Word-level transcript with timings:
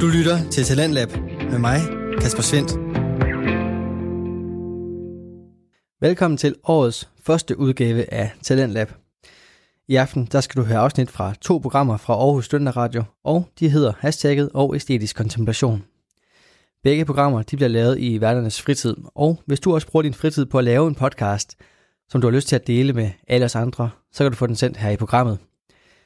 Du 0.00 0.06
lytter 0.06 0.50
til 0.50 0.64
Talentlab 0.64 1.08
med 1.50 1.58
mig, 1.58 1.80
Kasper 2.20 2.42
Svendt. 2.42 2.70
Velkommen 6.00 6.38
til 6.38 6.54
årets 6.64 7.08
første 7.22 7.58
udgave 7.58 8.12
af 8.14 8.30
Talentlab. 8.42 8.92
I 9.88 9.96
aften 9.96 10.28
der 10.32 10.40
skal 10.40 10.62
du 10.62 10.66
høre 10.66 10.78
afsnit 10.78 11.10
fra 11.10 11.34
to 11.40 11.58
programmer 11.58 11.96
fra 11.96 12.14
Aarhus 12.14 12.44
Studenter 12.44 12.76
Radio, 12.76 13.04
og 13.24 13.48
de 13.60 13.68
hedder 13.68 13.92
Hashtagget 13.98 14.50
og 14.54 14.74
Æstetisk 14.76 15.16
Kontemplation. 15.16 15.84
Begge 16.82 17.04
programmer 17.04 17.42
de 17.42 17.56
bliver 17.56 17.68
lavet 17.68 17.98
i 17.98 18.16
hverdagens 18.16 18.62
fritid, 18.62 18.96
og 19.14 19.40
hvis 19.46 19.60
du 19.60 19.74
også 19.74 19.86
bruger 19.86 20.02
din 20.02 20.14
fritid 20.14 20.46
på 20.46 20.58
at 20.58 20.64
lave 20.64 20.88
en 20.88 20.94
podcast, 20.94 21.56
som 22.08 22.20
du 22.20 22.26
har 22.26 22.34
lyst 22.34 22.48
til 22.48 22.56
at 22.56 22.66
dele 22.66 22.92
med 22.92 23.10
alle 23.28 23.44
os 23.44 23.56
andre, 23.56 23.90
så 24.12 24.24
kan 24.24 24.32
du 24.32 24.36
få 24.36 24.46
den 24.46 24.56
sendt 24.56 24.76
her 24.76 24.90
i 24.90 24.96
programmet. 24.96 25.38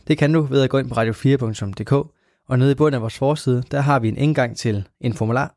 Det 0.09 0.19
kan 0.19 0.33
du 0.33 0.41
ved 0.41 0.63
at 0.63 0.71
gå 0.71 0.79
ind 0.79 0.89
på 0.89 0.95
radio4.dk, 0.95 2.20
og 2.51 2.59
nede 2.59 2.73
i 2.73 2.75
bunden 2.75 2.95
af 2.95 3.01
vores 3.01 3.19
forside, 3.19 3.63
der 3.71 3.81
har 3.81 3.99
vi 3.99 4.09
en 4.09 4.17
indgang 4.17 4.57
til 4.57 4.89
en 5.01 5.15
formular, 5.15 5.55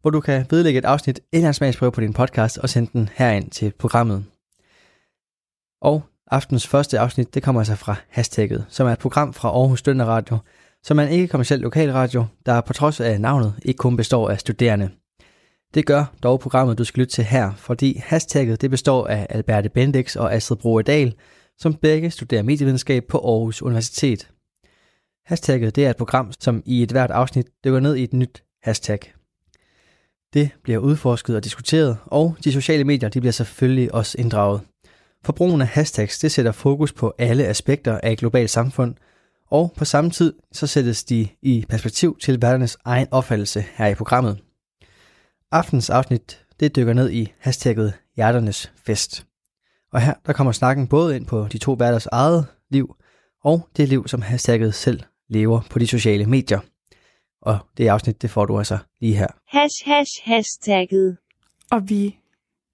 hvor 0.00 0.10
du 0.10 0.20
kan 0.20 0.46
vedlægge 0.50 0.78
et 0.78 0.84
afsnit 0.84 1.20
eller 1.32 1.48
en 1.48 1.54
smagsprøve 1.54 1.92
på 1.92 2.00
din 2.00 2.12
podcast 2.12 2.58
og 2.58 2.68
sende 2.68 2.90
den 2.92 3.08
herind 3.14 3.50
til 3.50 3.72
programmet. 3.78 4.24
Og 5.82 6.02
aftens 6.30 6.66
første 6.66 6.98
afsnit, 6.98 7.34
det 7.34 7.42
kommer 7.42 7.60
altså 7.60 7.76
fra 7.76 7.96
Hashtagget, 8.08 8.66
som 8.68 8.86
er 8.86 8.92
et 8.92 8.98
program 8.98 9.32
fra 9.32 9.48
Aarhus 9.48 9.78
Stønder 9.78 10.04
Radio, 10.04 10.38
som 10.82 10.98
er 10.98 11.02
en 11.02 11.08
ikke-kommersiel 11.08 11.60
lokalradio, 11.60 12.24
der 12.46 12.60
på 12.60 12.72
trods 12.72 13.00
af 13.00 13.20
navnet 13.20 13.54
ikke 13.62 13.78
kun 13.78 13.96
består 13.96 14.30
af 14.30 14.40
studerende. 14.40 14.90
Det 15.74 15.86
gør 15.86 16.04
dog 16.22 16.40
programmet, 16.40 16.78
du 16.78 16.84
skal 16.84 17.00
lytte 17.00 17.14
til 17.14 17.24
her, 17.24 17.54
fordi 17.56 18.00
hashtagget 18.04 18.60
det 18.60 18.70
består 18.70 19.06
af 19.06 19.26
Alberte 19.30 19.68
Bendix 19.68 20.16
og 20.16 20.34
Astrid 20.34 20.56
Broedal, 20.56 21.14
som 21.58 21.74
begge 21.74 22.10
studerer 22.10 22.42
medievidenskab 22.42 23.04
på 23.08 23.18
Aarhus 23.18 23.62
Universitet. 23.62 24.30
Hashtagget 25.28 25.76
det 25.76 25.86
er 25.86 25.90
et 25.90 25.96
program, 25.96 26.32
som 26.40 26.62
i 26.66 26.82
et 26.82 26.90
hvert 26.90 27.10
afsnit 27.10 27.46
dykker 27.64 27.80
ned 27.80 27.96
i 27.96 28.02
et 28.02 28.12
nyt 28.12 28.42
hashtag. 28.62 29.12
Det 30.34 30.50
bliver 30.62 30.78
udforsket 30.78 31.36
og 31.36 31.44
diskuteret, 31.44 31.98
og 32.06 32.36
de 32.44 32.52
sociale 32.52 32.84
medier 32.84 33.08
de 33.08 33.20
bliver 33.20 33.32
selvfølgelig 33.32 33.94
også 33.94 34.18
inddraget. 34.18 34.60
For 35.24 35.32
brugen 35.32 35.60
af 35.60 35.66
hashtags 35.66 36.18
det 36.18 36.32
sætter 36.32 36.52
fokus 36.52 36.92
på 36.92 37.14
alle 37.18 37.46
aspekter 37.46 38.00
af 38.02 38.12
et 38.12 38.18
globalt 38.18 38.50
samfund, 38.50 38.94
og 39.50 39.72
på 39.76 39.84
samme 39.84 40.10
tid 40.10 40.32
så 40.52 40.66
sættes 40.66 41.04
de 41.04 41.28
i 41.42 41.64
perspektiv 41.68 42.18
til 42.22 42.42
verdens 42.42 42.76
egen 42.84 43.06
opfattelse 43.10 43.64
her 43.74 43.86
i 43.86 43.94
programmet. 43.94 44.38
Aftens 45.52 45.90
afsnit 45.90 46.44
det 46.60 46.76
dykker 46.76 46.92
ned 46.92 47.10
i 47.10 47.32
hashtagget 47.38 47.94
Hjerternes 48.16 48.72
Fest. 48.86 49.26
Og 49.92 50.00
her 50.00 50.14
der 50.26 50.32
kommer 50.32 50.52
snakken 50.52 50.86
både 50.86 51.16
ind 51.16 51.26
på 51.26 51.48
de 51.52 51.58
to 51.58 51.72
værters 51.72 52.06
eget 52.06 52.46
liv, 52.70 52.96
og 53.44 53.68
det 53.76 53.88
liv, 53.88 54.08
som 54.08 54.22
hashtagget 54.22 54.74
selv 54.74 55.02
lever 55.28 55.60
på 55.70 55.78
de 55.78 55.86
sociale 55.86 56.26
medier. 56.26 56.60
Og 57.42 57.58
det 57.76 57.88
afsnit, 57.88 58.22
det 58.22 58.30
får 58.30 58.46
du 58.46 58.58
altså 58.58 58.78
lige 59.00 59.14
her. 59.14 59.26
Hash, 59.48 59.74
hash, 59.84 60.12
hashtagget. 60.24 61.16
Og 61.70 61.88
vi 61.88 62.18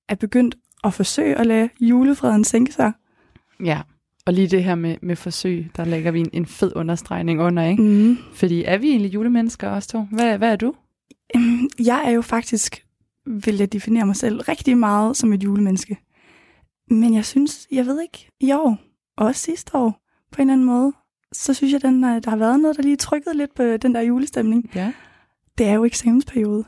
er 0.09 0.15
begyndt 0.15 0.55
at 0.85 0.95
forsøge 0.95 1.35
at 1.39 1.47
lade 1.47 1.69
julefreden 1.81 2.45
sænke 2.45 2.73
sig. 2.73 2.93
Ja, 3.65 3.81
og 4.27 4.33
lige 4.33 4.49
det 4.49 4.65
her 4.65 4.75
med, 4.75 4.97
med 5.03 5.17
forsøg, 5.17 5.71
der 5.77 5.85
lægger 5.85 6.11
vi 6.11 6.21
en, 6.21 6.31
en 6.33 6.47
fed 6.47 6.73
understregning 6.77 7.41
under, 7.41 7.65
ikke? 7.65 7.83
Mm. 7.83 8.17
Fordi 8.35 8.65
er 8.65 8.79
vi 8.79 8.89
egentlig 8.91 9.15
julemennesker 9.15 9.69
også 9.69 9.89
to? 9.89 10.01
Hvad, 10.03 10.39
hvad 10.39 10.53
er 10.53 10.57
du? 10.57 10.75
Øhm, 11.37 11.69
Jeg 11.79 12.03
er 12.07 12.11
jo 12.11 12.23
faktisk, 12.23 12.87
vil 13.27 13.57
jeg 13.57 13.73
definere 13.73 14.07
mig 14.07 14.17
selv, 14.17 14.41
rigtig 14.41 14.79
meget 14.79 15.17
som 15.17 15.33
et 15.33 15.45
julemenneske. 15.45 15.99
Men 16.91 17.15
jeg 17.15 17.25
synes, 17.25 17.67
jeg 17.73 17.87
ved 17.87 18.03
ikke, 18.03 18.29
i 18.41 18.53
år, 18.53 18.79
og 19.17 19.27
også 19.27 19.41
sidste 19.41 19.75
år, 19.75 20.01
på 20.33 20.43
en 20.43 20.51
eller 20.51 20.53
anden 20.53 20.67
måde, 20.67 20.93
så 21.33 21.55
synes 21.55 21.73
jeg, 21.73 21.83
den, 21.83 22.05
er- 22.05 22.19
der 22.21 22.31
har 22.31 22.37
været 22.37 22.61
noget, 22.61 22.77
der 22.77 22.83
lige 22.83 22.97
trykket 22.97 23.37
lidt 23.37 23.55
på 23.55 23.63
den 23.63 23.95
der 23.95 24.01
julestemning. 24.01 24.71
Ja. 24.75 24.93
Det 25.59 25.67
er 25.67 25.73
jo 25.73 25.85
eksamensperiode. 25.85 26.65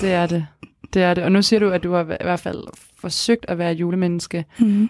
Det 0.00 0.12
er 0.12 0.26
det. 0.26 0.46
Det 0.94 1.02
er 1.02 1.14
det. 1.14 1.24
Og 1.24 1.32
nu 1.32 1.42
siger 1.42 1.60
du, 1.60 1.70
at 1.70 1.82
du 1.82 1.92
har 1.92 2.02
i 2.02 2.04
hvert 2.04 2.40
fald 2.40 2.64
forsøgt 2.98 3.44
at 3.48 3.58
være 3.58 3.72
julemenneske. 3.72 4.44
Mm. 4.60 4.88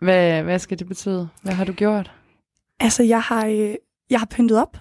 Hvad, 0.00 0.42
hvad 0.42 0.58
skal 0.58 0.78
det 0.78 0.88
betyde? 0.88 1.28
Hvad 1.42 1.52
har 1.52 1.64
du 1.64 1.72
gjort? 1.72 2.12
Altså, 2.80 3.02
jeg 3.02 3.22
har, 3.22 3.46
øh, 3.46 3.74
jeg 4.10 4.18
har 4.20 4.26
pyntet 4.26 4.58
op, 4.58 4.76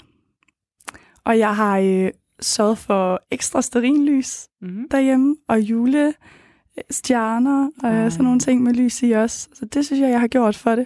og 1.24 1.40
jeg 1.40 1.56
har 1.56 1.80
øh, 1.80 2.10
sørget 2.42 2.78
for 2.78 3.22
ekstra 3.32 3.62
sterinlys 3.62 4.48
Mm-hmm. 4.62 4.90
derhjemme, 4.92 5.36
og 5.48 5.60
julestjerner, 5.62 7.70
og 7.84 7.90
Ej. 7.90 8.06
øh, 8.06 8.12
sådan 8.12 8.24
nogle 8.24 8.40
ting 8.40 8.64
med 8.64 8.74
lys 8.74 9.04
i 9.04 9.12
også. 9.12 9.50
Så 9.54 9.66
det 9.66 9.86
synes 9.86 10.02
jeg, 10.02 10.10
jeg 10.10 10.20
har 10.20 10.28
gjort 10.28 10.56
for 10.56 10.76
det. 10.76 10.86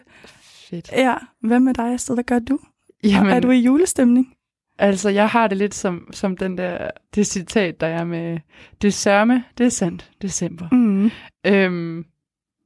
Fedt. 0.73 0.91
Ja, 0.91 1.15
hvad 1.41 1.59
med 1.59 1.73
dig, 1.73 1.93
Astrid? 1.93 2.15
Hvad 2.15 2.23
gør 2.23 2.39
du? 2.39 2.59
Jamen, 3.03 3.31
er 3.31 3.39
du 3.39 3.51
i 3.51 3.57
julestemning? 3.59 4.33
altså, 4.79 5.09
jeg 5.09 5.27
har 5.29 5.47
det 5.47 5.57
lidt 5.57 5.75
som, 5.75 6.07
som 6.11 6.37
den 6.37 6.57
der, 6.57 6.89
det 7.15 7.27
citat, 7.27 7.81
der 7.81 7.87
er 7.87 8.03
med, 8.03 8.39
det 8.81 8.93
sørme, 8.93 9.43
det 9.57 9.65
er 9.65 9.69
sandt, 9.69 10.11
december. 10.21 10.67
Mm. 10.71 11.11
Øhm, 11.45 12.05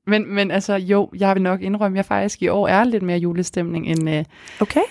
men, 0.08 0.34
men 0.36 0.52
altså, 0.52 0.76
jo, 0.76 1.10
jeg 1.20 1.36
vil 1.36 1.44
nok 1.44 1.62
indrømme, 1.62 1.96
at 1.96 1.98
jeg 1.98 2.06
faktisk 2.06 2.42
i 2.42 2.48
år 2.48 2.68
er 2.68 2.84
lidt 2.84 3.04
mere 3.04 3.18
julestemning 3.18 3.88
end, 3.88 4.10
øh, 4.10 4.26
Okay. 4.60 4.82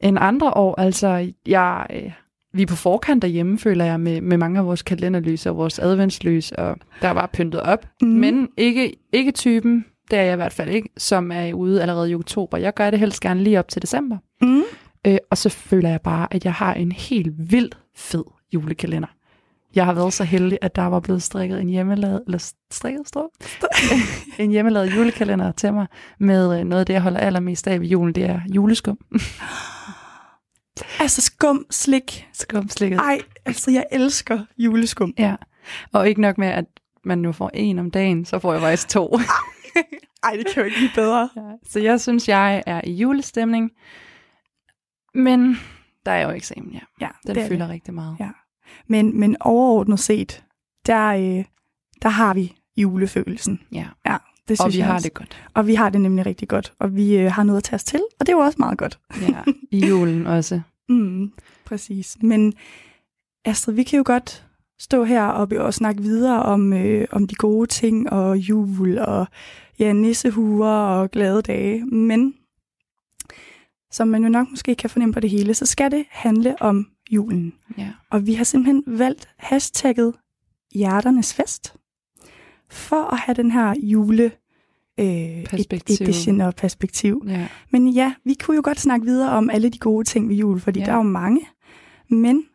end 0.00 0.18
andre 0.20 0.50
år. 0.50 0.80
Altså, 0.80 1.32
jeg, 1.46 1.86
øh, 1.90 2.12
vi 2.52 2.62
er 2.62 2.66
på 2.66 2.76
forkant 2.76 3.22
derhjemme, 3.22 3.58
føler 3.58 3.84
jeg, 3.84 4.00
med, 4.00 4.20
med 4.20 4.36
mange 4.36 4.58
af 4.58 4.66
vores 4.66 4.82
kalenderlys 4.82 5.46
og 5.46 5.56
vores 5.56 5.78
adventslys, 5.78 6.52
og 6.52 6.76
der 7.02 7.10
var 7.10 7.30
pyntet 7.32 7.60
op. 7.60 7.86
Mm. 8.02 8.08
Men 8.08 8.48
ikke, 8.56 8.96
ikke 9.12 9.30
typen, 9.30 9.84
det 10.10 10.18
er 10.18 10.22
jeg 10.22 10.32
i 10.32 10.36
hvert 10.36 10.52
fald 10.52 10.70
ikke, 10.70 10.88
som 10.96 11.32
er 11.32 11.52
ude 11.52 11.82
allerede 11.82 12.10
i 12.10 12.14
oktober. 12.14 12.58
Jeg 12.58 12.74
gør 12.74 12.90
det 12.90 12.98
helst 12.98 13.20
gerne 13.20 13.42
lige 13.42 13.58
op 13.58 13.68
til 13.68 13.82
december. 13.82 14.18
Mm. 14.42 14.62
Øh, 15.06 15.18
og 15.30 15.38
så 15.38 15.48
føler 15.48 15.88
jeg 15.88 16.00
bare, 16.00 16.28
at 16.30 16.44
jeg 16.44 16.52
har 16.52 16.74
en 16.74 16.92
helt 16.92 17.50
vildt 17.50 17.78
fed 17.96 18.24
julekalender. 18.54 19.08
Jeg 19.74 19.84
har 19.84 19.92
været 19.92 20.12
så 20.12 20.24
heldig, 20.24 20.58
at 20.62 20.76
der 20.76 20.82
var 20.82 21.00
blevet 21.00 21.22
strikket 21.22 21.60
en 21.60 21.68
hjemmelavet, 21.68 22.22
eller 22.26 22.52
strikket, 22.70 23.08
står 23.08 23.32
en 24.42 24.50
hjemmelavet 24.50 24.96
julekalender 24.96 25.52
til 25.52 25.72
mig, 25.72 25.86
med 26.18 26.60
øh, 26.60 26.64
noget 26.64 26.80
af 26.80 26.86
det, 26.86 26.94
jeg 26.94 27.02
holder 27.02 27.20
allermest 27.20 27.66
af 27.66 27.80
ved 27.80 27.88
julen, 27.88 28.14
det 28.14 28.24
er 28.24 28.40
juleskum. 28.54 28.98
Altså 31.00 31.22
skum, 31.22 31.66
slik. 31.70 32.26
Skumslikket. 32.32 32.98
Ej, 32.98 33.18
altså 33.46 33.70
jeg 33.70 33.84
elsker 33.92 34.40
juleskum. 34.58 35.14
Ja. 35.18 35.36
Og 35.92 36.08
ikke 36.08 36.20
nok 36.20 36.38
med, 36.38 36.48
at 36.48 36.64
man 37.04 37.18
nu 37.18 37.32
får 37.32 37.50
en 37.54 37.78
om 37.78 37.90
dagen, 37.90 38.24
så 38.24 38.38
får 38.38 38.52
jeg 38.52 38.62
faktisk 38.62 38.88
to. 38.88 39.18
Ej, 40.22 40.36
det 40.36 40.46
kan 40.46 40.60
jo 40.62 40.64
ikke 40.64 40.76
blive 40.76 40.90
bedre. 40.94 41.28
ja. 41.36 41.52
Så 41.66 41.80
jeg 41.80 42.00
synes, 42.00 42.28
jeg 42.28 42.62
er 42.66 42.80
i 42.84 42.92
julestemning. 42.92 43.70
Men 45.14 45.56
der 46.06 46.12
er 46.12 46.22
jo 46.22 46.30
eksamen, 46.30 46.72
ja. 46.72 46.80
Ja, 47.00 47.08
Den 47.26 47.34
det 47.34 47.42
er 47.42 47.48
fylder 47.48 47.64
det. 47.66 47.72
rigtig 47.72 47.94
meget. 47.94 48.16
Ja. 48.20 48.30
Men, 48.86 49.20
men 49.20 49.36
overordnet 49.40 50.00
set, 50.00 50.44
der, 50.86 51.06
øh, 51.08 51.44
der 52.02 52.08
har 52.08 52.34
vi 52.34 52.56
julefølelsen. 52.76 53.60
ja. 53.72 53.86
Ja, 54.06 54.16
det 54.48 54.58
synes 54.58 54.60
Og 54.60 54.72
vi 54.72 54.78
jeg 54.78 54.86
har 54.86 54.94
også. 54.94 55.08
det 55.08 55.14
godt. 55.14 55.46
Og 55.54 55.66
vi 55.66 55.74
har 55.74 55.90
det 55.90 56.00
nemlig 56.00 56.26
rigtig 56.26 56.48
godt. 56.48 56.72
Og 56.78 56.96
vi 56.96 57.16
øh, 57.16 57.32
har 57.32 57.42
noget 57.42 57.56
at 57.58 57.64
tage 57.64 57.74
os 57.74 57.84
til, 57.84 58.00
og 58.20 58.26
det 58.26 58.32
er 58.32 58.36
jo 58.36 58.42
også 58.42 58.56
meget 58.58 58.78
godt. 58.78 58.98
Ja. 59.20 59.42
I 59.70 59.86
julen 59.88 60.26
også. 60.26 60.60
Mm, 60.88 61.32
præcis. 61.64 62.16
Men 62.22 62.52
Astrid, 63.44 63.74
vi 63.74 63.82
kan 63.82 63.96
jo 63.96 64.02
godt 64.06 64.46
stå 64.78 65.04
her 65.04 65.24
og, 65.26 65.74
snakke 65.74 66.02
videre 66.02 66.42
om, 66.42 66.72
øh, 66.72 67.06
om 67.10 67.26
de 67.26 67.34
gode 67.34 67.66
ting 67.66 68.10
og 68.12 68.38
jul 68.38 68.98
og 68.98 69.26
ja, 69.78 69.92
nissehuer 69.92 70.68
og 70.68 71.10
glade 71.10 71.42
dage. 71.42 71.84
Men 71.86 72.34
som 73.90 74.08
man 74.08 74.22
jo 74.22 74.28
nok 74.28 74.50
måske 74.50 74.74
kan 74.74 74.90
fornemme 74.90 75.12
på 75.12 75.20
det 75.20 75.30
hele, 75.30 75.54
så 75.54 75.66
skal 75.66 75.90
det 75.90 76.04
handle 76.10 76.62
om 76.62 76.88
julen. 77.10 77.54
Ja. 77.78 77.90
Og 78.10 78.26
vi 78.26 78.34
har 78.34 78.44
simpelthen 78.44 78.84
valgt 78.86 79.28
hashtagget 79.38 80.14
Hjerternes 80.74 81.34
Fest 81.34 81.74
for 82.70 83.12
at 83.12 83.18
have 83.18 83.34
den 83.34 83.50
her 83.50 83.74
jule 83.82 84.32
øh, 85.00 85.44
Perspektiv. 85.44 86.04
edition 86.04 86.40
og 86.40 86.54
perspektiv. 86.54 87.24
ja. 87.28 87.48
Men 87.70 87.88
ja, 87.88 88.14
vi 88.24 88.34
kunne 88.34 88.54
jo 88.54 88.60
godt 88.64 88.80
snakke 88.80 89.06
videre 89.06 89.30
om 89.30 89.50
alle 89.50 89.68
de 89.68 89.78
gode 89.78 90.04
ting 90.04 90.28
ved 90.28 90.36
jul, 90.36 90.60
fordi 90.60 90.78
ja. 90.80 90.84
der 90.86 90.92
er 90.92 90.96
jo 90.96 91.02
mange. 91.02 91.48
Men 92.10 92.46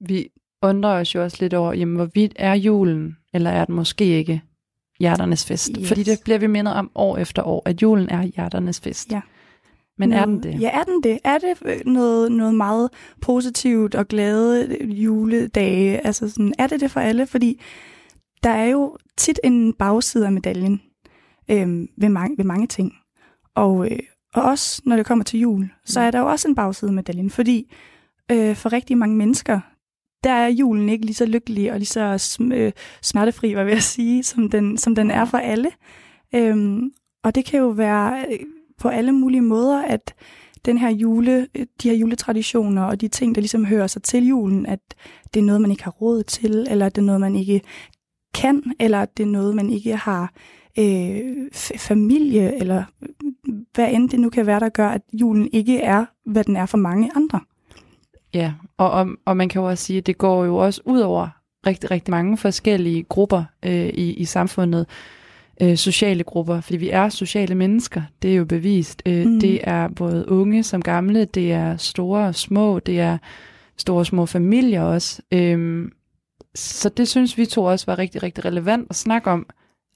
Vi 0.00 0.28
undrer 0.62 0.90
os 1.00 1.14
jo 1.14 1.22
også 1.22 1.36
lidt 1.40 1.54
over, 1.54 1.72
jamen, 1.72 1.96
hvorvidt 1.96 2.32
er 2.36 2.54
julen, 2.54 3.16
eller 3.34 3.50
er 3.50 3.64
den 3.64 3.74
måske 3.74 4.04
ikke 4.04 4.42
hjerternes 5.00 5.46
fest? 5.46 5.70
Yes. 5.80 5.88
Fordi 5.88 6.02
det 6.02 6.18
bliver 6.24 6.38
vi 6.38 6.46
mindet 6.46 6.74
om 6.74 6.90
år 6.94 7.16
efter 7.16 7.42
år, 7.42 7.62
at 7.64 7.82
julen 7.82 8.08
er 8.10 8.22
hjerternes 8.22 8.80
fest. 8.80 9.12
Ja. 9.12 9.20
Men 9.98 10.12
er 10.12 10.24
den 10.24 10.42
det? 10.42 10.60
Ja, 10.60 10.70
er 10.70 10.82
den 10.82 11.02
det? 11.02 11.18
Er 11.24 11.38
det 11.38 11.56
øh, 11.64 11.86
noget, 11.86 12.32
noget 12.32 12.54
meget 12.54 12.90
positivt 13.20 13.94
og 13.94 14.08
glade 14.08 14.76
øh, 14.80 15.04
juledage? 15.04 16.06
Altså 16.06 16.28
sådan, 16.30 16.54
er 16.58 16.66
det 16.66 16.80
det 16.80 16.90
for 16.90 17.00
alle? 17.00 17.26
Fordi 17.26 17.60
der 18.42 18.50
er 18.50 18.64
jo 18.66 18.96
tit 19.16 19.40
en 19.44 19.72
bagside 19.72 20.26
af 20.26 20.32
medaljen 20.32 20.82
øh, 21.50 21.86
ved, 21.98 22.08
mange, 22.08 22.36
ved 22.36 22.44
mange 22.44 22.66
ting. 22.66 22.92
Og, 23.54 23.90
øh, 23.90 23.98
og 24.34 24.42
også 24.42 24.82
når 24.84 24.96
det 24.96 25.06
kommer 25.06 25.24
til 25.24 25.40
jul, 25.40 25.68
så 25.84 26.00
Mm. 26.00 26.06
er 26.06 26.10
der 26.10 26.18
jo 26.18 26.26
også 26.26 26.48
en 26.48 26.54
bagside 26.54 26.88
af 26.90 26.94
medaljen. 26.94 27.30
Fordi 27.30 27.72
øh, 28.32 28.56
for 28.56 28.72
rigtig 28.72 28.98
mange 28.98 29.16
mennesker, 29.16 29.60
der 30.24 30.30
er 30.30 30.48
julen 30.48 30.88
ikke 30.88 31.04
lige 31.04 31.14
så 31.14 31.26
lykkelig 31.26 31.72
og 31.72 31.78
lige 31.78 31.86
så 31.86 32.14
sm- 32.14 32.54
øh, 32.54 32.72
smertefri, 33.02 33.52
hvad 33.52 33.64
vil 33.64 33.72
jeg 33.72 33.82
sige, 33.82 34.22
som 34.22 34.50
den, 34.50 34.78
som 34.78 34.94
den 34.94 35.10
er 35.10 35.24
for 35.24 35.38
alle. 35.38 35.70
Øhm, 36.34 36.90
og 37.24 37.34
det 37.34 37.44
kan 37.44 37.60
jo 37.60 37.68
være 37.68 38.24
øh, 38.32 38.38
på 38.78 38.88
alle 38.88 39.12
mulige 39.12 39.40
måder, 39.42 39.82
at 39.82 40.14
den 40.64 40.78
her 40.78 40.90
jule, 40.90 41.46
øh, 41.54 41.66
de 41.82 41.88
her 41.88 41.96
juletraditioner 41.96 42.82
og 42.82 43.00
de 43.00 43.08
ting, 43.08 43.34
der 43.34 43.40
ligesom 43.40 43.64
hører 43.64 43.86
sig 43.86 44.02
til 44.02 44.26
julen, 44.26 44.66
at 44.66 44.80
det 45.34 45.40
er 45.40 45.44
noget, 45.44 45.60
man 45.60 45.70
ikke 45.70 45.84
har 45.84 45.90
råd 45.90 46.22
til, 46.22 46.66
eller 46.70 46.88
det 46.88 46.98
er 46.98 47.06
noget, 47.06 47.20
man 47.20 47.36
ikke 47.36 47.60
kan, 48.34 48.62
eller 48.80 49.02
at 49.02 49.16
det 49.16 49.22
er 49.22 49.26
noget, 49.26 49.54
man 49.54 49.70
ikke 49.70 49.96
har 49.96 50.32
øh, 50.78 51.46
f- 51.54 51.78
familie, 51.78 52.58
eller 52.60 52.84
øh, 53.02 53.08
hvad 53.74 53.92
end 53.92 54.10
det 54.10 54.20
nu 54.20 54.30
kan 54.30 54.46
være, 54.46 54.60
der 54.60 54.68
gør, 54.68 54.88
at 54.88 55.02
julen 55.12 55.48
ikke 55.52 55.80
er, 55.80 56.04
hvad 56.26 56.44
den 56.44 56.56
er 56.56 56.66
for 56.66 56.78
mange 56.78 57.10
andre. 57.16 57.40
Ja, 58.36 58.52
og, 58.76 58.90
og, 58.90 59.08
og 59.24 59.36
man 59.36 59.48
kan 59.48 59.60
jo 59.60 59.68
også 59.68 59.84
sige, 59.84 59.98
at 59.98 60.06
det 60.06 60.18
går 60.18 60.44
jo 60.44 60.56
også 60.56 60.80
ud 60.84 61.00
over 61.00 61.28
rigtig, 61.66 61.90
rigtig 61.90 62.10
mange 62.10 62.36
forskellige 62.36 63.02
grupper 63.02 63.44
øh, 63.62 63.86
i, 63.86 64.14
i 64.14 64.24
samfundet. 64.24 64.86
Øh, 65.62 65.76
sociale 65.76 66.24
grupper, 66.24 66.60
fordi 66.60 66.76
vi 66.76 66.90
er 66.90 67.08
sociale 67.08 67.54
mennesker, 67.54 68.02
det 68.22 68.30
er 68.30 68.34
jo 68.34 68.44
bevist. 68.44 69.02
Øh, 69.06 69.26
Mm. 69.26 69.40
Det 69.40 69.60
er 69.62 69.88
både 69.88 70.28
unge 70.28 70.62
som 70.62 70.82
gamle, 70.82 71.24
det 71.24 71.52
er 71.52 71.76
store 71.76 72.26
og 72.26 72.34
små, 72.34 72.78
det 72.78 73.00
er 73.00 73.18
store 73.76 73.98
og 73.98 74.06
små 74.06 74.26
familier 74.26 74.82
også. 74.82 75.22
Øh, 75.32 75.88
så 76.54 76.88
det 76.88 77.08
synes 77.08 77.38
vi 77.38 77.46
to 77.46 77.64
også 77.64 77.86
var 77.86 77.98
rigtig, 77.98 78.22
rigtig 78.22 78.44
relevant 78.44 78.86
at 78.90 78.96
snakke 78.96 79.30
om, 79.30 79.46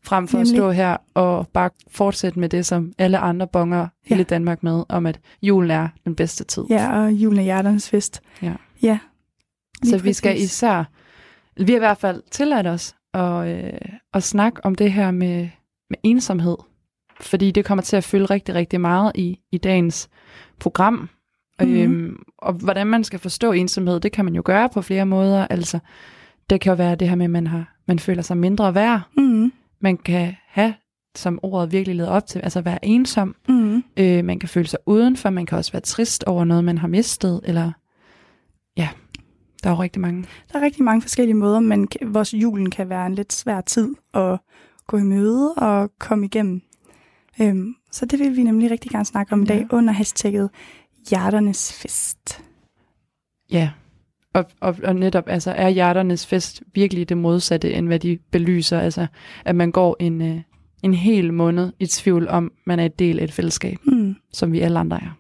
frem 0.03 0.29
for 0.29 0.39
Nemlig. 0.39 0.53
at 0.53 0.57
stå 0.59 0.71
her 0.71 0.97
og 1.15 1.49
bare 1.49 1.71
fortsætte 1.91 2.39
med 2.41 2.49
det, 2.49 2.67
som 2.67 2.93
alle 2.99 3.19
andre 3.19 3.47
bonger 3.47 3.79
Ja. 3.79 3.87
hele 4.05 4.25
Danmark 4.25 4.63
med, 4.63 4.85
om 4.89 5.07
at 5.07 5.21
julen 5.43 5.71
er 5.71 5.89
den 6.05 6.15
bedste 6.15 6.45
tid. 6.45 6.65
Ja, 6.71 7.01
og 7.03 7.13
julen 7.13 7.39
er 7.39 7.43
hjerternes 7.43 7.91
fest. 7.91 8.21
Ja. 8.43 8.53
ja 8.83 8.99
Så 9.85 9.91
lige 9.91 10.03
vi 10.03 10.13
skal 10.13 10.33
præcis. 10.33 10.53
især, 10.53 10.85
vi 11.65 11.73
har 11.73 11.77
i 11.77 11.79
hvert 11.79 11.99
fald 11.99 12.23
tilladt 12.31 12.67
os 12.67 12.95
at, 13.15 13.47
øh, 13.49 13.73
at 14.15 14.23
snakke 14.23 14.65
om 14.65 14.75
det 14.75 14.93
her 14.93 15.11
med, 15.11 15.49
med 15.91 15.99
ensomhed. 16.03 16.57
Fordi 17.21 17.51
det 17.51 17.65
kommer 17.65 17.83
til 17.83 17.97
at 17.97 18.05
fylde 18.05 18.25
rigtig, 18.25 18.55
rigtig 18.55 18.81
meget 18.81 19.13
i, 19.15 19.39
i 19.53 19.59
dagens 19.59 20.09
program. 20.59 20.93
Mhm. 20.95 21.69
Mm-hmm. 21.69 21.83
Øhm, 21.83 22.23
og 22.39 22.53
hvordan 22.53 22.87
man 22.87 23.05
skal 23.05 23.19
forstå 23.19 23.53
ensomhed, 23.53 24.01
det 24.01 24.13
kan 24.13 24.25
man 24.25 24.35
jo 24.35 24.43
gøre 24.45 24.69
på 24.69 24.83
flere 24.83 25.07
måder. 25.07 25.47
Altså, 25.47 25.79
det 26.51 26.61
kan 26.61 26.71
jo 26.71 26.77
være 26.77 26.95
det 26.95 27.09
her 27.09 27.17
med, 27.17 27.25
at 27.25 27.31
man, 27.31 27.47
har, 27.47 27.75
man 27.87 27.99
føler 27.99 28.23
sig 28.23 28.37
mindre 28.37 28.75
værd. 28.75 29.01
Mm, 29.17 29.53
Man 29.81 29.97
kan 29.97 30.35
have, 30.47 30.75
som 31.17 31.39
ordet 31.43 31.73
virkelig 31.73 31.97
leder 31.97 32.11
op 32.11 32.27
til, 32.27 32.39
altså 32.39 32.61
være 32.61 32.85
ensom. 32.85 33.35
mm, 33.49 33.83
Øh, 33.97 34.25
man 34.25 34.39
kan 34.39 34.49
føle 34.49 34.67
sig 34.69 34.79
udenfor, 34.87 35.31
man 35.31 35.47
kan 35.47 35.59
også 35.59 35.73
være 35.73 35.81
trist 35.83 36.25
over 36.25 36.45
noget, 36.45 36.65
man 36.65 36.79
har 36.79 36.89
mistet, 36.89 37.41
eller 37.45 37.73
ja, 38.77 38.89
der 39.63 39.71
er 39.71 39.75
jo 39.75 39.83
rigtig 39.83 40.01
mange. 40.01 40.25
Der 40.53 40.59
er 40.59 40.65
rigtig 40.65 40.83
mange 40.85 41.03
forskellige 41.03 41.35
måder, 41.37 41.61
men 41.61 41.89
vores 42.07 42.35
julen 42.35 42.71
kan 42.71 42.89
være 42.89 43.07
en 43.07 43.15
lidt 43.15 43.33
svær 43.33 43.61
tid 43.61 43.95
at 44.15 44.39
gå 44.87 44.97
i 44.97 45.03
møde 45.03 45.55
og 45.55 45.91
komme 45.99 46.27
igennem. 46.27 46.63
Øhm, 47.41 47.75
så 47.93 48.07
det 48.07 48.19
vil 48.19 48.37
vi 48.37 48.43
nemlig 48.43 48.71
rigtig 48.71 48.91
gerne 48.91 49.05
snakke 49.05 49.33
om 49.33 49.43
i 49.43 49.47
Ja. 49.49 49.55
dag 49.55 49.67
under 49.73 49.93
hashtagget 49.93 50.51
Hjerternes 51.11 51.73
Fest. 51.73 52.43
Ja, 53.53 53.71
og, 54.35 54.45
og, 54.61 54.77
og 54.85 54.97
netop 54.97 55.29
altså, 55.29 55.51
er 55.51 55.69
hjerternes 55.69 56.27
fest 56.27 56.63
virkelig 56.75 57.09
det 57.09 57.19
modsatte, 57.19 57.73
end 57.73 57.87
hvad 57.87 57.99
de 57.99 58.19
belyser. 58.31 58.81
Altså, 58.81 59.07
at 59.45 59.57
man 59.57 59.73
går 59.73 59.97
en, 60.01 60.23
øh, 60.23 60.41
en 60.83 60.95
hel 60.95 61.33
måned 61.35 61.73
i 61.79 61.87
tvivl 61.87 62.29
om, 62.29 62.53
man 62.67 62.79
er 62.79 62.85
et 62.85 62.99
del 62.99 63.19
af 63.21 63.25
et 63.25 63.33
fællesskab, 63.33 63.79
Mm. 63.85 64.15
som 64.33 64.53
vi 64.53 64.61
alle 64.61 64.79
andre 64.79 64.97
er. 64.97 65.17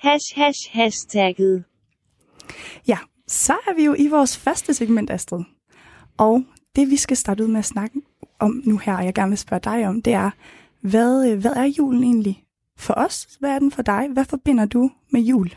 Hash 0.00 0.34
hash 0.34 0.70
hashtagget. 0.72 1.64
Ja, 2.88 2.98
så 3.26 3.52
er 3.52 3.74
vi 3.76 3.84
jo 3.84 3.94
i 3.98 4.08
vores 4.08 4.38
første 4.38 4.74
segment, 4.74 5.10
Astrid. 5.10 5.44
Og 6.18 6.44
det 6.76 6.90
vi 6.90 6.96
skal 6.96 7.16
starte 7.16 7.42
ud 7.44 7.48
med 7.48 7.58
at 7.58 7.64
snakke 7.64 8.00
om 8.38 8.62
nu 8.64 8.78
her, 8.78 8.96
og 8.96 9.04
jeg 9.04 9.14
gerne 9.14 9.28
vil 9.28 9.38
spørge 9.38 9.60
dig 9.60 9.88
om, 9.88 10.02
det 10.02 10.12
er, 10.12 10.30
hvad, 10.80 11.30
øh, 11.30 11.38
hvad 11.40 11.52
er 11.52 11.64
julen 11.78 12.04
egentlig 12.04 12.44
for 12.76 12.94
os? 12.96 13.28
Hvad 13.40 13.50
er 13.50 13.58
den 13.58 13.70
for 13.70 13.82
dig? 13.82 14.08
Hvad 14.12 14.24
forbinder 14.24 14.64
du 14.64 14.90
med 15.12 15.20
jul? 15.20 15.50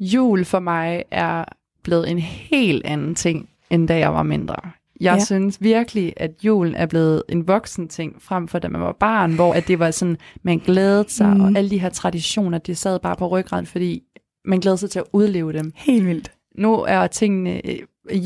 Jul 0.00 0.44
for 0.44 0.58
mig 0.60 1.04
er 1.10 1.44
blevet 1.82 2.10
en 2.10 2.18
helt 2.18 2.86
anden 2.86 3.14
ting, 3.14 3.48
end 3.70 3.88
da 3.88 3.98
jeg 3.98 4.14
var 4.14 4.22
mindre. 4.22 4.56
Jeg 5.00 5.14
Ja. 5.18 5.24
synes 5.24 5.58
virkelig, 5.62 6.12
at 6.16 6.30
julen 6.44 6.74
er 6.74 6.86
blevet 6.86 7.22
en 7.28 7.48
voksen 7.48 7.88
ting, 7.88 8.22
frem 8.22 8.48
for 8.48 8.58
da 8.58 8.68
man 8.68 8.80
var 8.80 8.92
barn, 9.00 9.32
hvor 9.34 9.54
at 9.54 9.68
det 9.68 9.78
var 9.78 9.90
sådan, 9.90 10.16
man 10.42 10.58
glædede 10.58 11.04
sig, 11.08 11.36
Mm. 11.36 11.40
og 11.40 11.52
alle 11.56 11.70
de 11.70 11.78
her 11.78 11.88
traditioner, 11.88 12.58
de 12.58 12.74
sad 12.74 12.98
bare 12.98 13.16
på 13.16 13.26
ryggraden, 13.28 13.66
fordi 13.66 14.02
man 14.44 14.60
glædede 14.60 14.78
sig 14.78 14.90
til 14.90 14.98
at 14.98 15.04
udleve 15.12 15.52
dem. 15.52 15.72
Helt 15.76 16.06
vildt. 16.06 16.32
Nu 16.54 16.74
er 16.74 17.06
tingene 17.06 17.66
øh, 17.66 17.78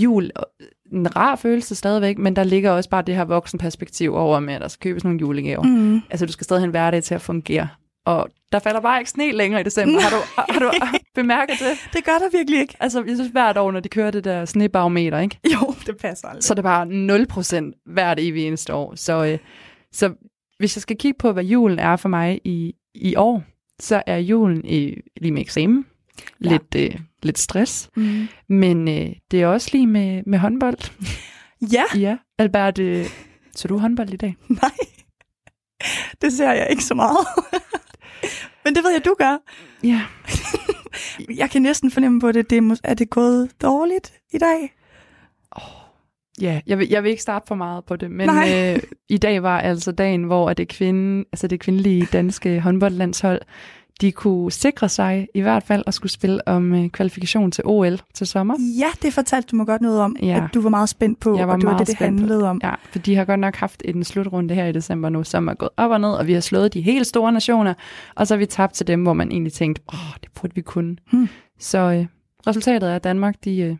jul 0.02 0.30
en 0.92 1.16
rar 1.16 1.36
følelse 1.36 1.74
stadigvæk, 1.74 2.18
men 2.18 2.36
der 2.36 2.44
ligger 2.44 2.70
også 2.70 2.90
bare 2.90 3.02
det 3.02 3.14
her 3.16 3.24
voksenperspektiv 3.24 4.14
over 4.14 4.40
med, 4.40 4.54
at 4.54 4.60
der 4.60 4.68
skal 4.68 4.90
købes 4.90 5.04
nogle 5.04 5.18
julegaver. 5.20 5.62
Mm. 5.62 6.00
Altså, 6.10 6.26
du 6.26 6.32
skal 6.32 6.44
stadig 6.44 6.60
have 6.60 6.64
en 6.66 6.70
hverdag 6.70 7.02
til 7.02 7.14
at 7.14 7.20
fungere. 7.20 7.68
Og 8.06 8.28
der 8.52 8.58
falder 8.58 8.80
bare 8.80 8.98
ikke 9.00 9.10
sne 9.10 9.32
længere 9.32 9.60
i 9.60 9.64
december. 9.64 10.00
Har 10.00 10.10
du, 10.10 10.16
har 10.52 10.60
du 10.60 10.72
bemærket 11.14 11.56
det? 11.58 11.78
Det 11.96 12.04
gør 12.04 12.12
der 12.12 12.38
virkelig 12.38 12.60
ikke. 12.60 12.76
Altså, 12.80 13.04
jeg 13.06 13.16
synes 13.16 13.30
hvert 13.30 13.56
år, 13.56 13.72
når 13.72 13.80
de 13.80 13.88
kører 13.88 14.10
det 14.10 14.24
der 14.24 14.44
snebarometer, 14.44 15.18
ikke? 15.18 15.38
Jo, 15.52 15.74
det 15.86 15.96
passer 15.96 16.28
aldrig. 16.28 16.44
så 16.44 16.52
er 16.52 16.54
det 16.54 16.64
bare 16.64 16.86
0% 17.80 17.92
hvert 17.92 18.20
evig 18.20 18.46
eneste 18.46 18.74
år. 18.74 18.94
Så, 18.94 19.24
øh, 19.24 19.38
så 19.92 20.14
hvis 20.58 20.76
jeg 20.76 20.82
skal 20.82 20.96
kigge 20.96 21.18
på, 21.18 21.32
hvad 21.32 21.44
julen 21.44 21.78
er 21.78 21.96
for 21.96 22.08
mig 22.08 22.40
i, 22.44 22.74
i 22.94 23.16
år, 23.16 23.42
så 23.80 24.02
er 24.06 24.16
julen 24.16 24.64
i, 24.64 24.96
lige 25.20 25.32
med 25.32 25.40
eksamen. 25.40 25.86
Ja. 26.44 26.50
Lidt, 26.50 26.74
øh, 26.76 27.00
lidt 27.22 27.38
stress. 27.38 27.90
Mm. 27.96 28.28
Men 28.48 28.88
øh, 28.88 29.10
det 29.30 29.42
er 29.42 29.46
også 29.46 29.70
lige 29.72 29.86
med, 29.86 30.22
med 30.26 30.38
håndbold. 30.38 30.78
Ja, 31.72 31.84
ja, 31.98 32.16
Albert, 32.38 32.78
øh, 32.78 33.06
så 33.56 33.68
du 33.68 33.78
håndbold 33.78 34.10
i 34.10 34.16
dag? 34.16 34.36
nej. 34.62 34.70
Det 36.22 36.32
ser 36.32 36.52
jeg 36.52 36.66
ikke 36.70 36.84
så 36.84 36.94
meget. 36.94 37.26
Men 38.64 38.74
det 38.74 38.84
ved 38.84 38.90
jeg, 38.90 39.04
du 39.04 39.14
gør. 39.18 39.38
Ja. 39.84 40.00
Jeg 41.36 41.50
kan 41.50 41.62
næsten 41.62 41.90
fornemme 41.90 42.20
på 42.20 42.32
det. 42.32 42.50
det 42.50 42.58
er, 42.58 42.80
er 42.84 42.94
det 42.94 43.10
gået 43.10 43.50
dårligt 43.62 44.12
i 44.32 44.38
dag? 44.38 44.74
Ja, 46.40 46.60
jeg 46.66 46.78
vil, 46.78 46.88
jeg 46.88 47.02
vil 47.02 47.10
ikke 47.10 47.22
starte 47.22 47.46
for 47.48 47.54
meget 47.54 47.84
på 47.84 47.96
det, 47.96 48.10
men 48.10 48.26
Nej. 48.26 48.74
øh, 48.74 48.82
i 49.08 49.18
dag 49.18 49.42
var 49.42 49.60
altså 49.60 49.92
dagen, 49.92 50.22
hvor 50.24 50.50
at 50.50 50.58
det, 50.58 50.68
kvinde, 50.68 51.24
altså 51.32 51.46
det 51.46 51.60
kvindelige 51.60 52.08
danske 52.12 52.60
håndboldlandshold, 52.60 53.40
de 54.02 54.12
kunne 54.12 54.52
sikre 54.52 54.88
sig 54.88 55.28
i 55.34 55.40
hvert 55.40 55.62
fald 55.62 55.82
at 55.86 55.94
skulle 55.94 56.12
spille 56.12 56.48
om 56.48 56.74
øh, 56.74 56.88
kvalifikation 56.88 57.50
til 57.50 57.64
OL 57.66 57.98
til 58.14 58.26
sommer. 58.26 58.54
Ja, 58.78 58.86
det 59.02 59.12
fortalte 59.12 59.48
du 59.50 59.56
mig 59.56 59.66
godt 59.66 59.82
noget 59.82 60.00
om, 60.00 60.16
Ja. 60.22 60.44
at 60.44 60.54
du 60.54 60.60
var 60.60 60.70
meget 60.70 60.88
spændt 60.88 61.20
på, 61.20 61.38
Jeg 61.38 61.48
var 61.48 61.54
og 61.54 61.60
det 61.60 61.68
var 61.68 61.78
det, 61.78 61.86
det 61.86 61.98
på 61.98 62.04
handlede 62.04 62.48
om. 62.50 62.60
Ja, 62.64 62.74
for 62.90 62.98
de 62.98 63.16
har 63.16 63.24
godt 63.24 63.40
nok 63.40 63.56
haft 63.56 63.82
en 63.84 64.04
slutrunde 64.04 64.54
her 64.54 64.66
i 64.66 64.72
december 64.72 65.08
nu, 65.08 65.24
som 65.24 65.48
er 65.48 65.54
gået 65.54 65.70
op 65.76 65.90
og 65.90 66.00
ned, 66.00 66.10
og 66.10 66.26
vi 66.26 66.32
har 66.32 66.40
slået 66.40 66.74
de 66.74 66.80
helt 66.80 67.06
store 67.06 67.32
nationer, 67.32 67.74
og 68.14 68.26
så 68.26 68.34
har 68.34 68.38
vi 68.38 68.46
tabt 68.46 68.74
til 68.74 68.86
dem, 68.86 69.02
hvor 69.02 69.12
man 69.12 69.30
egentlig 69.32 69.52
tænkte, 69.52 69.82
åh, 69.92 69.98
det 70.22 70.28
burde 70.40 70.54
vi 70.54 70.60
kunne. 70.60 70.96
Hmm. 71.12 71.28
Så 71.58 71.78
øh, 71.78 72.06
resultatet 72.46 72.90
er, 72.90 72.96
at 72.96 73.04
Danmark, 73.04 73.34
de, 73.44 73.58
øh, 73.60 73.76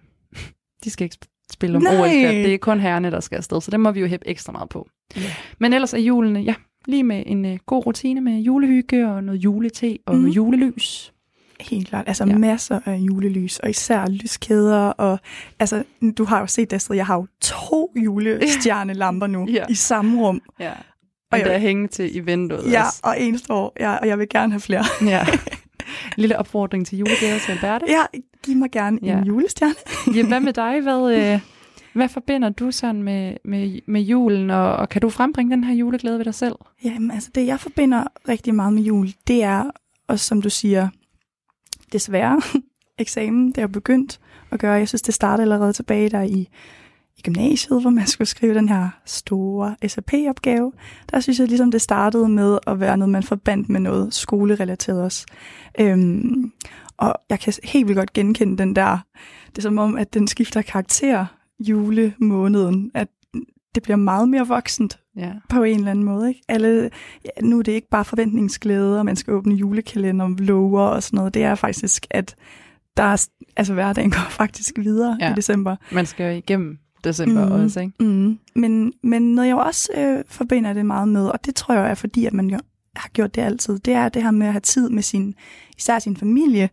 de 0.85 0.91
skal 0.91 1.05
ikke 1.05 1.17
sp- 1.25 1.47
spille 1.53 1.77
om. 1.77 1.87
OL. 1.87 2.09
Det 2.09 2.55
er 2.55 2.59
kun 2.59 2.81
herrerne, 2.81 3.11
der 3.11 3.21
skal 3.21 3.37
afsted, 3.37 3.61
så 3.61 3.71
det 3.71 3.81
må 3.81 3.91
vi 3.91 4.01
jo 4.01 4.07
hæppe 4.07 4.29
ekstra 4.29 4.53
meget 4.53 4.69
på. 4.69 4.89
Ja. 5.17 5.21
Men 5.59 5.73
ellers 5.73 5.95
er 5.95 5.99
julen, 5.99 6.37
ja, 6.37 6.55
lige 6.87 7.03
med 7.05 7.23
en 7.27 7.45
øh, 7.45 7.59
god 7.67 7.87
rutine 7.87 8.21
med 8.21 8.39
julehygge 8.41 9.09
og 9.09 9.25
noget 9.25 9.39
julete 9.39 9.99
og 10.07 10.17
mm. 10.17 10.27
julelys. 10.29 11.13
Helt 11.61 11.89
klart. 11.89 12.05
Altså 12.09 12.25
Ja. 12.25 12.39
masser 12.39 12.81
af 12.85 12.97
julelys, 12.97 13.59
og 13.59 13.71
især 13.71 14.07
lyskæder. 14.07 14.79
Og, 14.87 15.19
altså, 15.59 15.85
du 16.19 16.25
har 16.25 16.41
jo 16.41 16.47
set 16.47 16.71
det, 16.71 16.77
Astrid. 16.77 16.97
Jeg 16.97 17.07
har 17.07 17.15
jo 17.17 17.27
to 17.41 17.93
julestjernelamper 18.05 19.27
nu 19.27 19.47
Ja. 19.53 19.65
i 19.69 19.75
samme 19.75 20.21
rum. 20.23 20.41
Ja. 20.61 20.71
Og 20.71 20.77
Og 21.33 21.39
der 21.39 21.47
er 21.51 21.59
hænge 21.59 21.89
til 21.89 22.17
i 22.17 22.21
vinduet 22.21 22.73
Ja, 22.73 22.87
også. 22.87 23.01
og 23.05 23.21
en 23.21 23.39
står, 23.39 23.73
ja, 23.81 23.97
og 23.97 24.09
jeg 24.09 24.19
vil 24.19 24.29
gerne 24.29 24.53
have 24.53 24.61
flere. 24.61 24.85
Ja. 25.05 25.27
Lille 26.17 26.39
opfordring 26.39 26.87
til 26.87 26.99
julegaver 26.99 27.39
til 27.39 27.53
Alberte. 27.53 27.87
Ja, 27.89 28.03
giv 28.43 28.57
mig 28.57 28.71
gerne 28.71 28.99
Ja. 29.03 29.19
en 29.19 29.25
julestjerne. 29.25 29.75
Ja, 30.17 30.27
hvad 30.27 30.41
med 30.41 30.53
dig? 30.53 30.81
Hvad, 30.81 31.33
øh, 31.33 31.41
hvad 31.95 32.09
forbinder 32.09 32.49
du 32.49 32.71
sådan 32.71 33.03
med, 33.03 33.37
med, 33.45 33.81
med 33.87 34.01
julen, 34.01 34.51
og, 34.51 34.77
og 34.77 34.89
kan 34.89 35.03
du 35.03 35.11
frembringe 35.11 35.51
den 35.51 35.65
her 35.65 35.75
juleglæde 35.75 36.19
ved 36.19 36.25
dig 36.25 36.35
selv? 36.35 36.55
Jamen, 36.85 37.11
altså 37.11 37.31
det, 37.35 37.47
jeg 37.47 37.61
forbinder 37.61 38.05
rigtig 38.29 38.55
meget 38.55 38.73
med 38.73 38.83
jul, 38.83 39.13
det 39.27 39.43
er, 39.43 39.71
også 40.09 40.27
som 40.27 40.43
du 40.43 40.51
siger, 40.51 40.89
desværre, 41.93 42.43
eksamen, 42.99 43.53
det 43.53 43.59
er 43.59 43.67
begyndt 43.67 44.21
at 44.51 44.61
gøre. 44.61 44.73
Jeg 44.73 44.89
synes, 44.89 45.03
det 45.03 45.15
startede 45.15 45.43
allerede 45.43 45.73
tilbage 45.73 46.09
der 46.09 46.23
i, 46.23 46.49
i 47.19 47.23
gymnasiet, 47.23 47.81
hvor 47.81 47.91
man 47.91 48.07
skulle 48.07 48.29
skrive 48.29 48.55
den 48.55 48.69
her 48.69 48.89
store 49.05 49.77
SAP-opgave. 49.89 50.73
Der 51.11 51.21
synes 51.21 51.39
jeg 51.39 51.49
ligesom, 51.49 51.71
det 51.71 51.83
startede 51.83 52.29
med 52.29 52.59
at 52.67 52.81
være 52.81 52.97
noget, 52.97 53.11
man 53.11 53.23
forbandt 53.23 53.69
med 53.69 53.81
noget 53.81 54.15
skolerelateret 54.15 55.03
også. 55.03 55.27
Øhm, 55.81 56.53
og 56.97 57.15
jeg 57.31 57.41
kan 57.41 57.53
helt 57.65 57.89
vildt 57.89 57.99
godt 57.99 58.13
genkende 58.13 58.59
den 58.59 58.77
der, 58.77 58.99
det 59.47 59.59
er 59.59 59.63
som 59.63 59.79
om, 59.79 59.97
at 59.97 60.15
den 60.15 60.29
skifter 60.29 60.63
karakter 60.63 61.27
julemåneden, 61.69 62.91
at 62.95 63.09
det 63.75 63.83
bliver 63.83 63.97
meget 63.97 64.29
mere 64.29 64.47
voksent 64.49 64.99
Ja. 65.17 65.33
på 65.49 65.63
en 65.63 65.79
eller 65.79 65.91
anden 65.91 66.05
måde. 66.05 66.29
Ikke? 66.29 66.41
Alle, 66.49 66.91
ja, 67.25 67.43
nu 67.43 67.59
er 67.59 67.63
det 67.63 67.73
ikke 67.73 67.89
bare 67.89 68.05
forventningsglæde, 68.05 68.99
og 68.99 69.05
man 69.05 69.17
skal 69.17 69.35
åbne 69.35 69.55
julekalender, 69.55 70.29
lover 70.39 70.83
og 70.83 71.03
sådan 71.03 71.17
noget. 71.17 71.35
Det 71.35 71.43
er 71.43 71.55
faktisk, 71.55 72.07
at 72.11 72.37
der 72.97 73.03
er, 73.03 73.27
altså 73.57 73.75
hverdagen 73.75 74.11
går 74.11 74.27
faktisk 74.43 74.79
videre 74.79 75.17
ja. 75.21 75.33
I 75.33 75.35
december. 75.35 75.77
Man 75.93 76.07
skal 76.07 76.33
jo 76.33 76.39
igennem 76.39 76.79
december 77.05 77.47
mm. 77.47 77.53
også, 77.53 77.81
ikke? 77.81 77.93
Mm. 78.01 78.39
Men, 78.55 78.93
men 79.03 79.35
noget 79.35 79.49
jeg 79.49 79.57
også 79.57 79.93
øh, 79.97 80.25
forbinder 80.29 80.73
det 80.73 80.87
meget 80.87 81.09
med, 81.09 81.27
og 81.27 81.45
det 81.47 81.55
tror 81.55 81.75
jeg 81.75 81.91
er 81.91 81.95
fordi, 81.95 82.27
at 82.27 82.33
man 82.33 82.51
jo 82.51 82.59
har 82.97 83.09
gjort 83.09 83.35
det 83.35 83.43
altid, 83.43 83.79
det 83.79 83.95
er 83.95 84.09
det 84.09 84.23
her 84.23 84.31
med 84.31 84.47
at 84.47 84.53
have 84.53 84.61
tid 84.61 84.91
med 84.91 85.03
sin, 85.03 85.35
især 85.79 85.99
sin 85.99 86.17
familie, 86.17 86.71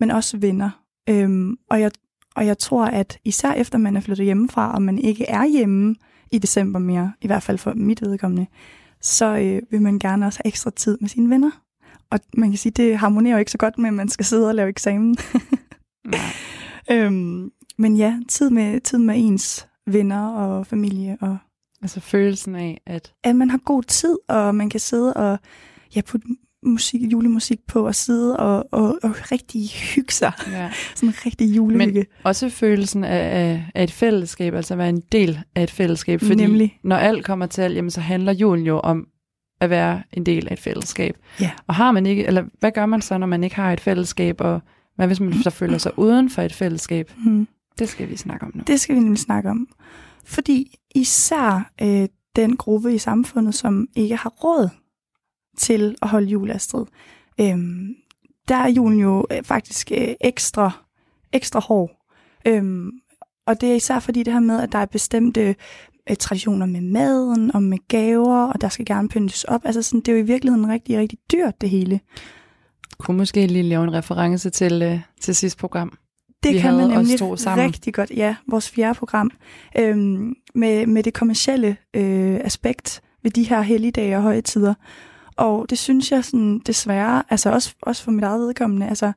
men 0.00 0.10
også 0.10 0.36
venner. 0.36 0.70
Øhm, 1.08 1.56
og, 1.70 1.80
jeg, 1.80 1.90
og 2.34 2.46
jeg 2.46 2.58
tror, 2.58 2.84
at 2.84 3.18
især 3.24 3.52
efter 3.52 3.78
man 3.78 3.96
er 3.96 4.00
flyttet 4.00 4.24
hjemmefra, 4.24 4.74
og 4.74 4.82
man 4.82 4.98
ikke 4.98 5.24
er 5.28 5.46
hjemme 5.46 5.94
i 6.30 6.38
december 6.38 6.78
mere, 6.78 7.12
i 7.20 7.26
hvert 7.26 7.42
fald 7.42 7.58
for 7.58 7.72
mit 7.74 8.02
vedkommende, 8.02 8.46
så 9.00 9.36
øh, 9.36 9.62
vil 9.70 9.82
man 9.82 9.98
gerne 9.98 10.26
også 10.26 10.40
have 10.44 10.48
ekstra 10.48 10.70
tid 10.70 10.98
med 11.00 11.08
sine 11.08 11.30
venner. 11.30 11.50
Og 12.10 12.20
man 12.34 12.50
kan 12.50 12.58
sige, 12.58 12.72
det 12.72 12.98
harmonerer 12.98 13.34
jo 13.34 13.38
ikke 13.38 13.50
så 13.50 13.58
godt 13.58 13.78
med, 13.78 13.88
at 13.88 13.94
man 13.94 14.08
skal 14.08 14.24
sidde 14.24 14.48
og 14.48 14.54
lave 14.54 14.68
eksamen. 14.68 15.16
Øhm, 16.90 17.50
men 17.78 17.96
ja, 17.96 18.20
tid 18.28 18.50
med, 18.50 18.80
tid 18.80 18.98
med 18.98 19.14
ens 19.18 19.68
venner 19.86 20.28
og 20.28 20.66
familie, 20.66 21.16
og 21.20 21.38
Altså 21.82 22.00
følelsen 22.00 22.54
af, 22.54 22.80
at 22.86 23.14
at 23.24 23.36
man 23.36 23.50
har 23.50 23.58
god 23.58 23.82
tid, 23.82 24.18
og 24.28 24.54
man 24.54 24.70
kan 24.70 24.80
sidde 24.80 25.14
og 25.14 25.38
ja, 25.96 26.00
putte 26.00 26.26
musik, 26.62 27.12
julemusik 27.12 27.58
på, 27.68 27.86
og 27.86 27.94
sidde 27.94 28.36
og, 28.36 28.68
og, 28.70 28.98
og 29.02 29.32
rigtig 29.32 29.68
hygge 29.70 30.12
sig. 30.12 30.32
ja. 30.52 30.70
Sådan 30.94 31.08
en 31.08 31.14
rigtig 31.26 31.56
julehygge. 31.56 31.94
Men 31.94 32.06
også 32.24 32.48
følelsen 32.48 33.04
af, 33.04 33.40
af, 33.40 33.70
af 33.74 33.84
et 33.84 33.90
fællesskab, 33.90 34.54
altså 34.54 34.74
at 34.74 34.78
være 34.78 34.88
en 34.88 35.02
del 35.12 35.40
af 35.54 35.62
et 35.62 35.70
fællesskab. 35.70 36.20
Fordi 36.20 36.34
Nemlig. 36.34 36.78
når 36.84 36.96
alt 36.96 37.24
kommer 37.24 37.46
til 37.46 37.62
alt, 37.62 37.76
jamen, 37.76 37.90
så 37.90 38.00
handler 38.00 38.32
julen 38.32 38.66
jo 38.66 38.80
om 38.80 39.06
at 39.60 39.70
være 39.70 40.02
en 40.12 40.26
del 40.26 40.48
af 40.48 40.52
et 40.52 40.60
fællesskab. 40.60 41.16
Ja. 41.40 41.50
Og 41.66 41.74
har 41.74 41.92
man 41.92 42.06
ikke, 42.06 42.26
eller 42.26 42.44
hvad 42.60 42.70
gør 42.70 42.86
man 42.86 43.02
så, 43.02 43.18
når 43.18 43.26
man 43.26 43.44
ikke 43.44 43.56
har 43.56 43.72
et 43.72 43.80
fællesskab, 43.80 44.40
og 44.40 44.60
hvad 44.96 45.06
hvis 45.06 45.20
man 45.20 45.34
så 45.42 45.50
føler 45.60 45.78
sig 45.78 45.98
uden 45.98 46.30
for 46.30 46.42
et 46.42 46.52
fællesskab? 46.52 47.10
Hmm. 47.24 47.48
Det 47.78 47.88
skal 47.88 48.10
vi 48.10 48.16
snakke 48.16 48.46
om 48.46 48.52
nu. 48.54 48.62
Det 48.66 48.80
skal 48.80 48.94
vi 48.94 49.00
nemlig 49.00 49.18
snakke 49.18 49.50
om. 49.50 49.68
Fordi 50.24 50.74
især 50.94 51.70
øh, 51.82 52.08
den 52.36 52.56
gruppe 52.56 52.94
i 52.94 52.98
samfundet, 52.98 53.54
som 53.54 53.88
ikke 53.96 54.16
har 54.16 54.30
råd 54.30 54.68
til 55.56 55.96
at 56.02 56.08
holde 56.08 56.26
jul, 56.26 56.50
Astrid, 56.50 56.84
øh, 57.40 57.58
der 58.48 58.56
er 58.56 58.68
julen 58.68 59.00
jo 59.00 59.26
øh, 59.30 59.42
faktisk 59.42 59.92
øh, 59.92 60.14
ekstra, 60.20 60.70
ekstra 61.32 61.60
hård. 61.60 61.90
Øh, 62.46 62.92
og 63.46 63.60
det 63.60 63.70
er 63.70 63.74
især 63.74 63.98
fordi 63.98 64.22
det 64.22 64.32
her 64.32 64.40
med, 64.40 64.60
at 64.60 64.72
der 64.72 64.78
er 64.78 64.86
bestemte 64.86 65.54
øh, 66.10 66.16
traditioner 66.16 66.66
med 66.66 66.80
maden 66.80 67.54
og 67.54 67.62
med 67.62 67.78
gaver, 67.88 68.46
og 68.46 68.60
der 68.60 68.68
skal 68.68 68.84
gerne 68.84 69.08
pyntes 69.08 69.44
op. 69.44 69.60
Altså 69.64 69.82
sådan, 69.82 70.00
det 70.00 70.08
er 70.08 70.12
jo 70.12 70.18
i 70.18 70.26
virkeligheden 70.26 70.68
rigtig, 70.68 70.98
rigtig 70.98 71.18
dyrt, 71.32 71.60
det 71.60 71.70
hele. 71.70 72.00
Kunne 72.98 73.16
måske 73.16 73.46
lige 73.46 73.62
lave 73.62 73.84
en 73.84 73.92
reference 73.92 74.50
til, 74.50 74.82
øh, 74.82 75.00
til 75.20 75.34
sidste 75.34 75.58
program. 75.58 75.98
Det 76.42 76.54
Vi 76.54 76.58
kan 76.58 76.74
man 76.74 76.88
nemlig 76.88 77.20
rigtig 77.56 77.94
godt. 77.94 78.10
Ja, 78.10 78.36
vores 78.48 78.70
fjerde 78.70 78.98
program. 78.98 79.30
Øhm, 79.78 80.34
med, 80.54 80.86
med 80.86 81.02
det 81.02 81.14
kommercielle 81.14 81.76
øh, 81.94 82.40
aspekt 82.44 83.02
ved 83.22 83.30
de 83.30 83.42
her 83.42 83.60
helligdage 83.60 84.16
og 84.16 84.22
højtider. 84.22 84.74
Og 85.36 85.70
det 85.70 85.78
synes 85.78 86.12
jeg 86.12 86.24
sådan, 86.24 86.58
desværre, 86.58 87.22
altså 87.30 87.52
også, 87.52 87.74
også 87.82 88.04
for 88.04 88.10
mit 88.10 88.24
eget 88.24 88.46
vedkommende, 88.46 88.88
altså 88.88 89.12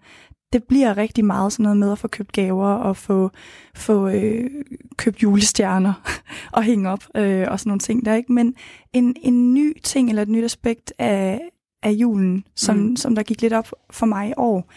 det 0.54 0.64
bliver 0.64 0.98
rigtig 0.98 1.26
meget 1.26 1.54
sådan 1.54 1.64
noget 1.64 1.78
med 1.78 1.92
at 1.92 2.00
få 2.00 2.08
købt 2.08 2.32
gaver 2.32 2.68
og 2.68 2.98
få, 2.98 3.32
få 3.76 4.08
øh, 4.10 4.50
købt 4.98 5.24
julestjerner 5.24 5.94
og 6.58 6.64
hænge 6.64 6.90
op 6.90 7.04
øh, 7.16 7.48
og 7.50 7.60
sådan 7.60 7.70
nogle 7.70 7.80
ting 7.80 8.06
der, 8.06 8.16
ikke? 8.16 8.34
Men 8.34 8.56
en, 8.94 9.16
en 9.22 9.54
ny 9.54 9.80
ting 9.84 10.10
eller 10.10 10.22
et 10.22 10.30
nyt 10.30 10.44
aspekt 10.44 10.94
af, 10.98 11.42
af 11.84 11.92
julen, 11.92 12.44
som, 12.56 12.78
Mm. 12.78 12.96
som 12.96 13.16
der 13.16 13.24
gik 13.24 13.42
lidt 13.42 13.54
op 13.54 13.72
for 13.92 14.06
mig 14.06 14.30
i 14.30 14.34
år, 14.38 14.72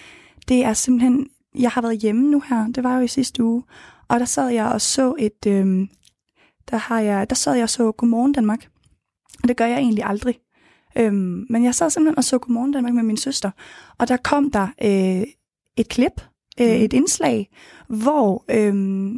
det 0.49 0.64
er 0.64 0.73
simpelthen, 0.73 1.28
jeg 1.59 1.71
har 1.71 1.83
været 1.83 1.99
hjemme 1.99 2.30
nu 2.30 2.42
her, 2.49 2.66
det 2.66 2.85
var 2.85 2.97
jo 2.97 3.02
i 3.02 3.09
sidste 3.09 3.45
uge, 3.45 3.62
og 4.09 4.21
der 4.21 4.26
sad 4.26 4.49
jeg 4.49 4.66
og 4.66 4.80
så 4.80 5.14
et, 5.18 5.47
øhm, 5.47 5.88
der, 6.71 6.76
har 6.76 7.00
jeg, 7.00 7.30
der 7.30 7.37
sad 7.37 7.54
jeg 7.54 7.62
og 7.62 7.71
så 7.71 7.92
Godmorgen 7.92 8.33
Danmark, 8.33 8.68
og 9.42 9.49
det 9.49 9.57
gør 9.57 9.66
jeg 9.66 9.78
egentlig 9.78 10.04
aldrig. 10.04 10.38
Øhm, 10.97 11.47
men 11.50 11.64
jeg 11.64 11.75
sad 11.75 11.90
simpelthen 11.90 12.18
og 12.18 12.25
så 12.25 12.38
Godmorgen 12.38 12.73
Danmark 12.73 12.95
med 12.95 13.02
min 13.02 13.16
søster, 13.16 13.50
og 13.99 14.09
der 14.09 14.16
kom 14.16 14.50
der 14.50 14.68
øh, 14.85 15.26
et 15.76 15.88
klip, 15.88 16.21
øh, 16.61 16.66
Mm. 16.66 16.85
et 16.85 16.92
indslag, 16.92 17.49
hvor 17.88 18.45
øh, 18.50 19.14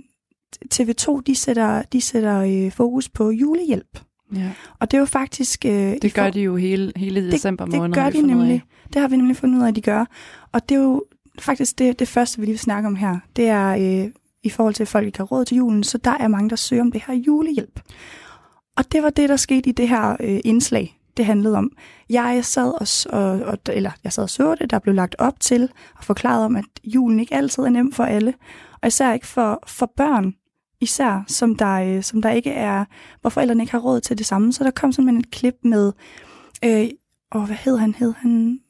TV2 0.74 1.20
de 1.26 1.34
sætter, 1.34 1.82
de 1.82 2.00
sætter 2.00 2.36
øh, 2.66 2.72
fokus 2.72 3.08
på 3.08 3.30
julehjælp. 3.30 4.00
Ja. 4.36 4.52
Og 4.78 4.90
det 4.90 4.96
er 4.96 5.00
jo 5.00 5.04
faktisk... 5.06 5.64
Øh, 5.64 5.72
Det 6.02 6.14
gør 6.14 6.24
for- 6.24 6.30
de 6.30 6.40
jo 6.40 6.56
hele, 6.56 6.92
hele 6.96 7.30
december 7.30 7.64
det 7.64 7.74
måned. 7.74 7.94
gør 7.94 8.02
har 8.02 8.10
vi 8.10 8.18
de 8.18 8.26
nemlig. 8.26 8.62
Det 8.92 9.00
har 9.00 9.08
vi 9.08 9.16
nemlig 9.16 9.36
fundet 9.36 9.58
ud 9.58 9.62
af, 9.64 9.68
at 9.68 9.76
de 9.76 9.80
gør. 9.80 10.04
Og 10.52 10.68
det 10.68 10.74
er 10.74 10.80
jo 10.80 11.04
faktisk 11.38 11.78
det, 11.78 11.98
det 11.98 12.08
første, 12.08 12.38
vi 12.38 12.44
lige 12.46 12.52
vil 12.52 12.58
snakke 12.58 12.86
om 12.86 12.96
her. 12.96 13.18
Det 13.36 13.46
er 13.48 13.68
øh, 14.04 14.10
i 14.42 14.48
forhold 14.50 14.74
til, 14.74 14.82
at 14.84 14.88
folk 14.88 15.06
ikke 15.06 15.18
har 15.18 15.24
råd 15.24 15.44
til 15.44 15.56
julen, 15.56 15.84
så 15.84 15.98
der 15.98 16.10
er 16.20 16.28
mange, 16.28 16.50
der 16.50 16.56
søger 16.56 16.82
om 16.82 16.92
det 16.92 17.02
her 17.06 17.14
julehjælp. 17.14 17.80
Og 18.76 18.92
det 18.92 19.02
var 19.02 19.10
det, 19.10 19.28
der 19.28 19.36
skete 19.36 19.68
i 19.68 19.72
det 19.72 19.88
her 19.88 20.16
øh, 20.20 20.40
indslag, 20.44 20.99
det 21.16 21.26
handlede 21.26 21.56
om. 21.56 21.72
Jeg 22.10 22.44
sad 22.44 22.72
og, 23.12 23.20
og, 23.20 23.40
og, 23.40 23.58
eller 23.68 23.90
jeg 24.04 24.12
sad 24.12 24.22
og 24.22 24.30
så 24.30 24.54
det, 24.54 24.70
der 24.70 24.78
blev 24.78 24.94
lagt 24.94 25.16
op 25.18 25.40
til 25.40 25.68
og 25.96 26.04
forklaret 26.04 26.44
om, 26.44 26.56
at 26.56 26.64
julen 26.84 27.20
ikke 27.20 27.34
altid 27.34 27.62
er 27.62 27.68
nem 27.68 27.92
for 27.92 28.04
alle. 28.04 28.34
Og 28.82 28.88
især 28.88 29.12
ikke 29.12 29.26
for, 29.26 29.62
for 29.66 29.92
børn, 29.96 30.34
især 30.80 31.24
som 31.26 31.54
der, 31.56 31.72
øh, 31.72 32.02
som 32.02 32.22
der 32.22 32.30
ikke 32.30 32.50
er, 32.50 32.84
hvor 33.20 33.30
forældrene 33.30 33.62
ikke 33.62 33.72
har 33.72 33.78
råd 33.78 34.00
til 34.00 34.18
det 34.18 34.26
samme. 34.26 34.52
Så 34.52 34.64
der 34.64 34.70
kom 34.70 34.92
simpelthen 34.92 35.20
et 35.20 35.30
klip 35.30 35.56
med, 35.62 35.92
øh, 36.64 36.88
og 37.30 37.46
hvad 37.46 37.56
hed 37.56 37.76
han? 37.76 37.94
Hed 37.94 38.12
han 38.16 38.60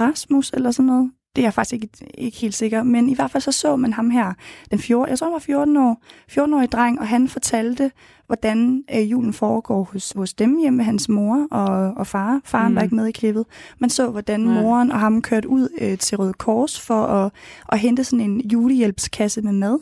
Rasmus 0.00 0.50
eller 0.50 0.70
sådan 0.70 0.86
noget? 0.86 1.10
Det 1.36 1.42
er 1.42 1.46
jeg 1.46 1.54
faktisk 1.54 1.82
ikke, 1.82 1.88
ikke 2.14 2.38
helt 2.38 2.54
sikker, 2.54 2.82
men 2.82 3.08
i 3.08 3.14
hvert 3.14 3.30
fald 3.30 3.40
så 3.40 3.52
så 3.52 3.76
man 3.76 3.92
ham 3.92 4.10
her, 4.10 4.32
den 4.70 4.78
14, 4.78 5.10
jeg 5.10 5.18
tror 5.18 5.26
han 5.26 5.32
var 5.32 5.38
14 5.38 5.76
år, 5.76 6.02
14-årig 6.30 6.72
dreng, 6.72 7.00
og 7.00 7.08
han 7.08 7.28
fortalte, 7.28 7.90
hvordan 8.30 8.84
øh, 8.94 9.10
julen 9.10 9.32
foregår 9.32 9.82
hos, 9.92 10.12
hos 10.16 10.34
dem 10.34 10.58
hjemme 10.58 10.76
med 10.76 10.84
hans 10.84 11.08
mor 11.08 11.46
og, 11.50 11.94
og 11.96 12.06
far. 12.06 12.40
Faren 12.44 12.72
Mm. 12.72 12.76
var 12.76 12.82
ikke 12.82 12.94
med 12.94 13.06
i 13.06 13.12
klippet. 13.12 13.44
Man 13.78 13.90
så, 13.90 14.10
hvordan 14.10 14.40
Nej. 14.40 14.62
moren 14.62 14.92
og 14.92 15.00
ham 15.00 15.22
kørte 15.22 15.48
ud 15.48 15.68
øh, 15.80 15.98
til 15.98 16.18
Røde 16.18 16.32
Kors 16.32 16.80
for 16.80 17.02
at, 17.06 17.32
at 17.68 17.78
hente 17.78 18.04
sådan 18.04 18.30
en 18.30 18.40
julehjælpskasse 18.40 19.42
med 19.42 19.52
mad. 19.52 19.78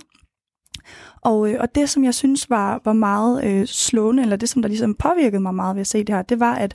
Og, 1.20 1.50
øh, 1.52 1.56
og 1.60 1.74
det, 1.74 1.88
som 1.88 2.04
jeg 2.04 2.14
synes 2.14 2.50
var, 2.50 2.80
var 2.84 2.92
meget 2.92 3.44
øh, 3.44 3.66
slående, 3.66 4.22
eller 4.22 4.36
det, 4.36 4.48
som 4.48 4.62
der 4.62 4.68
ligesom 4.68 4.94
påvirkede 4.94 5.40
mig 5.40 5.54
meget 5.54 5.76
ved 5.76 5.80
at 5.80 5.86
se 5.86 5.98
det 5.98 6.14
her, 6.14 6.22
det 6.22 6.40
var, 6.40 6.54
at, 6.54 6.74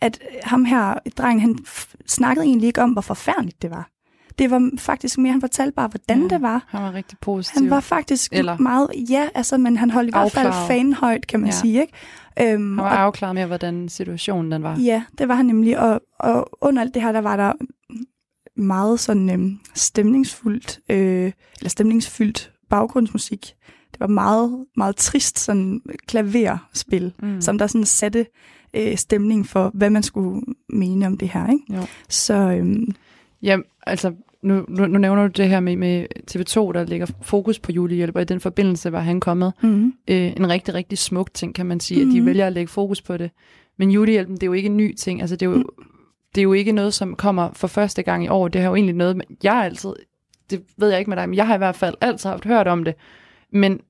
at 0.00 0.18
ham 0.42 0.64
her, 0.64 0.94
drengen, 1.18 1.40
han 1.40 1.58
snakkede 2.06 2.46
egentlig 2.46 2.66
ikke 2.66 2.82
om, 2.82 2.90
hvor 2.90 3.02
forfærdeligt 3.02 3.62
det 3.62 3.70
var. 3.70 3.91
Det 4.38 4.50
var 4.50 4.70
faktisk 4.78 5.18
mere, 5.18 5.32
han 5.32 5.40
fortalte 5.40 5.72
bare, 5.74 5.88
hvordan 5.88 6.22
Ja, 6.22 6.28
det 6.28 6.42
var. 6.42 6.64
Han 6.68 6.82
var 6.82 6.92
rigtig 6.92 7.18
positiv. 7.20 7.60
Han 7.62 7.70
var 7.70 7.80
faktisk 7.80 8.32
Eller- 8.32 8.58
meget, 8.58 8.88
ja, 9.10 9.28
altså, 9.34 9.58
men 9.58 9.76
han 9.76 9.90
holdt 9.90 10.08
i 10.08 10.12
hvert 10.12 10.32
fald 10.32 10.52
fanhøjt, 10.68 11.26
kan 11.26 11.40
man 11.40 11.48
Ja. 11.48 11.54
sige, 11.54 11.80
ikke? 11.80 11.92
Øhm, 12.40 12.78
han 12.78 12.84
var 12.84 12.90
og, 12.90 13.00
afklaret 13.00 13.34
med, 13.34 13.46
hvordan 13.46 13.88
situationen 13.88 14.52
den 14.52 14.62
var. 14.62 14.76
ja, 14.78 15.02
det 15.18 15.28
var 15.28 15.34
han 15.34 15.46
nemlig, 15.46 15.78
og, 15.78 16.00
og 16.18 16.48
under 16.60 16.82
alt 16.82 16.94
det 16.94 17.02
her, 17.02 17.12
der 17.12 17.20
var 17.20 17.36
der 17.36 17.52
meget 18.56 19.00
sådan 19.00 19.30
øhm, 19.30 19.58
stemningsfuldt, 19.74 20.80
øh, 20.90 21.32
eller 21.58 21.68
stemningsfyldt 21.70 22.52
baggrundsmusik. 22.70 23.54
Det 23.92 24.00
var 24.00 24.06
meget, 24.06 24.64
meget 24.76 24.96
trist 24.96 25.38
sådan 25.38 25.80
klaverspil, 26.06 27.12
mm. 27.22 27.40
som 27.40 27.58
der 27.58 27.66
sådan 27.66 27.84
satte 27.84 28.26
øh, 28.74 28.96
stemning 28.96 29.46
for, 29.46 29.70
hvad 29.74 29.90
man 29.90 30.02
skulle 30.02 30.42
mene 30.68 31.06
om 31.06 31.18
det 31.18 31.28
her, 31.28 31.50
ikke? 31.52 31.64
Jo. 31.76 31.86
Så 32.08 32.34
øhm, 32.34 32.94
Ja, 33.42 33.56
altså, 33.86 34.14
nu, 34.42 34.64
nu, 34.68 34.86
nu 34.86 34.98
nævner 34.98 35.22
du 35.28 35.42
det 35.42 35.48
her 35.48 35.60
med, 35.60 35.76
med 35.76 36.06
TV2, 36.30 36.72
der 36.72 36.84
lægger 36.84 37.06
fokus 37.22 37.58
på 37.58 37.72
julehjælp, 37.72 38.16
og 38.16 38.22
i 38.22 38.24
den 38.24 38.40
forbindelse 38.40 38.92
var 38.92 39.00
han 39.00 39.20
kommet. 39.20 39.52
mm, 39.62 39.92
Øh, 40.08 40.32
en 40.36 40.48
rigtig, 40.48 40.74
rigtig 40.74 40.98
smuk 40.98 41.34
ting, 41.34 41.54
kan 41.54 41.66
man 41.66 41.80
sige, 41.80 41.98
mm-hmm. 41.98 42.10
at 42.10 42.14
de 42.14 42.20
Mhm. 42.20 42.26
vælger 42.26 42.46
at 42.46 42.52
lægge 42.52 42.68
fokus 42.68 43.02
på 43.02 43.16
det. 43.16 43.30
Men 43.76 43.90
julehjælpen, 43.90 44.34
det 44.34 44.42
er 44.42 44.46
jo 44.46 44.52
ikke 44.52 44.66
en 44.68 44.76
ny 44.76 44.94
ting. 44.94 45.20
Altså, 45.20 45.36
det 45.36 45.46
er 45.46 45.50
jo, 45.50 45.56
Mm. 45.56 45.64
det 46.34 46.40
er 46.40 46.42
jo 46.42 46.52
ikke 46.52 46.72
noget, 46.72 46.94
som 46.94 47.14
kommer 47.16 47.52
for 47.52 47.68
første 47.68 48.02
gang 48.02 48.24
i 48.24 48.28
år. 48.28 48.48
Det 48.48 48.60
har 48.60 48.68
jo 48.68 48.74
egentlig 48.74 48.94
noget, 48.94 49.22
jeg 49.42 49.54
altid, 49.54 49.90
det 50.50 50.62
ved 50.76 50.88
jeg 50.90 50.98
ikke 50.98 51.10
med 51.10 51.16
dig, 51.16 51.28
men 51.28 51.36
jeg 51.36 51.46
har 51.46 51.54
i 51.54 51.58
hvert 51.58 51.76
fald 51.76 51.94
altid 52.00 52.30
haft 52.30 52.44
hørt 52.44 52.68
om 52.68 52.84
det. 52.84 52.94
Men, 53.52 53.80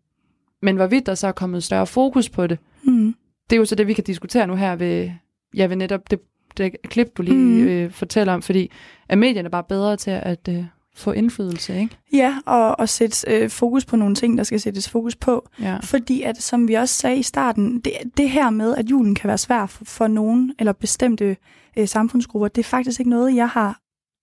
men 0.62 0.76
hvorvidt 0.76 1.06
der 1.06 1.14
så 1.14 1.26
er 1.26 1.32
kommet 1.32 1.62
større 1.64 1.86
fokus 1.86 2.28
på 2.28 2.46
det, 2.46 2.58
mm, 2.84 3.14
det 3.50 3.56
er 3.56 3.60
jo 3.60 3.64
så 3.64 3.74
det, 3.74 3.86
vi 3.86 3.92
kan 3.92 4.04
diskutere 4.04 4.46
nu 4.46 4.54
her 4.54 4.76
ved, 4.76 5.10
ja, 5.56 5.66
ved 5.66 5.76
netop 5.76 6.10
det, 6.10 6.20
det 6.56 6.76
klip, 6.84 7.16
du 7.16 7.22
lige 7.22 7.36
Mhm. 7.36 7.68
øh, 7.68 7.90
fortæller 7.90 8.32
om, 8.34 8.42
fordi 8.42 8.70
er 9.08 9.16
medierne 9.16 9.50
bare 9.50 9.64
bedre 9.64 9.96
til 9.96 10.10
at 10.10 10.48
øh, 10.48 10.64
få 10.96 11.12
indflydelse, 11.12 11.80
ikke? 11.80 11.96
ja, 12.12 12.36
og, 12.46 12.80
og 12.80 12.88
sætte 12.88 13.30
øh, 13.30 13.50
fokus 13.50 13.84
på 13.84 13.96
nogle 13.96 14.14
ting, 14.14 14.38
der 14.38 14.44
skal 14.44 14.60
sættes 14.60 14.88
fokus 14.90 15.16
på. 15.16 15.48
Ja. 15.60 15.76
Fordi 15.82 16.22
at, 16.22 16.42
som 16.42 16.68
vi 16.68 16.74
også 16.74 16.94
sagde 16.94 17.16
i 17.16 17.22
starten, 17.22 17.80
det, 17.80 17.92
det 18.16 18.30
her 18.30 18.50
med, 18.50 18.74
at 18.76 18.90
julen 18.90 19.14
kan 19.14 19.28
være 19.28 19.38
svær 19.38 19.66
for, 19.66 19.84
for 19.84 20.06
nogen 20.06 20.54
eller 20.58 20.72
bestemte 20.72 21.36
øh, 21.76 21.88
samfundsgrupper, 21.88 22.48
det 22.48 22.58
er 22.60 22.64
faktisk 22.68 23.00
ikke 23.00 23.10
noget, 23.10 23.36
jeg 23.36 23.48
har 23.48 23.78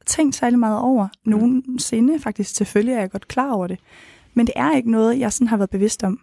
tænkt 0.06 0.36
særlig 0.36 0.60
meget 0.60 0.80
over 0.80 1.08
Mm. 1.26 1.32
nogensinde. 1.32 2.20
Faktisk 2.20 2.56
selvfølgelig 2.56 2.94
er 2.94 3.00
jeg 3.00 3.12
godt 3.12 3.28
klar 3.28 3.52
over 3.52 3.68
det. 3.68 3.80
Men 4.34 4.46
det 4.48 4.54
er 4.56 4.76
ikke 4.76 4.92
noget, 4.92 5.20
jeg 5.20 5.34
sådan 5.34 5.48
har 5.48 5.58
været 5.58 5.70
bevidst 5.70 6.04
om. 6.04 6.20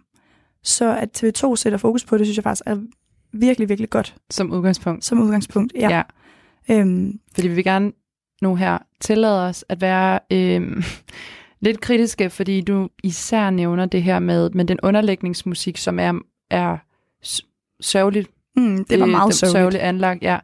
Så 0.63 0.97
at 0.97 1.23
TV2 1.23 1.55
sætter 1.55 1.77
fokus 1.77 2.05
på 2.05 2.17
det, 2.17 2.25
synes 2.25 2.37
jeg 2.37 2.43
faktisk 2.43 2.63
er 2.65 2.77
virkelig, 3.33 3.69
virkelig 3.69 3.89
godt 3.89 4.15
Som 4.29 4.51
udgangspunkt. 4.51 5.05
som 5.05 5.21
udgangspunkt. 5.21 5.73
Ja. 5.75 5.89
ja. 5.89 6.01
Øhm, 6.79 7.19
Fordi 7.35 7.47
vi 7.47 7.55
vil 7.55 7.63
gerne 7.63 7.91
nu 8.41 8.55
her 8.55 8.77
tillade 8.99 9.45
os 9.47 9.65
at 9.69 9.81
være 9.81 10.19
øh, 10.31 10.83
lidt 11.65 11.81
kritiske, 11.81 12.29
fordi 12.29 12.61
du 12.61 12.89
især 13.03 13.49
nævner 13.49 13.85
det 13.85 14.03
her 14.03 14.19
med, 14.19 14.49
med 14.49 14.65
den 14.65 14.79
underlægningsmusik, 14.83 15.77
som 15.77 15.99
er, 15.99 16.13
er 16.49 16.77
sørgeligt 17.81 18.29
mm, 18.55 18.85
det 18.85 18.99
var 18.99 19.05
øh, 19.05 19.11
meget 19.11 19.33
sørgeligt. 19.33 19.57
sørgeligt 19.57 19.83
anlagt. 19.83 20.23
Ja. 20.23 20.39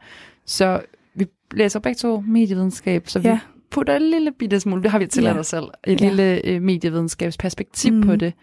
Så 0.45 0.81
vi 1.15 1.25
læser 1.51 1.79
begge 1.79 1.95
to 1.97 2.19
medievidenskab, 2.27 3.07
så 3.09 3.19
vi 3.19 3.27
Ja. 3.27 3.39
putter 3.71 3.95
en 3.95 4.01
lille 4.09 4.31
bitte 4.31 4.59
smule, 4.59 4.83
det 4.83 4.91
har 4.91 4.99
vi 4.99 5.07
tilladt 5.07 5.35
Ja. 5.35 5.39
os 5.39 5.47
selv, 5.47 5.65
et 5.87 6.01
Ja. 6.01 6.07
lille 6.07 6.45
øh, 6.47 6.61
medievidenskabsperspektiv 6.61 7.93
mm. 7.93 8.01
på 8.01 8.15
det. 8.15 8.33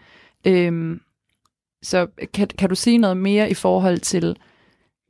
Øhm, 0.47 1.01
så 1.83 2.07
kan, 2.33 2.47
kan 2.47 2.69
du 2.69 2.75
sige 2.75 2.97
noget 2.97 3.17
mere 3.17 3.51
i 3.51 3.53
forhold 3.53 3.99
til, 3.99 4.37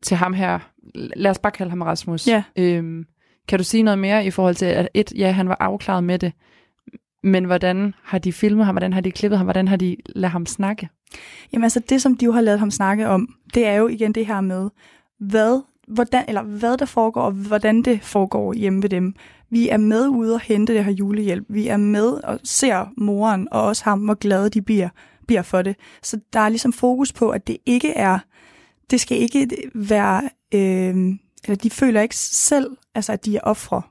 til 0.04 0.18
ham 0.18 0.34
her, 0.34 0.60
lad 0.96 1.32
os 1.32 1.40
bare 1.40 1.52
kalde 1.52 1.70
ham 1.70 1.82
Rasmus. 1.82 2.28
Ja. 2.28 2.44
Øhm, 2.56 3.06
kan 3.48 3.60
du 3.60 3.64
sige 3.64 3.84
noget 3.84 4.00
mere 4.00 4.26
i 4.26 4.32
forhold 4.32 4.56
til, 4.56 4.66
at 4.66 4.90
et, 4.94 5.14
ja, 5.16 5.32
han 5.32 5.50
var 5.50 5.58
afklaret 5.60 6.04
med 6.04 6.20
det, 6.20 6.34
men 7.24 7.46
hvordan 7.46 7.94
har 8.04 8.18
de 8.18 8.34
filmet 8.34 8.66
ham, 8.66 8.76
hvordan 8.76 8.94
har 8.94 9.02
de 9.02 9.12
klippet 9.12 9.38
ham, 9.38 9.46
hvordan 9.46 9.68
har 9.68 9.76
de 9.76 9.98
ladet 10.16 10.32
ham 10.32 10.46
snakke? 10.46 10.90
Jamen 11.54 11.64
altså, 11.64 11.82
det 11.90 12.02
som 12.02 12.16
de 12.18 12.26
jo 12.26 12.32
har 12.32 12.42
lavet 12.42 12.60
ham 12.60 12.72
snakke 12.72 13.08
om, 13.08 13.36
det 13.54 13.66
er 13.66 13.76
jo 13.76 13.88
igen 13.88 14.12
det 14.12 14.26
her 14.26 14.42
med, 14.42 14.70
hvad, 15.20 15.62
hvordan, 15.88 16.24
eller 16.28 16.44
hvad 16.44 16.78
der 16.78 16.86
foregår, 16.86 17.22
og 17.22 17.32
hvordan 17.32 17.82
det 17.82 18.02
foregår 18.02 18.54
hjemme 18.54 18.82
ved 18.82 18.90
dem. 18.90 19.16
Vi 19.50 19.70
er 19.70 19.78
med 19.78 20.08
ude 20.08 20.34
og 20.34 20.40
hente 20.40 20.74
det 20.74 20.86
her 20.86 20.92
julehjælp. 20.92 21.46
Vi 21.50 21.68
er 21.68 21.78
med 21.78 22.08
og 22.08 22.40
ser 22.44 22.94
moren 22.98 23.48
og 23.52 23.64
også 23.64 23.84
ham, 23.84 24.00
hvor 24.00 24.14
glade 24.14 24.50
de 24.50 24.62
bliver, 24.62 24.90
bliver 25.32 25.42
for 25.42 25.62
det. 25.62 25.76
Så 26.04 26.20
der 26.34 26.40
er 26.40 26.50
ligesom 26.50 26.74
fokus 26.74 27.14
på, 27.14 27.30
at 27.30 27.48
det 27.48 27.58
ikke 27.66 27.94
er, 27.94 28.20
det 28.92 29.02
skal 29.02 29.18
ikke 29.18 29.48
være, 29.76 30.22
øh, 30.54 30.96
eller 31.44 31.56
de 31.64 31.70
føler 31.70 32.02
ikke 32.02 32.16
selv, 32.18 32.78
altså 32.96 33.12
at 33.14 33.26
de 33.26 33.36
er 33.36 33.42
ofre. 33.44 33.82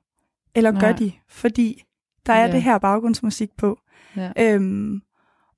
Eller 0.55 0.73
gør 0.73 0.81
Nej. 0.81 0.93
de, 0.93 1.13
fordi 1.29 1.85
der 2.27 2.33
er 2.33 2.47
Ja. 2.47 2.53
det 2.53 2.63
her 2.63 2.79
baggrundsmusik 2.79 3.51
på. 3.59 3.79
Ja. 4.17 4.33
Øhm, 4.39 5.03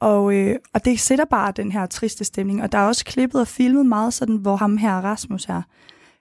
og, 0.00 0.34
øh, 0.34 0.56
og 0.74 0.84
det 0.84 1.00
sætter 1.00 1.24
bare 1.24 1.52
den 1.56 1.72
her 1.72 1.86
triste 1.86 2.24
stemning. 2.24 2.62
Og 2.62 2.72
der 2.72 2.78
er 2.78 2.86
også 2.86 3.04
klippet 3.04 3.40
og 3.40 3.48
filmet 3.48 3.86
meget 3.86 4.14
sådan, 4.14 4.36
hvor 4.36 4.56
ham 4.56 4.76
her, 4.76 5.00
Rasmus 5.00 5.44
her, 5.44 5.62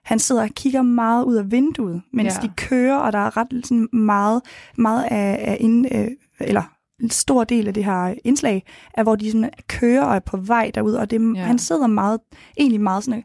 han 0.04 0.18
sidder 0.18 0.42
og 0.42 0.50
kigger 0.50 0.82
meget 0.82 1.24
ud 1.24 1.34
af 1.34 1.50
vinduet, 1.50 2.02
mens 2.12 2.34
ja. 2.36 2.46
de 2.46 2.52
kører, 2.56 2.96
og 2.96 3.12
der 3.12 3.18
er 3.18 3.36
ret 3.36 3.48
sådan 3.64 3.88
meget, 3.92 4.42
meget 4.78 5.04
af, 5.04 5.38
af 5.50 5.56
ind, 5.60 5.94
øh, 5.94 6.08
eller 6.40 6.62
en 7.02 7.10
stor 7.10 7.44
del 7.44 7.68
af 7.68 7.74
det 7.74 7.84
her 7.84 8.14
indslag, 8.24 8.64
er, 8.94 9.02
hvor 9.02 9.16
de 9.16 9.32
sådan 9.32 9.50
kører 9.68 10.04
og 10.04 10.14
er 10.14 10.20
på 10.20 10.36
vej 10.36 10.70
derud, 10.74 10.92
og 10.92 11.10
det, 11.10 11.34
Ja. 11.36 11.40
han 11.44 11.58
sidder 11.58 11.86
meget, 11.86 12.20
egentlig 12.58 12.80
meget 12.80 13.04
sådan, 13.04 13.24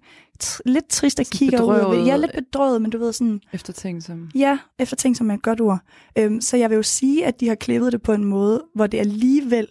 lidt 0.66 0.88
trist 0.90 1.20
og 1.20 1.26
Sådan 1.26 1.38
kigger 1.38 1.62
ud. 1.62 2.06
Ja, 2.06 2.18
lidt 2.18 2.32
bedrøvet, 2.32 2.82
men 2.82 2.92
du 2.92 2.98
ved 2.98 3.14
sådan, 3.14 3.42
Efter 3.54 3.74
ting 3.74 4.04
som... 4.04 4.30
Ja, 4.36 4.58
efter 4.80 4.96
ting 4.96 5.18
som 5.18 5.30
er 5.32 5.34
et 5.34 5.42
godt 5.42 5.62
ord. 5.62 5.80
Øhm, 6.18 6.42
så 6.42 6.58
jeg 6.58 6.70
vil 6.70 6.76
jo 6.76 6.84
sige, 6.84 7.26
at 7.26 7.40
de 7.40 7.48
har 7.48 7.56
klippet 7.56 7.92
det 7.94 8.02
på 8.02 8.14
en 8.14 8.24
måde, 8.24 8.64
hvor 8.76 8.88
det 8.88 9.00
alligevel, 9.00 9.68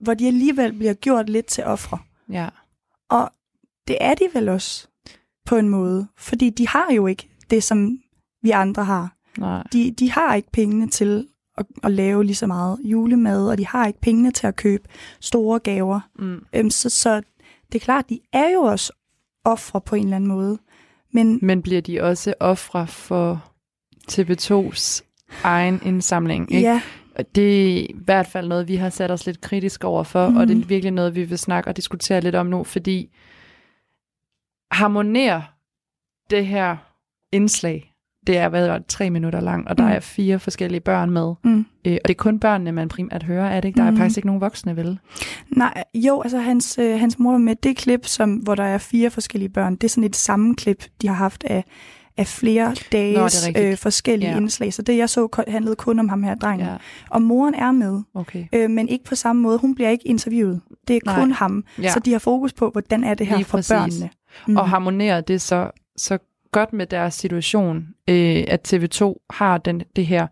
hvor 0.00 0.14
de 0.14 0.26
alligevel 0.26 0.72
bliver 0.72 0.94
gjort 0.94 1.28
lidt 1.28 1.46
til 1.46 1.64
ofre. 1.64 1.98
Ja. 2.30 2.48
Og 3.10 3.30
det 3.88 3.96
er 4.00 4.14
de 4.14 4.24
vel 4.34 4.48
også 4.48 4.88
på 5.46 5.56
en 5.56 5.68
måde, 5.68 6.06
fordi 6.18 6.50
de 6.50 6.68
har 6.68 6.92
jo 6.92 7.06
ikke 7.06 7.28
det, 7.50 7.62
som 7.62 7.98
vi 8.42 8.50
andre 8.50 8.84
har. 8.84 9.16
Nej. 9.38 9.62
De, 9.72 9.90
de 9.90 10.10
har 10.10 10.34
ikke 10.34 10.50
pengene 10.52 10.88
til 10.88 11.28
at, 11.58 11.66
at 11.84 11.92
lave 11.92 12.24
lige 12.24 12.36
så 12.36 12.46
meget 12.46 12.78
julemad, 12.84 13.48
og 13.48 13.58
de 13.58 13.66
har 13.66 13.86
ikke 13.86 14.00
pengene 14.00 14.30
til 14.30 14.46
at 14.46 14.56
købe 14.56 14.88
store 15.20 15.58
gaver. 15.58 16.00
Mm. 16.18 16.44
Øhm, 16.52 16.70
så, 16.70 16.90
så 16.90 17.22
det 17.72 17.74
er 17.74 17.84
klart, 17.84 18.08
de 18.08 18.20
er 18.32 18.48
jo 18.50 18.60
også 18.60 18.92
ofre 19.44 19.80
på 19.80 19.94
en 19.96 20.04
eller 20.04 20.16
anden 20.16 20.28
måde. 20.28 20.58
Men 21.12 21.38
Men 21.42 21.62
bliver 21.62 21.80
de 21.80 22.02
også 22.02 22.34
ofre 22.40 22.86
for 22.86 23.44
TV2's 24.12 25.02
egen 25.44 25.80
indsamling? 25.84 26.52
Ikke? 26.52 26.68
ja, 26.68 26.82
Og 27.14 27.34
det 27.34 27.62
er 27.74 27.78
i 27.80 27.94
hvert 28.04 28.26
fald 28.26 28.48
noget, 28.48 28.68
vi 28.68 28.76
har 28.76 28.90
sat 28.90 29.10
os 29.10 29.26
lidt 29.26 29.40
kritisk 29.40 29.84
over 29.84 30.02
for, 30.02 30.28
mm. 30.28 30.36
og 30.36 30.46
det 30.48 30.54
er 30.54 30.58
Mhm. 30.58 30.68
virkelig 30.68 30.92
noget, 30.92 31.14
vi 31.14 31.24
vil 31.24 31.38
snakke 31.38 31.70
og 31.70 31.76
diskutere 31.76 32.20
lidt 32.20 32.34
om 32.34 32.46
nu, 32.46 32.64
fordi 32.64 33.10
harmonerer 34.72 35.42
det 36.30 36.46
her 36.46 36.76
indslag, 37.32 37.92
det 38.26 38.38
er 38.38 38.48
hvad 38.48 38.80
tre 38.88 39.10
minutter 39.10 39.40
lang, 39.40 39.68
og 39.68 39.78
der 39.78 39.84
Mm. 39.84 39.90
er 39.90 40.00
fire 40.00 40.38
forskellige 40.38 40.80
børn 40.80 41.10
med, 41.10 41.34
mm. 41.44 41.58
øh, 41.84 41.92
og 42.04 42.08
det 42.08 42.10
er 42.10 42.14
kun 42.14 42.40
børnene, 42.40 42.72
man 42.72 42.88
primært 42.88 43.22
hører, 43.22 43.46
er 43.50 43.60
det 43.60 43.68
ikke? 43.68 43.76
Der 43.78 43.84
er 43.84 43.90
Mhm. 43.90 43.98
faktisk 44.00 44.18
ikke 44.18 44.26
nogen 44.26 44.40
voksne, 44.40 44.76
vel? 44.76 44.98
Nej, 45.50 45.84
jo, 45.94 46.22
altså 46.22 46.38
hans, 46.38 46.78
øh, 46.80 47.00
hans 47.00 47.18
mor 47.18 47.30
var 47.32 47.38
med. 47.38 47.56
Det 47.56 47.76
klip, 47.76 48.06
som, 48.06 48.32
hvor 48.34 48.54
der 48.54 48.64
er 48.64 48.78
fire 48.78 49.10
forskellige 49.10 49.48
børn, 49.48 49.72
det 49.76 49.84
er 49.84 49.88
sådan 49.88 50.04
et 50.04 50.16
sammenklip, 50.16 50.84
de 51.02 51.08
har 51.08 51.14
haft 51.14 51.44
af, 51.44 51.64
af 52.18 52.26
flere 52.26 52.74
dages 52.92 53.46
rigtigt. 53.46 53.66
øh, 53.66 53.76
forskellige 53.76 54.30
Ja. 54.30 54.36
indslag. 54.36 54.72
Så 54.74 54.82
det, 54.82 54.96
jeg 54.96 55.08
så, 55.10 55.44
handlede 55.48 55.76
kun 55.76 55.98
om 55.98 56.08
ham 56.08 56.22
her, 56.22 56.34
drengen. 56.34 56.66
Ja. 56.66 56.74
Og 57.10 57.22
moren 57.22 57.54
er 57.54 57.70
med, 57.72 58.02
okay. 58.14 58.44
øh, 58.52 58.70
men 58.70 58.88
ikke 58.88 59.04
på 59.04 59.14
samme 59.14 59.42
måde. 59.42 59.58
Hun 59.58 59.74
bliver 59.74 59.90
ikke 59.90 60.08
interviewet. 60.08 60.60
Det 60.88 60.96
er 60.96 61.00
Nej. 61.04 61.20
kun 61.20 61.32
ham. 61.32 61.64
Ja. 61.82 61.88
Så 61.92 62.00
de 62.00 62.12
har 62.12 62.18
fokus 62.18 62.52
på, 62.52 62.70
hvordan 62.70 63.04
er 63.04 63.14
det 63.14 63.26
her 63.26 63.36
Lige 63.36 63.44
for 63.44 63.58
præcis. 63.58 63.70
børnene. 63.72 64.10
Mm. 64.48 64.56
Og 64.56 64.68
harmonerer 64.68 65.20
det 65.20 65.40
så, 65.40 65.70
så 65.96 66.18
godt 66.58 66.72
med 66.72 66.86
deres 66.86 67.14
situation, 67.14 67.76
øh, 68.08 68.44
at 68.48 68.74
TV2 68.74 69.26
har 69.30 69.58
den, 69.58 69.82
det 69.96 70.06
her, 70.06 70.26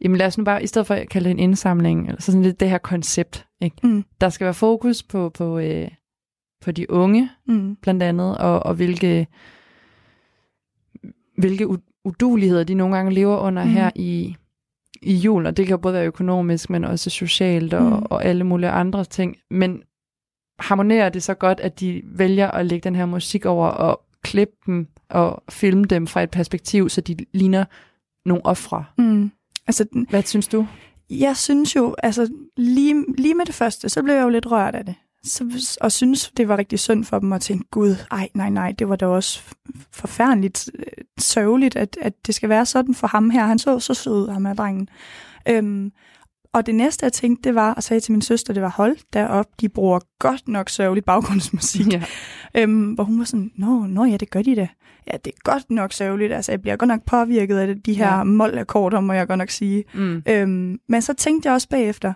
jamen 0.00 0.16
lad 0.16 0.26
os 0.26 0.38
nu 0.38 0.44
bare, 0.44 0.62
i 0.62 0.66
stedet 0.66 0.86
for 0.86 0.94
at 0.94 1.08
kalde 1.08 1.24
det 1.24 1.30
en 1.30 1.38
indsamling, 1.38 2.06
eller 2.06 2.20
så 2.20 2.26
sådan 2.26 2.42
lidt 2.42 2.60
det 2.60 2.70
her 2.70 2.78
koncept, 2.78 3.46
ikke? 3.60 3.76
Mm. 3.82 4.04
der 4.20 4.28
skal 4.28 4.44
være 4.44 4.54
fokus 4.54 5.02
på, 5.02 5.28
på, 5.28 5.58
øh, 5.58 5.88
på 6.60 6.70
de 6.70 6.90
unge, 6.90 7.30
Mm. 7.46 7.76
blandt 7.82 8.02
andet, 8.02 8.38
og, 8.38 8.66
og 8.66 8.74
hvilke, 8.74 9.26
hvilke 11.38 11.66
uduligheder 12.04 12.64
de 12.64 12.74
nogle 12.74 12.96
gange 12.96 13.14
lever 13.14 13.38
under 13.38 13.64
mm. 13.64 13.70
her 13.70 13.90
i, 13.94 14.36
i 15.02 15.14
jul, 15.14 15.46
og 15.46 15.56
det 15.56 15.66
kan 15.66 15.78
både 15.78 15.94
være 15.94 16.06
økonomisk, 16.06 16.70
men 16.70 16.84
også 16.84 17.10
socialt 17.10 17.74
og, 17.74 17.82
mm. 17.82 18.06
og 18.10 18.24
alle 18.24 18.44
mulige 18.44 18.70
andre 18.70 19.04
ting. 19.04 19.36
Men 19.50 19.82
harmonerer 20.58 21.08
det 21.08 21.22
så 21.22 21.34
godt, 21.34 21.60
at 21.60 21.80
de 21.80 22.02
vælger 22.04 22.50
at 22.50 22.66
lægge 22.66 22.84
den 22.84 22.96
her 22.96 23.06
musik 23.06 23.46
over 23.46 23.66
og 23.66 24.07
klippe 24.24 24.54
dem 24.66 24.86
og 25.10 25.42
filme 25.50 25.84
dem 25.84 26.06
fra 26.06 26.22
et 26.22 26.30
perspektiv, 26.30 26.88
så 26.88 27.00
de 27.00 27.16
ligner 27.32 27.64
nogle 28.26 28.46
ofre. 28.46 28.84
Mm. 28.98 29.30
Altså, 29.66 29.86
Hvad 30.10 30.22
synes 30.22 30.48
du? 30.48 30.66
jeg 31.10 31.36
synes 31.36 31.76
jo, 31.76 31.94
altså 32.02 32.28
lige, 32.56 33.04
lige 33.18 33.34
med 33.34 33.46
det 33.46 33.54
første, 33.54 33.88
så 33.88 34.02
blev 34.02 34.14
jeg 34.14 34.22
jo 34.22 34.28
lidt 34.28 34.50
rørt 34.50 34.74
af 34.74 34.84
det. 34.84 34.94
Så, 35.24 35.78
og 35.80 35.92
synes, 35.92 36.32
det 36.36 36.48
var 36.48 36.58
rigtig 36.58 36.78
synd 36.78 37.04
for 37.04 37.18
dem 37.18 37.32
at 37.32 37.40
tænke, 37.40 37.68
gud, 37.70 37.96
ej, 38.10 38.28
nej, 38.34 38.50
nej, 38.50 38.72
det 38.72 38.88
var 38.88 38.96
da 38.96 39.06
også 39.06 39.42
forfærdeligt 39.92 40.70
øh, 40.74 40.84
sørgeligt, 41.18 41.76
at, 41.76 41.96
at 42.00 42.26
det 42.26 42.34
skal 42.34 42.48
være 42.48 42.66
sådan 42.66 42.94
for 42.94 43.06
ham 43.06 43.30
her. 43.30 43.46
Han 43.46 43.58
så 43.58 43.78
så 43.78 43.94
sød 43.94 44.12
ud, 44.12 44.28
ham 44.28 44.44
her 44.44 44.54
drengen. 44.54 44.88
Øhm, 45.48 45.92
og 46.52 46.66
det 46.66 46.74
næste, 46.74 47.04
jeg 47.04 47.12
tænkte, 47.12 47.48
det 47.48 47.54
var, 47.54 47.74
og 47.74 47.82
sagde 47.82 48.00
til 48.00 48.12
min 48.12 48.22
søster, 48.22 48.52
det 48.54 48.62
var, 48.62 48.68
hold 48.68 48.96
derop, 49.12 49.46
de 49.60 49.68
bruger 49.68 50.00
godt 50.18 50.48
nok 50.48 50.68
sørgeligt 50.68 51.06
baggrundsmusik. 51.06 51.86
Ja. 51.92 52.02
Øhm, 52.54 52.92
hvor 52.92 53.04
hun 53.04 53.18
var 53.18 53.24
sådan, 53.24 53.50
nå, 53.56 53.86
nå 53.86 54.04
ja, 54.04 54.16
det 54.16 54.30
gør 54.30 54.42
de 54.42 54.56
da. 54.56 54.68
Ja, 55.12 55.16
det 55.24 55.32
er 55.36 55.40
godt 55.44 55.70
nok 55.70 55.92
sørgeligt. 55.92 56.32
Altså, 56.32 56.52
jeg 56.52 56.62
bliver 56.62 56.76
godt 56.76 56.88
nok 56.88 57.04
påvirket 57.06 57.56
af 57.56 57.66
det, 57.66 57.86
de 57.86 57.94
her 57.94 58.16
ja. 58.16 58.22
mål-akkorder, 58.24 59.00
må 59.00 59.12
jeg 59.12 59.26
godt 59.26 59.38
nok 59.38 59.50
sige. 59.50 59.84
Mm. 59.94 60.22
Øhm, 60.28 60.78
men 60.88 61.02
så 61.02 61.14
tænkte 61.14 61.46
jeg 61.46 61.54
også 61.54 61.68
bagefter, 61.68 62.12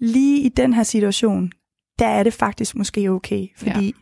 lige 0.00 0.40
i 0.40 0.48
den 0.48 0.74
her 0.74 0.82
situation, 0.82 1.52
der 1.98 2.06
er 2.06 2.22
det 2.22 2.32
faktisk 2.32 2.76
måske 2.76 3.10
okay, 3.10 3.46
fordi 3.56 3.94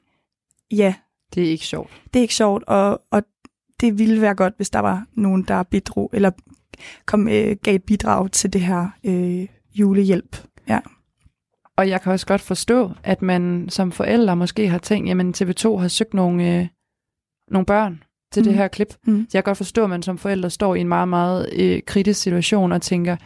ja, 0.70 0.76
ja 0.76 0.94
Det 1.34 1.44
er 1.46 1.50
ikke 1.50 1.66
sjovt. 1.66 1.90
det 2.14 2.20
er 2.20 2.22
ikke 2.22 2.34
sjovt, 2.34 2.64
og, 2.66 3.00
og 3.10 3.22
det 3.80 3.98
ville 3.98 4.20
være 4.20 4.34
godt, 4.34 4.54
hvis 4.56 4.70
der 4.70 4.78
var 4.78 5.06
nogen, 5.14 5.42
der 5.42 5.62
bidrog, 5.62 6.10
eller 6.12 6.30
kom, 7.06 7.28
øh, 7.28 7.56
gav 7.62 7.74
et 7.74 7.84
bidrag 7.84 8.30
til 8.30 8.52
det 8.52 8.60
her 8.60 8.88
øh, 9.04 9.46
julehjælp. 9.78 10.36
Ja. 10.68 10.78
Og 11.76 11.88
jeg 11.88 12.00
kan 12.02 12.12
også 12.12 12.26
godt 12.26 12.40
forstå, 12.40 12.92
at 13.04 13.22
man 13.22 13.66
som 13.68 13.92
forældre 13.92 14.36
måske 14.36 14.68
har 14.68 14.78
tænkt, 14.78 15.08
jamen 15.08 15.34
TV2 15.36 15.76
har 15.76 15.88
søgt 15.88 16.14
nogle, 16.14 16.58
øh, 16.60 16.66
nogle 17.50 17.66
børn 17.66 18.02
til 18.32 18.40
mm. 18.40 18.44
det 18.44 18.54
her 18.54 18.68
klip. 18.68 18.94
Mm. 19.06 19.26
Så 19.30 19.38
jeg 19.38 19.44
kan 19.44 19.50
godt 19.50 19.56
forstå, 19.56 19.84
at 19.84 19.90
man 19.90 20.02
som 20.02 20.18
forældre 20.18 20.50
står 20.50 20.74
i 20.74 20.80
en 20.80 20.88
meget, 20.88 21.08
meget 21.08 21.48
øh, 21.56 21.80
kritisk 21.86 22.20
situation 22.20 22.72
og 22.72 22.82
tænker, 22.82 23.16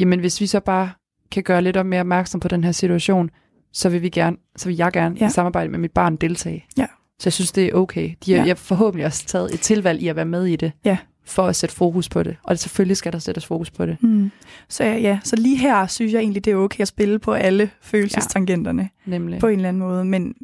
jamen 0.00 0.20
hvis 0.20 0.40
vi 0.40 0.46
så 0.46 0.60
bare 0.60 0.90
kan 1.30 1.42
gøre 1.42 1.62
lidt 1.62 1.76
op 1.76 1.86
mere 1.86 2.00
opmærksom 2.00 2.40
på 2.40 2.48
den 2.48 2.64
her 2.64 2.72
situation, 2.72 3.30
så 3.72 3.88
vil 3.88 4.02
vi 4.02 4.08
gerne, 4.08 4.36
så 4.56 4.68
vil 4.68 4.76
jeg 4.76 4.92
gerne 4.92 5.16
ja. 5.20 5.26
I 5.26 5.30
samarbejde 5.30 5.70
med 5.70 5.78
mit 5.78 5.92
barn 5.92 6.16
deltage. 6.16 6.64
Ja. 6.78 6.86
Så 7.18 7.26
jeg 7.26 7.32
synes, 7.32 7.52
det 7.52 7.64
er 7.64 7.74
okay. 7.74 8.10
De 8.26 8.32
har 8.32 8.40
Ja. 8.40 8.46
jeg 8.46 8.58
forhåbentlig 8.58 9.06
også 9.06 9.26
taget 9.26 9.54
et 9.54 9.60
tilvalg 9.60 10.02
i 10.02 10.08
at 10.08 10.16
være 10.16 10.24
med 10.24 10.44
i 10.46 10.56
det, 10.56 10.72
Ja. 10.84 10.98
For 11.26 11.46
at 11.46 11.56
sætte 11.56 11.74
fokus 11.74 12.08
på 12.08 12.22
det. 12.22 12.36
Og 12.42 12.58
selvfølgelig 12.58 12.96
skal 12.96 13.12
der 13.12 13.18
sættes 13.18 13.46
fokus 13.46 13.70
på 13.70 13.86
det, 13.86 13.96
Mm. 14.02 14.30
Så 14.68 14.84
ja, 14.84 15.18
så 15.24 15.36
lige 15.36 15.56
her 15.56 15.86
synes 15.86 16.12
jeg 16.12 16.18
egentlig, 16.20 16.44
det 16.44 16.50
er 16.50 16.56
okay 16.56 16.80
at 16.80 16.88
spille 16.88 17.18
på 17.18 17.32
alle 17.32 17.70
følelsestangenterne. 17.82 18.90
nemlig. 19.06 19.40
på 19.40 19.46
en 19.46 19.56
eller 19.56 19.68
anden 19.68 19.80
måde. 19.82 20.04
Men, 20.04 20.34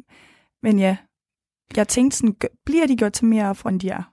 men 0.63 0.79
ja, 0.79 0.95
jeg 1.75 1.87
tænkte 1.87 2.17
sådan, 2.17 2.35
bliver 2.65 2.87
de 2.87 2.95
gjort 2.97 3.13
til 3.13 3.25
mere 3.25 3.49
ofre, 3.49 3.69
end 3.69 3.79
de 3.79 3.89
er? 3.89 4.11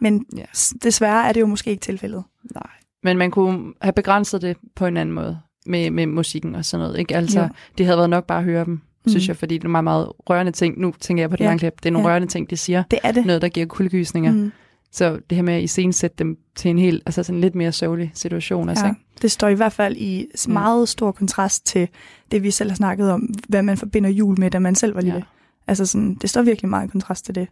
Men 0.00 0.26
Ja. 0.36 0.44
s- 0.56 0.74
desværre 0.82 1.28
er 1.28 1.32
det 1.32 1.40
jo 1.40 1.46
måske 1.46 1.70
ikke 1.70 1.80
tilfældet. 1.80 2.24
Nej. 2.54 2.66
Men 3.02 3.18
man 3.18 3.30
kunne 3.30 3.72
have 3.82 3.92
begrænset 3.92 4.42
det 4.42 4.56
på 4.76 4.86
en 4.86 4.96
anden 4.96 5.14
måde 5.14 5.40
med, 5.66 5.90
med 5.90 6.06
musikken 6.06 6.54
og 6.54 6.64
sådan 6.64 6.86
noget. 6.86 6.98
Ikke? 6.98 7.16
Altså, 7.16 7.40
Jo. 7.40 7.48
det 7.78 7.86
havde 7.86 7.98
været 7.98 8.10
nok 8.10 8.26
bare 8.26 8.38
at 8.38 8.44
høre 8.44 8.64
dem, 8.64 8.72
mm. 8.72 8.80
synes 9.10 9.28
jeg, 9.28 9.36
fordi 9.36 9.58
det 9.58 9.64
er 9.64 9.68
meget, 9.68 9.84
meget 9.84 10.12
rørende 10.30 10.52
ting. 10.52 10.78
Nu 10.80 10.94
tænker 11.00 11.22
jeg 11.22 11.30
på 11.30 11.36
det 11.36 11.44
Ja. 11.44 11.48
lange 11.48 11.58
klip. 11.58 11.74
Det 11.82 11.86
er 11.86 11.90
nogle 11.92 12.08
Ja. 12.08 12.12
rørende 12.12 12.28
ting, 12.28 12.50
de 12.50 12.56
siger. 12.56 12.82
Det 12.90 12.98
er 13.02 13.12
det. 13.12 13.26
Noget, 13.26 13.42
der 13.42 13.48
giver 13.48 13.66
kuldegysninger. 13.66 14.32
Mm. 14.32 14.52
Så 14.92 15.18
det 15.30 15.36
her 15.36 15.42
med 15.42 15.54
at 15.54 15.62
iscenesætte 15.62 16.16
dem 16.18 16.38
til 16.56 16.70
en 16.70 16.78
helt, 16.78 17.02
altså 17.06 17.22
sådan 17.22 17.40
lidt 17.40 17.54
mere 17.54 17.72
sørgelig 17.72 18.10
situation. 18.14 18.68
Altså, 18.68 18.84
Ja. 18.84 18.90
ikke? 18.90 19.00
Det 19.22 19.30
står 19.30 19.48
i 19.48 19.54
hvert 19.54 19.72
fald 19.72 19.96
i 19.96 20.26
meget 20.48 20.88
stor 20.88 21.12
kontrast 21.12 21.66
til 21.66 21.88
det, 22.30 22.42
vi 22.42 22.50
selv 22.50 22.70
har 22.70 22.76
snakket 22.76 23.10
om, 23.10 23.34
hvad 23.48 23.62
man 23.62 23.76
forbinder 23.76 24.10
jul 24.10 24.40
med, 24.40 24.50
da 24.50 24.58
man 24.58 24.74
selv 24.74 24.94
var 24.94 25.00
lille. 25.00 25.18
Ja. 25.18 25.22
Altså 25.66 25.86
sådan, 25.86 26.14
det 26.14 26.30
står 26.30 26.42
virkelig 26.42 26.68
meget 26.68 26.88
i 26.88 26.90
kontrast 26.90 27.24
til 27.24 27.34
det. 27.34 27.48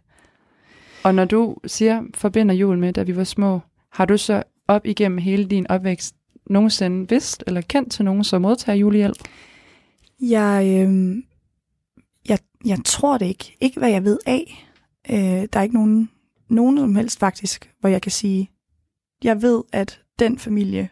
Og 1.03 1.15
når 1.15 1.25
du 1.25 1.57
siger, 1.65 2.01
forbinder 2.15 2.55
jul 2.55 2.77
med, 2.77 2.93
da 2.93 3.03
vi 3.03 3.15
var 3.15 3.23
små, 3.23 3.59
Har 3.91 4.05
du 4.05 4.17
så 4.17 4.43
op 4.67 4.85
igennem 4.85 5.17
hele 5.17 5.45
din 5.45 5.67
opvækst 5.71 6.15
nogensinde 6.49 7.09
vidst 7.09 7.43
eller 7.47 7.61
kendt 7.61 7.91
til 7.91 8.05
nogen, 8.05 8.23
som 8.23 8.41
modtager 8.41 8.75
julehjælp? 8.75 9.17
Jeg, 10.21 10.63
øh, 10.87 11.15
jeg, 12.29 12.39
jeg 12.65 12.77
tror 12.85 13.17
det 13.17 13.25
ikke. 13.25 13.57
Ikke 13.61 13.79
hvad 13.79 13.89
jeg 13.89 14.03
ved 14.03 14.19
af. 14.25 14.67
Øh, 15.11 15.17
der 15.53 15.59
er 15.59 15.61
ikke 15.61 15.75
nogen, 15.75 16.09
nogen 16.49 16.77
som 16.77 16.95
helst 16.95 17.19
faktisk, 17.19 17.73
hvor 17.79 17.89
jeg 17.89 18.01
kan 18.01 18.11
sige, 18.11 18.49
jeg 19.23 19.41
ved, 19.41 19.63
at 19.73 20.01
den 20.19 20.39
familie, 20.39 20.89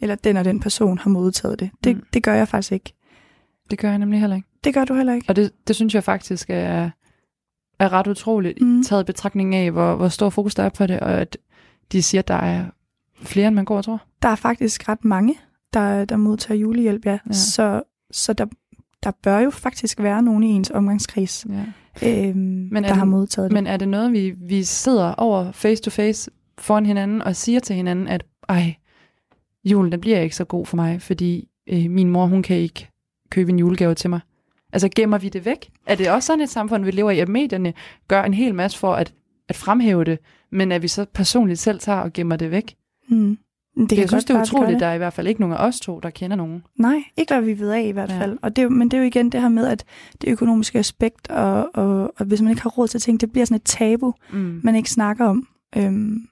eller 0.00 0.14
den 0.14 0.36
og 0.36 0.44
den 0.44 0.60
person 0.60 0.98
har 0.98 1.10
modtaget 1.10 1.60
det. 1.60 1.70
Det, 1.84 1.96
Mm. 1.96 2.02
det 2.12 2.22
gør 2.22 2.34
jeg 2.34 2.48
faktisk 2.48 2.72
ikke. 2.72 2.92
Det 3.70 3.78
gør 3.78 3.88
jeg 3.88 3.98
nemlig 3.98 4.20
heller 4.20 4.36
ikke. 4.36 4.48
Det 4.64 4.74
gør 4.74 4.84
du 4.84 4.94
heller 4.94 5.12
ikke. 5.14 5.26
Og 5.28 5.36
det, 5.36 5.52
det 5.68 5.76
synes 5.76 5.94
jeg 5.94 6.04
faktisk 6.04 6.50
er, 6.50 6.90
er 7.78 7.92
ret 7.92 8.06
utroligt, 8.06 8.60
Mm. 8.62 8.82
taget 8.82 9.06
betragtning 9.06 9.54
af, 9.54 9.70
hvor, 9.70 9.94
hvor 9.94 10.08
stor 10.08 10.30
fokus 10.30 10.54
der 10.54 10.62
er 10.62 10.68
på 10.68 10.86
det, 10.86 11.00
og 11.00 11.12
at 11.12 11.36
de 11.92 12.02
siger, 12.02 12.18
at 12.22 12.28
der 12.28 12.34
er 12.34 12.64
flere, 13.22 13.46
end 13.48 13.54
man 13.54 13.64
går 13.64 13.76
og 13.76 13.84
tror. 13.84 14.02
Der 14.22 14.28
er 14.28 14.34
faktisk 14.36 14.88
ret 14.88 15.04
mange, 15.04 15.34
der, 15.72 16.04
der 16.04 16.16
modtager 16.16 16.58
julehjælp. 16.60 17.06
Ja. 17.06 17.18
ja. 17.26 17.32
Så, 17.32 17.82
så 18.10 18.32
der, 18.32 18.46
der 19.02 19.10
bør 19.22 19.38
jo 19.38 19.50
faktisk 19.50 20.00
være 20.00 20.22
nogen 20.22 20.42
i 20.42 20.46
ens 20.46 20.70
omgangskreds, 20.70 21.46
Ja. 21.48 21.64
Øhm, 22.04 22.36
Men 22.72 22.76
er 22.84 22.88
der 22.88 22.94
har 22.94 23.04
det- 23.04 23.08
modtaget 23.10 23.50
det. 23.50 23.54
Men 23.54 23.66
er 23.66 23.76
det 23.76 23.88
noget, 23.88 24.12
vi, 24.12 24.30
vi 24.30 24.62
sidder 24.62 25.14
over 25.14 25.52
face 25.52 25.82
to 25.82 25.90
face 25.90 26.30
foran 26.58 26.86
hinanden 26.86 27.22
og 27.22 27.36
siger 27.36 27.60
til 27.60 27.76
hinanden, 27.76 28.08
at 28.08 28.24
ej, 28.48 28.74
julen 29.64 29.92
den 29.92 30.00
bliver 30.00 30.20
ikke 30.20 30.36
så 30.36 30.44
god 30.44 30.66
for 30.66 30.76
mig, 30.76 31.02
fordi 31.02 31.48
øh, 31.66 31.90
min 31.90 32.10
mor, 32.10 32.26
hun 32.26 32.42
kan 32.42 32.56
ikke 32.56 32.88
købe 33.30 33.50
en 33.52 33.58
julegave 33.58 33.94
til 33.94 34.10
mig. 34.10 34.20
Altså 34.72 34.88
gemmer 34.96 35.18
vi 35.18 35.28
det 35.28 35.44
væk? 35.44 35.70
Er 35.86 35.94
det 35.94 36.10
også 36.10 36.26
sådan 36.26 36.40
et 36.42 36.48
samfund, 36.50 36.84
vi 36.84 36.90
lever 36.90 37.10
i, 37.10 37.18
at 37.18 37.28
medierne 37.28 37.72
gør 38.08 38.22
en 38.22 38.34
hel 38.34 38.54
masse 38.54 38.78
for 38.78 38.94
at, 38.94 39.14
at 39.48 39.56
fremhæve 39.56 40.04
det, 40.04 40.18
men 40.52 40.72
at 40.72 40.82
vi 40.82 40.88
så 40.88 41.06
personligt 41.14 41.58
selv 41.58 41.78
tager 41.80 41.98
og 41.98 42.12
gemmer 42.12 42.36
det 42.36 42.50
væk? 42.50 42.74
Mm. 43.08 43.38
Det 43.76 43.90
Det 43.90 43.98
jeg 43.98 44.08
synes, 44.08 44.24
det 44.24 44.36
er 44.36 44.40
utroligt, 44.40 44.80
der 44.80 44.86
er 44.86 44.94
i 44.94 44.98
hvert 44.98 45.12
fald 45.12 45.26
ikke 45.26 45.40
nogen 45.40 45.56
af 45.56 45.66
os 45.66 45.80
to, 45.80 46.00
der 46.00 46.10
kender 46.10 46.36
nogen. 46.36 46.62
Nej, 46.76 47.02
ikke 47.16 47.34
hvad 47.34 47.42
vi 47.42 47.58
ved 47.58 47.70
af 47.70 47.82
i 47.82 47.90
hvert 47.90 48.10
Ja. 48.10 48.20
fald. 48.20 48.38
Og 48.42 48.56
det, 48.56 48.72
men 48.72 48.88
det 48.90 48.96
er 48.96 49.00
jo 49.00 49.06
igen 49.06 49.32
det 49.32 49.40
her 49.40 49.48
med, 49.48 49.66
at 49.66 49.84
det 50.20 50.28
økonomiske 50.30 50.78
aspekt, 50.78 51.30
og, 51.30 51.70
og, 51.74 52.12
og 52.18 52.26
hvis 52.26 52.42
man 52.42 52.50
ikke 52.50 52.62
har 52.62 52.70
råd 52.70 52.88
til 52.88 53.00
ting, 53.00 53.20
det 53.20 53.32
bliver 53.32 53.44
sådan 53.44 53.56
et 53.56 53.62
tabu, 53.64 54.14
Mm. 54.32 54.60
man 54.64 54.74
ikke 54.76 54.90
snakker 54.90 55.24
om. 55.26 55.46
Øhm, 55.76 56.26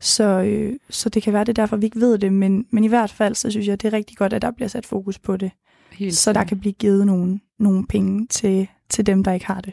så, 0.00 0.24
øh, 0.24 0.76
så 0.90 1.08
det 1.08 1.22
kan 1.22 1.32
være, 1.32 1.44
det 1.44 1.48
er 1.48 1.62
derfor, 1.62 1.76
vi 1.76 1.84
ikke 1.84 2.00
ved 2.00 2.18
det, 2.18 2.32
men, 2.32 2.66
men 2.70 2.84
i 2.84 2.88
hvert 2.88 3.10
fald, 3.10 3.34
så 3.34 3.50
synes 3.50 3.66
jeg, 3.66 3.82
det 3.82 3.88
er 3.88 3.92
rigtig 3.96 4.16
godt, 4.16 4.32
at 4.32 4.42
der 4.42 4.50
bliver 4.50 4.68
sat 4.68 4.86
fokus 4.86 5.18
på 5.18 5.36
det, 5.36 5.50
Helt 5.92 6.16
så 6.16 6.32
der 6.32 6.44
kan 6.44 6.58
blive 6.60 6.72
givet 6.72 7.06
nogle, 7.06 7.40
nogle 7.58 7.86
penge 7.86 8.26
til, 8.26 8.68
til 8.88 9.06
dem, 9.06 9.24
der 9.24 9.32
ikke 9.32 9.46
har 9.46 9.60
det. 9.60 9.72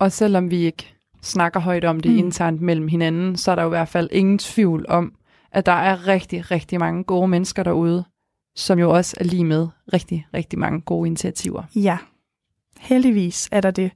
Og 0.00 0.12
selvom 0.12 0.50
vi 0.50 0.56
ikke 0.56 0.94
snakker 1.22 1.60
højt 1.60 1.84
om 1.84 2.00
det 2.00 2.12
mm. 2.12 2.18
internt 2.18 2.60
mellem 2.60 2.88
hinanden, 2.88 3.36
så 3.36 3.50
er 3.50 3.54
der 3.54 3.62
jo 3.62 3.68
i 3.68 3.76
hvert 3.76 3.88
fald 3.88 4.08
ingen 4.12 4.38
tvivl 4.38 4.84
om, 4.88 5.12
at 5.52 5.66
der 5.66 5.72
er 5.72 6.06
rigtig, 6.06 6.50
rigtig 6.50 6.78
mange 6.78 7.04
gode 7.04 7.28
mennesker 7.28 7.62
derude, 7.62 8.04
som 8.56 8.78
jo 8.78 8.90
også 8.90 9.16
er 9.20 9.24
lige 9.24 9.44
med 9.44 9.68
rigtig, 9.92 10.26
rigtig 10.34 10.58
mange 10.58 10.80
gode 10.80 11.06
initiativer. 11.06 11.62
Ja, 11.74 11.98
heldigvis 12.80 13.48
er 13.52 13.60
der 13.60 13.70
det. 13.70 13.90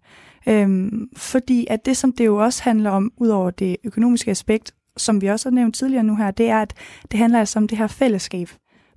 Øhm, 0.49 1.09
fordi 1.17 1.67
at 1.71 1.87
det, 1.87 1.97
som 1.97 2.13
det 2.13 2.27
jo 2.27 2.37
også 2.37 2.63
handler 2.63 2.91
om, 2.91 3.13
ud 3.17 3.29
over 3.29 3.51
det 3.51 3.77
økonomiske 3.85 4.31
aspekt, 4.31 4.75
som 4.97 5.21
vi 5.21 5.27
også 5.27 5.49
har 5.49 5.55
nævnt 5.55 5.75
tidligere 5.75 6.05
nu 6.05 6.17
her, 6.17 6.31
det 6.31 6.49
er, 6.49 6.63
at 6.63 6.75
det 7.11 7.19
handler 7.19 7.39
altså 7.39 7.59
om 7.59 7.69
det 7.69 7.79
her 7.79 7.87
fællesskab, 7.87 8.49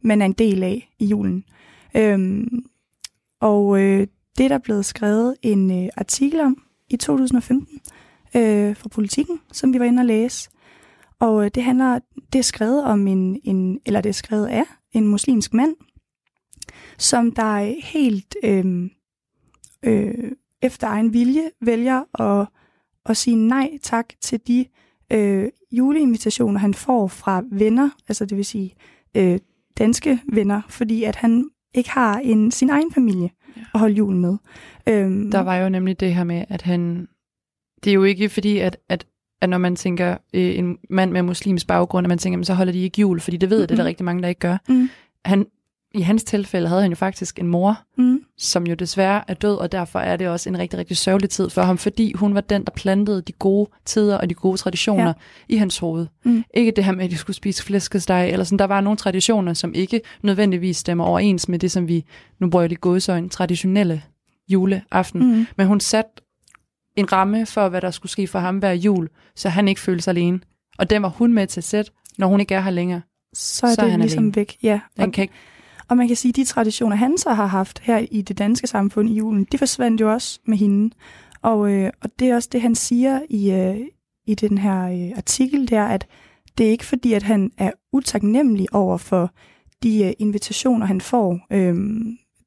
man 0.02 0.22
er 0.22 0.26
en 0.26 0.34
del 0.34 0.64
af 0.64 0.90
i 1.00 1.06
julen. 1.06 1.44
Øhm, 1.96 2.66
og 3.42 3.82
øh, 3.82 4.08
det 4.38 4.44
er 4.44 4.50
der 4.50 4.58
blevet 4.58 4.86
skrevet 4.86 5.36
en 5.42 5.84
øh, 5.84 5.90
artikel 5.98 6.40
om 6.40 6.64
i 6.90 6.98
2015 6.98 7.80
øh, 8.36 8.76
fra 8.76 8.90
Politiken, 8.90 9.40
som 9.52 9.74
vi 9.74 9.80
var 9.80 9.86
inde 9.86 10.02
og 10.02 10.06
læse. 10.06 10.50
Og 11.20 11.46
øh, 11.46 11.52
det 11.56 11.64
handler, 11.64 12.00
det 12.34 12.40
er 12.40 12.44
skrevet 12.44 12.84
om 12.84 13.08
en, 13.08 13.40
en, 13.44 13.80
eller 13.86 14.02
det 14.02 14.10
er 14.10 14.14
skrevet 14.14 14.48
af 14.48 14.64
en 14.92 15.08
muslimsk 15.08 15.54
mand, 15.54 15.76
som 16.98 17.32
der 17.32 17.44
er 17.44 17.76
helt 17.84 18.36
øh, 18.44 18.90
øh, 19.84 20.32
efter 20.62 20.88
egen 20.88 21.14
vilje 21.14 21.52
vælger 21.62 22.22
at, 22.22 22.48
at 23.06 23.18
sige 23.18 23.36
nej 23.36 23.78
tak 23.82 24.06
til 24.22 24.40
de 24.48 24.66
øh, 25.12 25.50
juleinvitationer, 25.72 26.60
han 26.60 26.74
får 26.74 27.08
fra 27.08 27.44
venner, 27.52 27.90
altså 28.08 28.26
det 28.26 28.38
vil 28.38 28.46
sige 28.46 28.76
øh, 29.18 29.40
danske 29.78 30.20
venner, 30.34 30.62
fordi 30.70 31.04
at 31.04 31.16
han 31.16 31.50
ikke 31.74 31.90
har 31.90 32.20
en 32.20 32.52
sin 32.52 32.70
egen 32.70 32.92
familie 32.94 33.30
Ja. 33.58 33.62
at 33.74 33.80
holde 33.80 33.96
julen 33.96 34.20
med. 34.22 34.38
Øhm, 34.88 35.32
Der 35.32 35.40
var 35.40 35.56
jo 35.56 35.70
nemlig 35.70 36.00
det 36.00 36.16
her 36.16 36.24
med, 36.24 36.46
at 36.50 36.62
han... 36.62 37.08
Det 37.84 37.90
er 37.90 37.94
jo 37.94 38.04
ikke 38.04 38.30
fordi, 38.30 38.58
at, 38.58 38.78
at, 38.90 39.08
at 39.42 39.50
når 39.50 39.58
man 39.58 39.76
tænker 39.76 40.12
øh, 40.34 40.58
en 40.58 40.78
mand 40.90 41.12
med 41.12 41.22
muslims 41.22 41.66
baggrund, 41.66 42.06
at 42.06 42.10
man 42.10 42.18
tænker, 42.18 42.38
"Men 42.38 42.46
så 42.46 42.54
holder 42.54 42.72
de 42.74 42.80
ikke 42.80 43.02
jul, 43.02 43.20
fordi 43.20 43.38
det 43.38 43.50
ved 43.50 43.60
jeg, 43.60 43.70
det 43.70 43.76
er 43.76 43.82
der 43.84 43.88
rigtig 43.88 44.06
mange, 44.06 44.22
der 44.22 44.28
ikke 44.30 44.40
gør. 44.40 44.58
Mm. 44.70 44.90
Han, 45.26 45.46
I 45.96 46.02
hans 46.02 46.24
tilfælde 46.24 46.68
havde 46.68 46.82
han 46.82 46.92
jo 46.92 46.96
faktisk 46.96 47.40
en 47.40 47.48
mor, 47.48 47.80
mm, 47.98 48.22
som 48.38 48.68
jo 48.68 48.74
desværre 48.76 49.22
er 49.28 49.34
død, 49.34 49.56
og 49.56 49.72
derfor 49.72 50.00
er 50.00 50.18
det 50.18 50.28
også 50.28 50.50
en 50.50 50.60
rigtig, 50.60 50.80
rigtig 50.80 50.98
sørgelig 50.98 51.30
tid 51.30 51.50
for 51.50 51.62
ham, 51.62 51.78
fordi 51.78 52.14
hun 52.14 52.36
var 52.36 52.42
den, 52.42 52.64
der 52.64 52.72
plantede 52.72 53.22
de 53.22 53.32
gode 53.32 53.70
tider 53.86 54.18
og 54.18 54.30
de 54.30 54.34
gode 54.34 54.58
traditioner 54.58 55.06
Ja. 55.08 55.14
i 55.50 55.56
hans 55.56 55.78
hoved. 55.78 56.08
Mm. 56.26 56.44
Ikke 56.54 56.72
det 56.72 56.84
her 56.84 56.92
med, 56.92 57.06
at 57.06 57.12
de 57.12 57.18
skulle 57.18 57.36
spise 57.38 57.64
flæskesteg, 57.64 58.30
eller 58.32 58.44
sådan. 58.44 58.60
Der 58.60 58.66
var 58.66 58.82
nogle 58.82 58.98
traditioner, 58.98 59.54
som 59.54 59.74
ikke 59.74 60.02
nødvendigvis 60.22 60.78
stemmer 60.78 61.04
overens 61.06 61.50
med 61.50 61.60
det, 61.60 61.72
som 61.72 61.88
vi, 61.88 62.06
nu 62.40 62.50
bruger 62.50 62.64
jeg 62.64 62.70
lige 62.70 62.80
gåsøjne, 62.80 63.30
traditionelle 63.30 64.02
juleaften. 64.50 65.22
Mm. 65.22 65.28
mm, 65.38 65.46
Men 65.58 65.68
hun 65.68 65.80
satte 65.80 66.12
en 66.96 67.12
ramme 67.12 67.46
for, 67.46 67.70
hvad 67.70 67.82
der 67.82 67.92
skulle 67.92 68.12
ske 68.12 68.28
for 68.28 68.40
ham 68.40 68.58
hver 68.58 68.72
jul, 68.72 69.10
så 69.36 69.50
han 69.50 69.68
ikke 69.68 69.82
følte 69.82 70.04
sig 70.04 70.12
alene. 70.12 70.40
Og 70.78 70.90
den 70.90 71.02
var 71.02 71.10
hun 71.10 71.34
med 71.34 71.48
til 71.48 71.60
at 71.60 71.64
sætte, 71.64 71.92
når 72.18 72.28
hun 72.28 72.40
ikke 72.40 72.56
er 72.56 72.62
her 72.62 72.72
længere. 72.72 73.02
så 73.34 73.68
er 73.68 73.74
Så 73.74 73.82
er 73.82 73.86
det 73.86 73.92
han 73.92 74.00
ligesom 74.02 74.24
alene. 74.24 74.36
væk. 74.36 74.58
Ja. 74.64 74.80
Den 74.98 75.06
Og, 75.06 75.12
kan 75.12 75.22
ikke, 75.22 75.34
og 75.88 75.98
man 75.98 76.08
kan 76.08 76.16
sige, 76.16 76.30
at 76.30 76.36
de 76.36 76.44
traditioner, 76.46 76.96
han 76.96 77.18
så 77.18 77.34
har 77.34 77.46
haft 77.46 77.80
her 77.80 78.06
i 78.12 78.22
det 78.22 78.38
danske 78.38 78.68
samfund 78.68 79.10
i 79.10 79.14
julen, 79.14 79.48
de 79.52 79.58
forsvandt 79.58 80.02
jo 80.02 80.14
også 80.14 80.40
med 80.48 80.58
hende. 80.58 80.96
Og, 81.42 81.72
øh, 81.72 81.92
og 82.02 82.10
det 82.20 82.30
er 82.30 82.36
også 82.36 82.50
det, 82.52 82.62
han 82.62 82.76
siger 82.76 83.20
i, 83.30 83.52
øh, 83.52 83.78
i 84.28 84.36
den 84.36 84.58
her 84.58 84.84
øh, 84.86 85.18
artikel, 85.18 85.62
det 85.62 85.78
er, 85.78 85.86
at 85.86 86.08
det 86.58 86.66
er 86.68 86.72
ikke 86.72 86.86
fordi, 86.86 87.14
at 87.14 87.24
han 87.24 87.52
er 87.58 87.72
utaknemmelig 87.94 88.74
over 88.76 88.98
for 88.98 89.32
de 89.84 90.04
øh, 90.06 90.14
invitationer, 90.20 90.86
han 90.86 91.02
får 91.02 91.40
øh, 91.52 91.76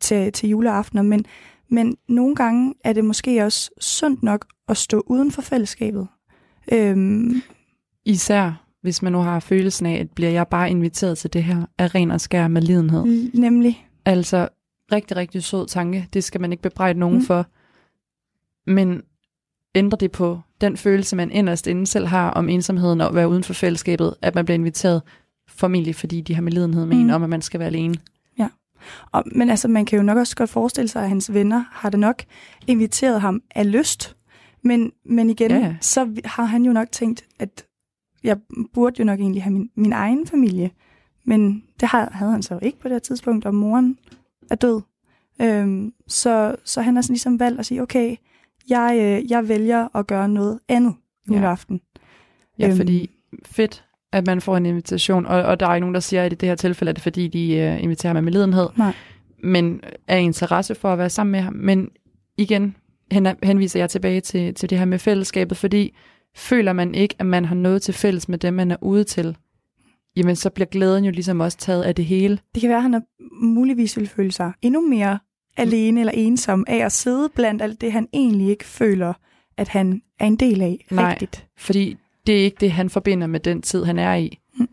til, 0.00 0.32
til 0.32 0.48
juleaftener, 0.48 1.02
men, 1.02 1.24
men 1.72 1.96
nogle 2.08 2.34
gange 2.34 2.74
er 2.84 2.92
det 2.92 3.04
måske 3.04 3.44
også 3.44 3.70
sundt 3.80 4.22
nok 4.22 4.46
at 4.68 4.76
stå 4.76 5.02
uden 5.06 5.30
for 5.30 5.42
fællesskabet. 5.42 6.08
Øhm, 6.72 7.42
især 8.04 8.62
hvis 8.82 9.02
man 9.02 9.12
nu 9.12 9.18
har 9.18 9.40
følelsen 9.40 9.86
af, 9.86 9.94
at 10.00 10.10
bliver 10.10 10.30
jeg 10.30 10.48
bare 10.48 10.70
inviteret 10.70 11.18
til 11.18 11.32
det 11.32 11.44
her 11.44 11.66
af 11.78 11.94
ren 11.94 12.10
og 12.10 12.20
skær 12.20 12.48
med 12.48 12.62
lidenhed. 12.62 13.30
nemlig. 13.34 13.86
Altså, 14.04 14.48
rigtig, 14.92 15.16
rigtig 15.16 15.42
sød 15.42 15.66
tanke. 15.66 16.08
Det 16.12 16.24
skal 16.24 16.40
man 16.40 16.52
ikke 16.52 16.62
bebrejde 16.62 16.98
nogen 16.98 17.16
Mm. 17.18 17.24
for. 17.24 17.46
Men 18.66 19.02
ændrer 19.74 19.96
det 19.98 20.12
på 20.12 20.40
den 20.60 20.76
følelse, 20.76 21.16
man 21.16 21.30
inderst 21.30 21.66
inden 21.66 21.86
selv 21.86 22.06
har 22.06 22.30
om 22.30 22.48
ensomheden 22.48 23.00
og 23.00 23.08
at 23.08 23.14
være 23.14 23.28
uden 23.28 23.44
for 23.44 23.52
fællesskabet, 23.54 24.14
at 24.22 24.34
man 24.34 24.44
bliver 24.44 24.54
inviteret 24.58 25.02
formentlig, 25.48 25.94
fordi 25.94 26.20
de 26.20 26.34
har 26.34 26.42
med 26.42 26.52
lidenhed 26.52 26.86
med. 26.86 26.96
Mm. 26.96 27.02
en 27.02 27.10
om, 27.10 27.22
at 27.22 27.30
man 27.30 27.42
skal 27.42 27.60
være 27.60 27.68
alene. 27.68 27.94
Og, 29.12 29.24
men 29.34 29.50
altså, 29.50 29.68
man 29.68 29.84
kan 29.84 29.96
jo 29.96 30.02
nok 30.02 30.18
også 30.18 30.36
godt 30.36 30.50
forestille 30.50 30.88
sig, 30.88 31.02
at 31.02 31.08
hans 31.08 31.34
venner 31.34 31.64
har 31.70 31.90
det 31.90 32.00
nok 32.00 32.22
inviteret 32.66 33.20
ham 33.20 33.42
af 33.54 33.72
lyst. 33.72 34.16
Men, 34.62 34.92
men 35.04 35.30
igen, 35.30 35.50
Ja, 35.50 35.56
ja. 35.56 35.66
ja. 35.66 35.76
så 35.80 36.14
har 36.24 36.44
han 36.44 36.64
jo 36.64 36.72
nok 36.72 36.92
tænkt, 36.92 37.24
at 37.38 37.64
jeg 38.24 38.36
burde 38.74 38.96
jo 38.98 39.04
nok 39.04 39.20
egentlig 39.20 39.42
have 39.42 39.52
min, 39.52 39.70
min 39.74 39.92
egen 39.92 40.26
familie. 40.26 40.70
Men 41.24 41.64
det 41.80 41.88
havde 41.88 42.32
han 42.32 42.42
så 42.42 42.58
ikke 42.62 42.78
på 42.80 42.88
det 42.88 42.94
her 42.94 42.98
tidspunkt, 42.98 43.46
og 43.46 43.54
moren 43.54 43.98
er 44.50 44.54
død. 44.54 44.80
Øhm, 45.42 45.92
så, 46.08 46.56
så 46.64 46.82
han 46.82 46.94
har 46.94 47.02
sådan 47.02 47.12
ligesom 47.14 47.40
valgt 47.40 47.60
at 47.60 47.66
sige, 47.66 47.82
okay, 47.82 48.16
jeg, 48.68 48.98
øh, 49.00 49.30
jeg 49.30 49.48
vælger 49.48 49.96
at 49.96 50.06
gøre 50.06 50.28
noget 50.28 50.58
andet 50.68 50.94
Ja. 51.28 51.34
juleaften. 51.34 51.80
Ja, 52.58 52.64
Øhm. 52.64 52.70
øhm. 52.70 52.76
fordi 52.76 53.10
fedt, 53.44 53.84
at 54.12 54.26
man 54.26 54.40
får 54.40 54.56
en 54.56 54.66
invitation, 54.66 55.26
og, 55.26 55.42
og 55.42 55.60
der 55.60 55.66
er 55.66 55.74
ikke 55.74 55.80
nogen, 55.80 55.94
der 55.94 56.00
siger, 56.00 56.24
at 56.24 56.32
i 56.32 56.36
det 56.36 56.48
her 56.48 56.56
tilfælde 56.56 56.90
er 56.90 56.92
det, 56.92 57.02
fordi 57.02 57.28
de 57.28 57.72
uh, 57.74 57.82
inviterer 57.82 58.12
mig 58.12 58.24
med 58.24 58.32
lidenhed, 58.32 58.68
Nej. 58.76 58.92
men 59.44 59.80
er 60.08 60.16
interesse 60.16 60.74
for 60.74 60.92
at 60.92 60.98
være 60.98 61.10
sammen 61.10 61.32
med 61.32 61.40
ham. 61.40 61.54
Men 61.54 61.88
igen 62.38 62.76
hen, 63.12 63.28
henviser 63.42 63.80
jeg 63.80 63.90
tilbage 63.90 64.20
til, 64.20 64.54
til 64.54 64.70
det 64.70 64.78
her 64.78 64.84
med 64.84 64.98
fællesskabet, 64.98 65.56
fordi 65.56 65.94
føler 66.36 66.72
man 66.72 66.94
ikke, 66.94 67.14
at 67.18 67.26
man 67.26 67.44
har 67.44 67.54
noget 67.54 67.82
til 67.82 67.94
fælles 67.94 68.28
med 68.28 68.38
dem, 68.38 68.54
man 68.54 68.70
er 68.70 68.76
ude 68.80 69.04
til, 69.04 69.36
jamen 70.16 70.36
så 70.36 70.50
bliver 70.50 70.66
glæden 70.66 71.04
jo 71.04 71.10
ligesom 71.10 71.40
også 71.40 71.58
taget 71.58 71.82
af 71.82 71.94
det 71.94 72.04
hele. 72.04 72.38
Det 72.54 72.60
kan 72.60 72.68
være, 72.68 72.76
at 72.76 72.82
han 72.82 72.94
er, 72.94 73.00
muligvis 73.44 73.96
vil 73.96 74.08
føle 74.08 74.32
sig 74.32 74.52
endnu 74.62 74.88
mere 74.88 75.18
alene 75.56 76.00
eller 76.00 76.12
ensom 76.16 76.64
af 76.68 76.84
at 76.84 76.92
sidde 76.92 77.28
blandt 77.34 77.62
alt 77.62 77.80
det, 77.80 77.92
han 77.92 78.08
egentlig 78.12 78.48
ikke 78.48 78.64
føler, 78.64 79.12
at 79.56 79.68
han 79.68 80.02
er 80.20 80.26
en 80.26 80.36
del 80.36 80.62
af 80.62 80.86
Nej. 80.90 81.10
rigtigt. 81.10 81.46
Fordi 81.58 81.96
det 82.26 82.40
er 82.40 82.44
ikke 82.44 82.56
det, 82.60 82.72
han 82.72 82.90
forbinder 82.90 83.26
med 83.26 83.40
den 83.40 83.62
tid, 83.62 83.84
han 83.84 83.98
er 83.98 84.14
i. 84.14 84.38
Mm. 84.58 84.68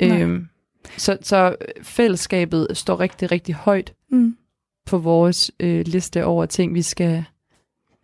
Øhm, 0.00 0.48
så, 0.96 1.18
så 1.22 1.56
fællesskabet 1.82 2.66
står 2.72 3.00
rigtig, 3.00 3.32
rigtig 3.32 3.54
højt 3.54 3.92
Mm. 4.10 4.36
på 4.86 4.98
vores 4.98 5.50
øh, 5.60 5.84
liste 5.86 6.24
over 6.24 6.46
ting, 6.46 6.74
vi 6.74 6.82
skal, 6.82 7.24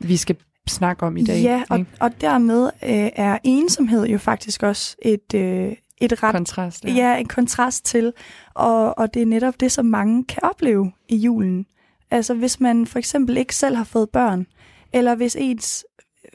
vi 0.00 0.16
skal 0.16 0.37
snakke 0.68 1.07
om 1.07 1.16
i 1.16 1.24
dag. 1.24 1.42
Ja, 1.42 1.62
og, 1.70 1.78
ikke? 1.78 1.90
og 2.00 2.20
dermed 2.20 2.64
øh, 2.83 3.11
er 3.16 3.38
ensomhed 3.44 4.07
jo 4.07 4.18
faktisk 4.18 4.62
også 4.62 4.96
et, 5.02 5.35
øh, 5.35 5.72
et 6.00 6.22
ret 6.22 6.35
Kontrast. 6.35 6.85
ja. 6.85 6.92
ja, 6.92 7.18
en 7.18 7.28
kontrast 7.28 7.85
til, 7.85 8.12
og, 8.55 8.98
og 8.98 9.14
det 9.14 9.22
er 9.22 9.26
netop 9.26 9.61
det, 9.61 9.72
som 9.72 9.87
mange 9.87 10.24
kan 10.24 10.42
opleve 10.42 10.92
i 11.09 11.16
julen. 11.16 11.66
Altså 12.11 12.35
hvis 12.35 12.61
man 12.61 12.87
for 12.87 12.98
eksempel 12.98 13.37
ikke 13.37 13.55
selv 13.55 13.76
har 13.76 13.85
fået 13.85 14.11
børn, 14.11 14.46
eller 14.92 15.14
hvis 15.14 15.37
ens 15.40 15.85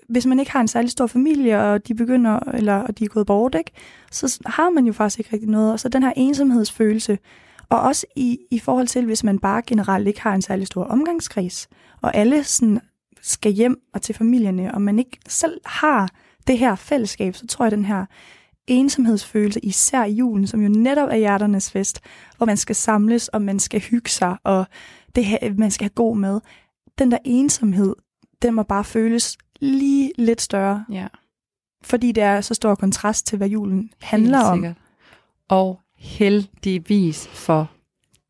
hvis 0.10 0.26
man 0.26 0.40
ikke 0.40 0.52
har 0.52 0.62
en 0.62 0.68
særlig 0.68 0.92
stor 0.92 1.08
familie, 1.08 1.62
og 1.62 1.88
de 1.88 1.96
begynder, 1.96 2.40
eller 2.40 2.76
og 2.76 3.00
de 3.00 3.04
er 3.04 3.10
gået 3.10 3.28
bort, 3.28 3.56
ikke? 3.56 3.72
så 4.12 4.40
har 4.46 4.70
man 4.70 4.86
jo 4.86 4.94
faktisk 4.94 5.20
ikke 5.20 5.34
rigtig 5.34 5.50
noget. 5.50 5.72
Og 5.72 5.80
så 5.80 5.90
den 5.90 6.04
her 6.04 6.14
ensomhedsfølelse, 6.16 7.18
og 7.70 7.82
også 7.82 8.06
i, 8.16 8.40
i 8.52 8.60
forhold 8.60 8.88
til, 8.88 9.06
hvis 9.06 9.24
man 9.24 9.40
bare 9.40 9.62
generelt 9.68 10.08
ikke 10.08 10.22
har 10.22 10.36
en 10.36 10.42
særlig 10.42 10.68
stor 10.68 10.84
omgangskreds, 10.84 11.68
og 12.02 12.16
alle 12.16 12.44
sådan 12.44 12.80
skal 13.22 13.52
hjem 13.52 13.82
og 13.94 14.02
til 14.02 14.16
familierne, 14.16 14.74
og 14.74 14.82
man 14.82 15.00
ikke 15.00 15.18
selv 15.28 15.62
har 15.66 16.10
det 16.48 16.58
her 16.58 16.76
fællesskab, 16.76 17.36
så 17.36 17.48
tror 17.48 17.66
jeg, 17.66 17.72
den 17.72 17.86
her 17.86 18.06
ensomhedsfølelse, 18.68 19.60
især 19.60 20.04
i 20.04 20.12
julen, 20.12 20.48
som 20.48 20.62
jo 20.62 20.70
netop 20.70 21.10
er 21.12 21.16
hjerternes 21.16 21.72
fest, 21.72 22.02
hvor 22.38 22.46
man 22.46 22.58
skal 22.58 22.76
samles, 22.76 23.28
og 23.28 23.42
man 23.42 23.60
skal 23.60 23.82
hygge 23.82 24.10
sig, 24.10 24.38
og 24.44 24.66
det 25.16 25.26
her, 25.26 25.54
man 25.58 25.72
skal 25.72 25.86
have 25.86 25.96
god 25.96 26.18
med. 26.18 26.40
Den 27.00 27.12
der 27.12 27.18
ensomhed, 27.26 27.96
den 28.42 28.54
må 28.54 28.64
bare 28.64 28.84
føles 28.84 29.38
lige 29.60 30.12
lidt 30.18 30.42
større, 30.42 30.86
ja. 30.92 31.08
fordi 31.84 32.12
det 32.12 32.24
er 32.24 32.42
så 32.42 32.54
stor 32.54 32.76
kontrast 32.76 33.28
til, 33.28 33.38
hvad 33.38 33.48
julen 33.48 33.92
handler 34.02 34.44
om. 34.44 34.66
Og 35.50 35.80
heldigvis 35.98 37.28
for, 37.28 37.72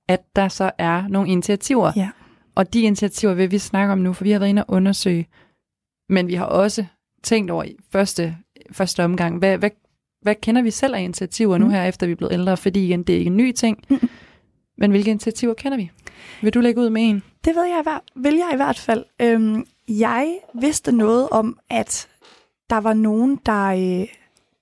at 0.08 0.36
der 0.36 0.48
så 0.48 0.72
er 0.78 1.08
nogle 1.08 1.30
initiativer. 1.30 1.92
Ja. 1.96 2.10
Og 2.56 2.74
de 2.74 2.82
initiativer 2.82 3.34
vil 3.34 3.52
vi 3.52 3.58
snakke 3.58 3.92
om 3.92 4.00
nu, 4.00 4.13
for 4.13 4.24
vi 4.24 4.32
har 4.32 4.40
været 4.40 4.50
inde 4.50 4.63
og 4.63 4.74
undersøge. 4.74 5.28
Men 6.10 6.28
vi 6.28 6.34
har 6.34 6.46
også 6.46 6.86
tænkt 7.24 7.52
over 7.52 7.63
i 7.63 7.76
første, 7.92 8.38
første 8.72 9.04
omgang, 9.04 9.38
hvad, 9.38 9.58
hvad, 9.58 9.70
hvad 10.22 10.36
kender 10.36 10.62
vi 10.62 10.72
selv 10.72 10.96
af 10.96 11.02
initiativer 11.02 11.58
mm. 11.58 11.63
nu 11.63 11.70
her, 11.70 11.84
efter 11.84 12.06
vi 12.06 12.12
er 12.12 12.16
blevet 12.16 12.34
ældre? 12.34 12.58
Fordi 12.58 12.86
igen, 12.86 13.04
det 13.04 13.16
er 13.16 13.20
ikke 13.20 13.30
en 13.30 13.38
ny 13.38 13.52
ting. 13.52 13.84
Mm. 13.90 14.10
Men 14.78 14.92
hvilke 14.92 15.10
initiativer 15.10 15.54
kender 15.54 15.78
vi? 15.78 15.92
Vil 16.42 16.54
du 16.54 16.60
lægge 16.60 16.82
ud 16.82 16.90
med 16.90 17.02
en? 17.10 17.24
Det 17.46 17.56
ved 17.56 17.66
jeg, 17.66 18.00
vil 18.16 18.36
jeg 18.36 18.50
i 18.54 18.56
hvert 18.56 18.80
fald. 18.80 19.06
Øhm, 19.22 19.66
jeg 19.88 20.39
vidste 20.62 20.91
noget 20.91 21.30
om, 21.30 21.60
at 21.69 22.08
der 22.69 22.78
var 22.78 22.93
nogen, 22.93 23.39
der, 23.45 23.65
øh, 23.65 24.08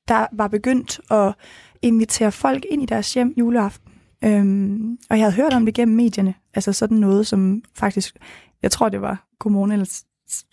der 0.08 0.28
var 0.32 0.48
begyndt 0.48 1.02
at 1.12 1.36
invitere 1.82 2.32
folk 2.32 2.66
ind 2.70 2.84
i 2.84 2.86
deres 2.86 3.14
hjem 3.14 3.34
juleaften. 3.38 3.92
Øhm, 4.24 4.98
og 5.10 5.18
jeg 5.18 5.26
havde 5.26 5.36
hørt 5.36 5.54
om 5.54 5.66
det 5.66 5.76
gennem 5.76 5.98
medierne. 5.98 6.34
Altså 6.54 6.74
sådan 6.74 6.98
noget, 6.98 7.28
som 7.28 7.64
faktisk, 7.74 8.18
jeg 8.62 8.72
tror 8.72 8.90
det 8.90 9.02
var 9.02 9.28
Godmorgen 9.40 9.72
eller 9.72 9.86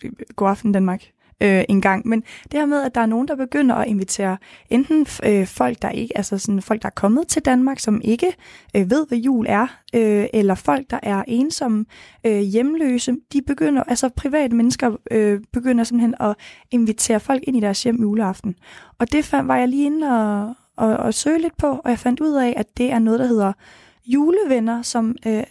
Godaften 0.01 0.35
God 0.35 0.49
aften 0.49 0.71
Danmark 0.71 1.03
øh, 1.43 1.63
en 1.69 1.81
gang. 1.81 2.07
Men 2.07 2.21
det 2.43 2.59
her 2.59 2.65
med, 2.65 2.81
at 2.83 2.95
der 2.95 3.01
er 3.01 3.05
nogen, 3.05 3.27
der 3.27 3.35
begynder 3.35 3.75
at 3.75 3.87
invitere 3.87 4.37
enten 4.69 5.07
øh, 5.23 5.47
folk, 5.47 5.81
der 5.81 5.89
ikke, 5.89 6.17
altså 6.17 6.37
sådan 6.37 6.61
folk, 6.61 6.81
der 6.81 6.87
er 6.87 6.93
kommet 6.95 7.27
til 7.27 7.41
Danmark, 7.41 7.79
som 7.79 8.01
ikke 8.03 8.35
øh, 8.75 8.89
ved, 8.89 9.07
hvad 9.07 9.17
jul 9.17 9.45
er, 9.49 9.67
øh, 9.95 10.25
eller 10.33 10.55
folk, 10.55 10.89
der 10.89 10.99
er 11.03 11.23
ensomme, 11.27 11.85
øh, 12.25 12.39
hjemløse, 12.39 13.15
de 13.33 13.41
begynder, 13.41 13.83
altså 13.83 14.09
private 14.09 14.55
mennesker 14.55 14.97
øh, 15.11 15.41
begynder 15.53 15.83
simpelthen 15.83 16.15
at 16.19 16.35
invitere 16.71 17.19
folk 17.19 17.43
ind 17.47 17.57
i 17.57 17.59
deres 17.59 17.83
hjem 17.83 18.01
juleaften. 18.01 18.55
Og 18.99 19.11
det 19.11 19.25
fandt, 19.25 19.47
var 19.47 19.57
jeg 19.57 19.67
lige 19.67 19.85
inde 19.85 20.07
og, 20.07 20.55
og, 20.77 20.97
og 20.97 21.13
søge 21.13 21.41
lidt 21.41 21.57
på, 21.57 21.67
og 21.67 21.89
jeg 21.89 21.99
fandt 21.99 22.19
ud 22.19 22.33
af, 22.33 22.53
at 22.57 22.77
det 22.77 22.91
er 22.91 22.99
noget, 22.99 23.19
der 23.19 23.27
hedder 23.27 23.53
julevenner, 24.05 24.81
som 24.81 25.15
øh, 25.27 25.43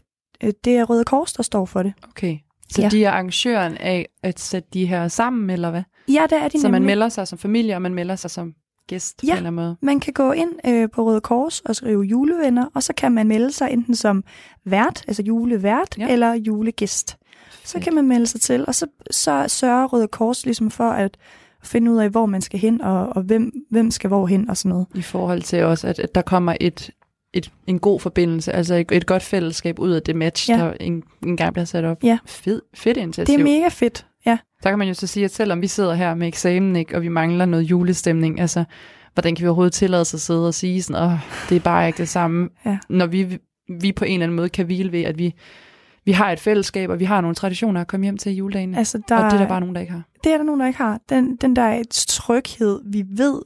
øh 0.42 0.52
det 0.64 0.76
er 0.76 0.84
Røde 0.84 1.04
Kors, 1.04 1.32
der 1.32 1.42
står 1.42 1.64
for 1.64 1.82
det. 1.82 1.92
Okay. 2.08 2.38
Så 2.72 2.82
Ja. 2.82 2.88
de 2.88 3.04
er 3.04 3.10
arrangøren 3.10 3.76
af 3.76 4.08
at 4.22 4.40
sætte 4.40 4.68
de 4.72 4.86
her 4.86 5.08
sammen, 5.08 5.50
eller 5.50 5.70
hvad? 5.70 5.82
Ja, 6.08 6.22
det 6.30 6.38
er 6.38 6.48
de 6.48 6.60
Så 6.60 6.68
man 6.68 6.72
nemlig. 6.82 6.86
melder 6.92 7.08
sig 7.08 7.28
som 7.28 7.38
familie, 7.38 7.74
og 7.74 7.82
man 7.82 7.94
melder 7.94 8.16
sig 8.16 8.30
som 8.30 8.54
gæst 8.86 9.16
på 9.20 9.26
Ja. 9.26 9.32
en 9.32 9.36
eller 9.36 9.46
anden 9.50 9.64
måde. 9.64 9.76
Man 9.82 10.00
kan 10.00 10.12
gå 10.12 10.32
ind 10.32 10.50
øh, 10.66 10.88
på 10.94 11.04
Røde 11.04 11.20
Kors 11.20 11.60
og 11.60 11.76
skrive 11.76 12.02
julevenner, 12.02 12.66
og 12.74 12.82
så 12.82 12.92
kan 12.94 13.12
man 13.12 13.28
melde 13.28 13.52
sig 13.52 13.68
enten 13.70 13.94
som 13.94 14.24
vært, 14.64 15.04
altså 15.08 15.22
julevært, 15.22 15.98
Ja. 15.98 16.06
ja. 16.06 16.12
eller 16.12 16.34
julegæst. 16.34 17.16
Så 17.64 17.80
kan 17.80 17.94
man 17.94 18.08
melde 18.08 18.26
sig 18.26 18.40
til, 18.40 18.64
og 18.66 18.74
så, 18.74 18.86
så 19.10 19.44
sørger 19.48 19.86
Røde 19.86 20.08
Kors 20.08 20.44
ligesom 20.44 20.70
for 20.70 20.90
at 20.90 21.16
finde 21.64 21.92
ud 21.92 21.96
af, 21.98 22.08
hvor 22.10 22.26
man 22.26 22.40
skal 22.40 22.60
hen, 22.60 22.80
og, 22.80 23.08
og 23.08 23.22
hvem, 23.22 23.52
hvem 23.70 23.90
skal 23.90 24.08
hvor 24.08 24.26
hen, 24.26 24.50
og 24.50 24.56
sådan 24.56 24.68
noget. 24.68 24.86
I 24.94 25.02
forhold 25.02 25.42
til 25.42 25.64
også, 25.64 25.86
at, 25.88 25.98
at 25.98 26.14
der 26.14 26.22
kommer 26.22 26.54
et, 26.60 26.90
et, 27.32 27.50
en 27.66 27.78
god 27.78 28.00
forbindelse, 28.00 28.52
altså 28.52 28.74
et, 28.74 28.92
et 28.92 29.06
godt 29.06 29.22
fællesskab 29.22 29.78
ud 29.78 29.90
af 29.90 30.02
det 30.02 30.16
match, 30.16 30.50
Ja. 30.50 30.56
der 30.56 30.72
en, 30.80 31.02
en 31.26 31.36
gang 31.36 31.52
bliver 31.52 31.64
sat 31.64 31.84
op. 31.84 32.04
Ja. 32.04 32.18
Fed, 32.26 32.62
fedt 32.74 32.96
initiativ. 32.96 33.34
Det 33.38 33.40
er 33.40 33.44
mega 33.58 33.68
fedt, 33.68 34.06
ja. 34.26 34.38
Så 34.62 34.68
kan 34.68 34.78
man 34.78 34.88
jo 34.88 34.94
så 34.94 35.06
sige, 35.06 35.24
at 35.24 35.34
selvom 35.34 35.62
vi 35.62 35.66
sidder 35.66 35.94
her 35.94 36.14
med 36.14 36.28
eksamen, 36.28 36.76
ikke, 36.76 36.96
og 36.96 37.02
vi 37.02 37.08
mangler 37.08 37.44
noget 37.44 37.62
julestemning, 37.64 38.40
altså, 38.40 38.64
hvordan 39.14 39.34
kan 39.34 39.42
vi 39.42 39.48
overhovedet 39.48 39.72
tillade 39.72 40.04
sig 40.04 40.16
at 40.16 40.20
sidde 40.20 40.46
og 40.46 40.54
sige 40.54 40.82
sådan, 40.82 41.02
åh, 41.04 41.12
det 41.48 41.56
er 41.56 41.60
bare 41.60 41.86
ikke 41.86 41.96
det 41.98 42.08
samme, 42.08 42.48
Ja. 42.66 42.78
når 42.88 43.06
vi, 43.06 43.38
vi 43.80 43.92
på 43.92 44.04
en 44.04 44.12
eller 44.12 44.24
anden 44.26 44.36
måde 44.36 44.48
kan 44.48 44.66
hvile 44.66 44.92
ved, 44.92 45.02
at 45.02 45.18
vi, 45.18 45.34
vi 46.04 46.12
har 46.12 46.32
et 46.32 46.40
fællesskab, 46.40 46.90
og 46.90 47.00
vi 47.00 47.04
har 47.04 47.20
nogle 47.20 47.34
traditioner 47.34 47.80
at 47.80 47.86
komme 47.86 48.04
hjem 48.04 48.16
til 48.18 48.32
i 48.32 48.34
juledagen. 48.34 48.74
Altså, 48.74 49.00
der, 49.08 49.16
og 49.16 49.24
det 49.24 49.32
er 49.32 49.38
der 49.38 49.48
bare 49.48 49.60
nogen, 49.60 49.74
der 49.74 49.80
ikke 49.80 49.92
har. 49.92 50.02
det 50.24 50.32
er 50.32 50.36
der 50.36 50.44
nogen, 50.44 50.60
der 50.60 50.66
ikke 50.66 50.78
har. 50.78 51.00
Den, 51.08 51.36
den 51.36 51.56
der 51.56 51.62
er 51.62 51.82
tryghed, 51.90 52.80
vi 52.86 53.04
ved, 53.08 53.42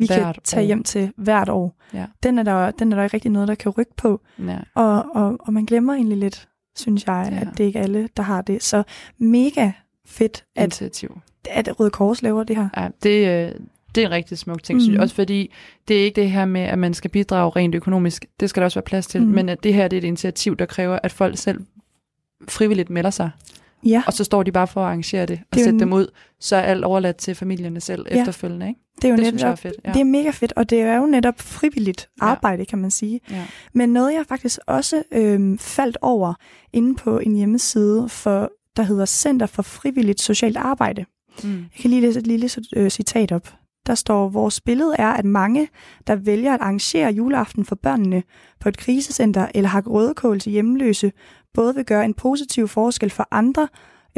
vi 0.00 0.06
kan 0.06 0.18
Hvert 0.22 0.38
tage 0.44 0.62
år. 0.62 0.66
hjem 0.66 0.82
til 0.82 1.12
hvert 1.16 1.48
år, 1.48 1.76
Ja. 1.94 2.06
den, 2.22 2.38
er 2.38 2.42
der, 2.42 2.70
den 2.70 2.92
er 2.92 2.96
der 2.96 3.02
ikke 3.04 3.14
rigtig 3.14 3.30
noget, 3.30 3.48
der 3.48 3.54
kan 3.54 3.72
rykke 3.72 3.92
på. 3.96 4.20
Ja. 4.38 4.58
Og, 4.74 5.04
og, 5.14 5.36
og 5.40 5.52
man 5.52 5.64
glemmer 5.64 5.94
egentlig 5.94 6.18
lidt, 6.18 6.48
synes 6.78 7.06
jeg, 7.06 7.28
Ja. 7.32 7.40
at 7.40 7.48
det 7.58 7.64
ikke 7.64 7.78
er 7.78 7.82
alle, 7.82 8.08
der 8.16 8.22
har 8.22 8.42
det. 8.42 8.62
Så 8.62 8.82
mega 9.18 9.72
fedt, 10.06 10.44
at, 10.56 10.64
Initiativ. 10.64 11.20
at 11.50 11.80
Røde 11.80 11.90
Kors 11.90 12.22
laver 12.22 12.42
det 12.44 12.56
her. 12.56 12.68
Ja, 12.76 12.88
det, 13.02 13.28
øh, 13.48 13.54
det 13.94 14.02
er 14.02 14.06
en 14.06 14.12
rigtig 14.12 14.38
smuk 14.38 14.62
ting, 14.62 14.76
mm. 14.76 14.80
synes 14.80 14.92
jeg. 14.92 14.98
Mhm. 14.98 15.02
Også 15.02 15.14
fordi, 15.14 15.52
det 15.88 16.00
er 16.00 16.04
ikke 16.04 16.20
det 16.20 16.30
her 16.30 16.44
med, 16.44 16.60
at 16.60 16.78
man 16.78 16.94
skal 16.94 17.10
bidrage 17.10 17.50
rent 17.50 17.74
økonomisk. 17.74 18.26
Det 18.40 18.50
skal 18.50 18.60
der 18.60 18.64
også 18.64 18.78
være 18.78 18.84
plads 18.86 19.06
til. 19.06 19.22
Mm. 19.22 19.28
Men 19.28 19.48
at 19.48 19.62
det 19.62 19.74
her 19.74 19.88
det 19.88 19.96
er 19.96 20.00
et 20.00 20.04
initiativ, 20.06 20.56
der 20.56 20.66
kræver, 20.66 20.98
at 21.02 21.12
folk 21.12 21.38
selv 21.38 21.60
frivilligt 22.48 22.90
melder 22.90 23.10
sig. 23.10 23.30
Ja, 23.84 24.02
Og 24.06 24.12
så 24.12 24.24
står 24.24 24.42
de 24.42 24.52
bare 24.52 24.66
for 24.66 24.80
at 24.80 24.86
arrangere 24.86 25.26
det 25.26 25.38
og 25.42 25.46
Det 25.54 25.58
sætte 25.64 25.70
en- 25.76 25.80
dem 25.80 25.92
ud. 25.92 26.06
Så 26.40 26.56
er 26.56 26.60
alt 26.60 26.84
overladt 26.84 27.16
til 27.16 27.34
familierne 27.34 27.80
selv 27.80 28.06
Ja. 28.10 28.20
efterfølgende. 28.20 28.68
Ikke? 28.68 28.80
det 28.96 29.04
er 29.04 29.08
jo 29.08 29.16
Det 29.16 29.20
netop, 29.24 29.30
synes 29.30 29.42
jeg 29.42 29.50
er 29.50 29.54
fedt. 29.54 29.74
Ja. 29.84 29.92
det 29.92 30.00
er 30.00 30.04
mega 30.04 30.30
fedt, 30.30 30.52
og 30.56 30.70
det 30.70 30.80
er 30.80 30.96
jo 30.96 31.06
netop 31.06 31.40
frivilligt 31.40 32.08
Ja. 32.22 32.26
arbejde, 32.26 32.64
kan 32.64 32.78
man 32.78 32.90
sige. 32.90 33.20
Ja. 33.30 33.44
Men 33.74 33.88
noget, 33.92 34.14
jeg 34.14 34.24
faktisk 34.28 34.58
også 34.66 35.02
øhm, 35.12 35.58
faldt 35.58 35.98
over 36.02 36.34
inde 36.72 36.94
på 36.94 37.18
en 37.18 37.34
hjemmeside, 37.36 38.08
for, 38.08 38.50
der 38.76 38.82
hedder 38.82 39.06
Center 39.06 39.46
for 39.46 39.62
Frivilligt 39.62 40.20
Socialt 40.20 40.56
Arbejde. 40.56 41.04
Mm. 41.44 41.50
Jeg 41.50 41.80
kan 41.80 41.90
lige 41.90 42.02
læse 42.02 42.18
et 42.18 42.26
lille 42.26 42.50
øh, 42.76 42.90
citat 42.90 43.32
op. 43.32 43.54
Der 43.86 43.94
står, 43.94 44.28
vores 44.28 44.60
billede 44.60 44.94
er, 44.98 45.08
at 45.08 45.24
mange, 45.24 45.68
der 46.06 46.14
vælger 46.16 46.54
at 46.54 46.60
arrangere 46.60 47.12
juleaften 47.12 47.64
for 47.64 47.74
børnene 47.74 48.22
på 48.60 48.68
et 48.68 48.76
krisecenter 48.76 49.46
eller 49.54 49.68
har 49.70 49.80
rødekål 49.82 50.40
til 50.40 50.52
hjemløse, 50.52 51.12
både 51.54 51.74
vil 51.74 51.84
gøre 51.84 52.04
en 52.04 52.14
positiv 52.14 52.68
forskel 52.68 53.10
for 53.10 53.28
andre, 53.30 53.68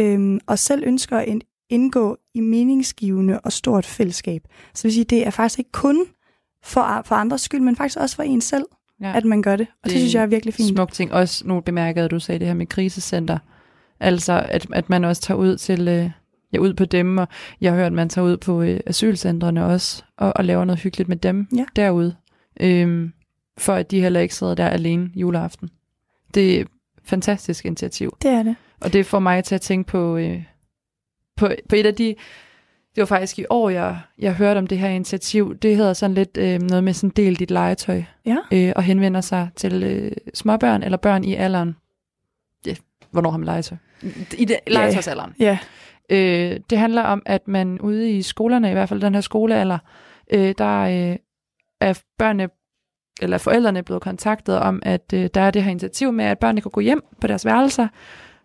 øhm, 0.00 0.40
og 0.46 0.58
selv 0.58 0.82
ønsker 0.86 1.18
at 1.18 1.28
indgå 1.70 2.16
i 2.34 2.40
meningsgivende 2.40 3.40
og 3.40 3.52
stort 3.52 3.86
fællesskab. 3.86 4.42
Så 4.74 4.78
det 4.82 4.84
vil 4.84 4.92
sige, 4.92 5.04
det 5.04 5.26
er 5.26 5.30
faktisk 5.30 5.58
ikke 5.58 5.72
kun 5.72 6.04
for, 6.64 7.02
for 7.04 7.14
andres 7.14 7.40
skyld, 7.40 7.60
men 7.60 7.76
faktisk 7.76 7.98
også 7.98 8.16
for 8.16 8.22
en 8.22 8.40
selv, 8.40 8.64
Ja. 9.00 9.12
at 9.16 9.24
man 9.24 9.42
gør 9.42 9.56
det. 9.56 9.66
Og 9.70 9.84
det, 9.84 9.92
Det 9.92 10.00
synes 10.00 10.14
jeg 10.14 10.22
er 10.22 10.26
virkelig 10.26 10.54
fint. 10.54 10.68
Smuk 10.76 10.92
ting. 10.92 11.12
Også 11.12 11.46
nu 11.48 11.60
bemærkede 11.60 12.08
du 12.08 12.18
sagde 12.20 12.38
det 12.38 12.46
her 12.46 12.54
med 12.54 12.66
krisecenter. 12.66 13.38
Altså, 14.00 14.46
at, 14.48 14.66
at 14.72 14.90
man 14.90 15.04
også 15.04 15.22
tager 15.22 15.38
ud 15.38 15.56
til... 15.56 15.88
Øh, 15.88 16.10
ja, 16.52 16.58
ud 16.58 16.74
på 16.74 16.84
dem, 16.84 17.18
og 17.18 17.28
jeg 17.60 17.72
har 17.72 17.78
hørt, 17.78 17.86
at 17.86 17.92
man 17.92 18.08
tager 18.08 18.26
ud 18.26 18.36
på 18.36 18.62
øh, 18.62 18.80
asylcentrene 18.86 19.64
også, 19.66 20.02
og, 20.16 20.32
og 20.36 20.44
laver 20.44 20.64
noget 20.64 20.80
hyggeligt 20.80 21.08
med 21.08 21.16
dem 21.16 21.46
Ja. 21.56 21.64
derude, 21.76 22.16
øhm, 22.60 23.12
for 23.58 23.72
at 23.74 23.90
de 23.90 24.00
heller 24.00 24.20
ikke 24.20 24.34
sidder 24.34 24.54
der 24.54 24.68
alene 24.68 25.10
juleaften. 25.14 25.70
Det 26.34 26.60
et 26.60 26.66
fantastisk 27.04 27.64
initiativ, 27.66 28.16
Det 28.22 28.30
er 28.30 28.42
det. 28.42 28.56
og 28.80 28.92
det 28.92 29.06
får 29.06 29.18
mig 29.18 29.44
til 29.44 29.54
at 29.54 29.60
tænke 29.60 29.88
på, 29.90 30.16
øh, 30.16 30.42
på, 31.36 31.50
på 31.68 31.76
et 31.76 31.86
af 31.86 31.94
de, 31.94 32.14
det 32.94 33.00
var 33.00 33.04
faktisk 33.04 33.38
i 33.38 33.44
år, 33.50 33.70
jeg, 33.70 33.98
jeg 34.18 34.34
hørte 34.34 34.58
om 34.58 34.66
det 34.66 34.78
her 34.78 34.88
initiativ, 34.88 35.56
det 35.58 35.76
hedder 35.76 35.92
sådan 35.92 36.14
lidt 36.14 36.36
øh, 36.36 36.60
noget 36.62 36.84
med 36.84 36.92
sådan 36.92 37.10
del 37.16 37.38
dit 37.38 37.50
legetøj, 37.50 38.02
Ja. 38.26 38.36
øh, 38.52 38.72
og 38.76 38.82
henvender 38.82 39.20
sig 39.20 39.48
til 39.56 39.82
øh, 39.82 40.12
småbørn 40.34 40.82
eller 40.82 40.98
børn 40.98 41.24
i 41.24 41.34
alderen. 41.34 41.76
Ja, 42.66 42.74
hvornår 43.10 43.30
har 43.30 43.38
man 43.38 43.46
legetøj? 43.46 43.78
I 44.38 44.44
det, 44.44 44.56
legetøjsalderen. 44.66 45.34
Ja, 45.38 45.58
Øh, 46.10 46.60
det 46.70 46.78
handler 46.78 47.02
om, 47.02 47.22
at 47.26 47.48
man 47.48 47.80
ude 47.80 48.10
i 48.10 48.22
skolerne, 48.22 48.70
i 48.70 48.72
hvert 48.72 48.88
fald 48.88 49.00
den 49.00 49.14
her 49.14 49.20
skolealder, 49.20 49.78
øh, 50.32 50.54
der 50.58 50.78
øh, 50.80 51.16
er 51.80 52.00
børnene 52.18 52.48
eller 53.20 53.38
forældrene 53.38 53.82
blevet 53.82 54.02
kontaktet 54.02 54.58
om, 54.58 54.82
at 54.84 55.12
øh, 55.14 55.30
der 55.34 55.40
er 55.40 55.50
det 55.50 55.62
her 55.62 55.70
initiativ 55.70 56.12
med, 56.12 56.24
at 56.24 56.38
børnene 56.38 56.60
kan 56.60 56.70
gå 56.70 56.80
hjem 56.80 57.02
på 57.20 57.26
deres 57.26 57.44
værelser, 57.44 57.88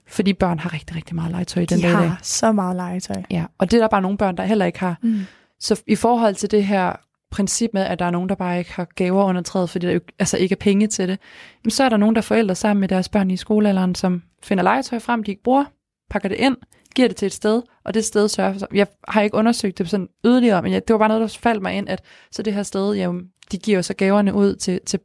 fordi 0.07 0.33
børn 0.33 0.59
har 0.59 0.73
rigtig, 0.73 0.95
rigtig 0.95 1.15
meget 1.15 1.31
legetøj 1.31 1.63
i 1.63 1.65
den 1.65 1.77
de 1.77 1.83
dag. 1.83 1.91
dag. 1.91 2.09
har 2.09 2.19
så 2.23 2.51
meget 2.51 2.75
legetøj. 2.75 3.23
Ja, 3.31 3.45
og 3.57 3.71
det 3.71 3.77
er 3.77 3.81
der 3.81 3.87
bare 3.87 4.01
nogle 4.01 4.17
børn, 4.17 4.37
der 4.37 4.43
heller 4.43 4.65
ikke 4.65 4.79
har. 4.79 4.97
Mm. 5.01 5.19
Så 5.59 5.81
i 5.87 5.95
forhold 5.95 6.35
til 6.35 6.51
det 6.51 6.65
her 6.65 6.93
princip 7.31 7.69
med, 7.73 7.81
at 7.81 7.99
der 7.99 8.05
er 8.05 8.11
nogen, 8.11 8.29
der 8.29 8.35
bare 8.35 8.59
ikke 8.59 8.73
har 8.73 8.87
gaver 8.95 9.23
under 9.23 9.41
træet, 9.41 9.69
fordi 9.69 9.85
der 9.87 9.93
jo 9.93 9.99
altså 10.19 10.37
ikke 10.37 10.53
er 10.53 10.57
penge 10.59 10.87
til 10.87 11.07
det, 11.07 11.19
jamen, 11.63 11.71
så 11.71 11.83
er 11.83 11.89
der 11.89 11.97
nogen, 11.97 12.15
der 12.15 12.21
er 12.21 12.23
forældre 12.23 12.55
sammen 12.55 12.79
med 12.79 12.87
deres 12.87 13.09
børn 13.09 13.31
i 13.31 13.37
skolealderen, 13.37 13.95
som 13.95 14.23
finder 14.43 14.63
legetøj 14.63 14.99
frem, 14.99 15.23
de 15.23 15.31
ikke 15.31 15.43
bruger, 15.43 15.65
pakker 16.09 16.29
det 16.29 16.37
ind, 16.37 16.55
giver 16.95 17.07
det 17.07 17.17
til 17.17 17.25
et 17.25 17.33
sted, 17.33 17.61
og 17.85 17.93
det 17.93 18.05
sted 18.05 18.27
sørger 18.27 18.51
for 18.51 18.59
sig. 18.59 18.67
Jeg 18.73 18.87
har 19.07 19.21
ikke 19.21 19.35
undersøgt 19.35 19.77
det 19.77 19.89
sådan 19.89 20.07
yderligere, 20.25 20.61
men 20.61 20.73
jeg, 20.73 20.87
det 20.87 20.93
var 20.93 20.97
bare 20.97 21.07
noget, 21.07 21.21
der 21.21 21.37
faldt 21.39 21.61
mig 21.61 21.73
ind, 21.73 21.89
at 21.89 22.01
så 22.31 22.43
det 22.43 22.53
her 22.53 22.63
sted, 22.63 22.93
jamen, 22.93 23.27
de 23.51 23.57
giver 23.57 23.81
så 23.81 23.93
gaverne 23.93 24.33
ud 24.33 24.55
til, 24.55 24.79
til, 24.85 24.99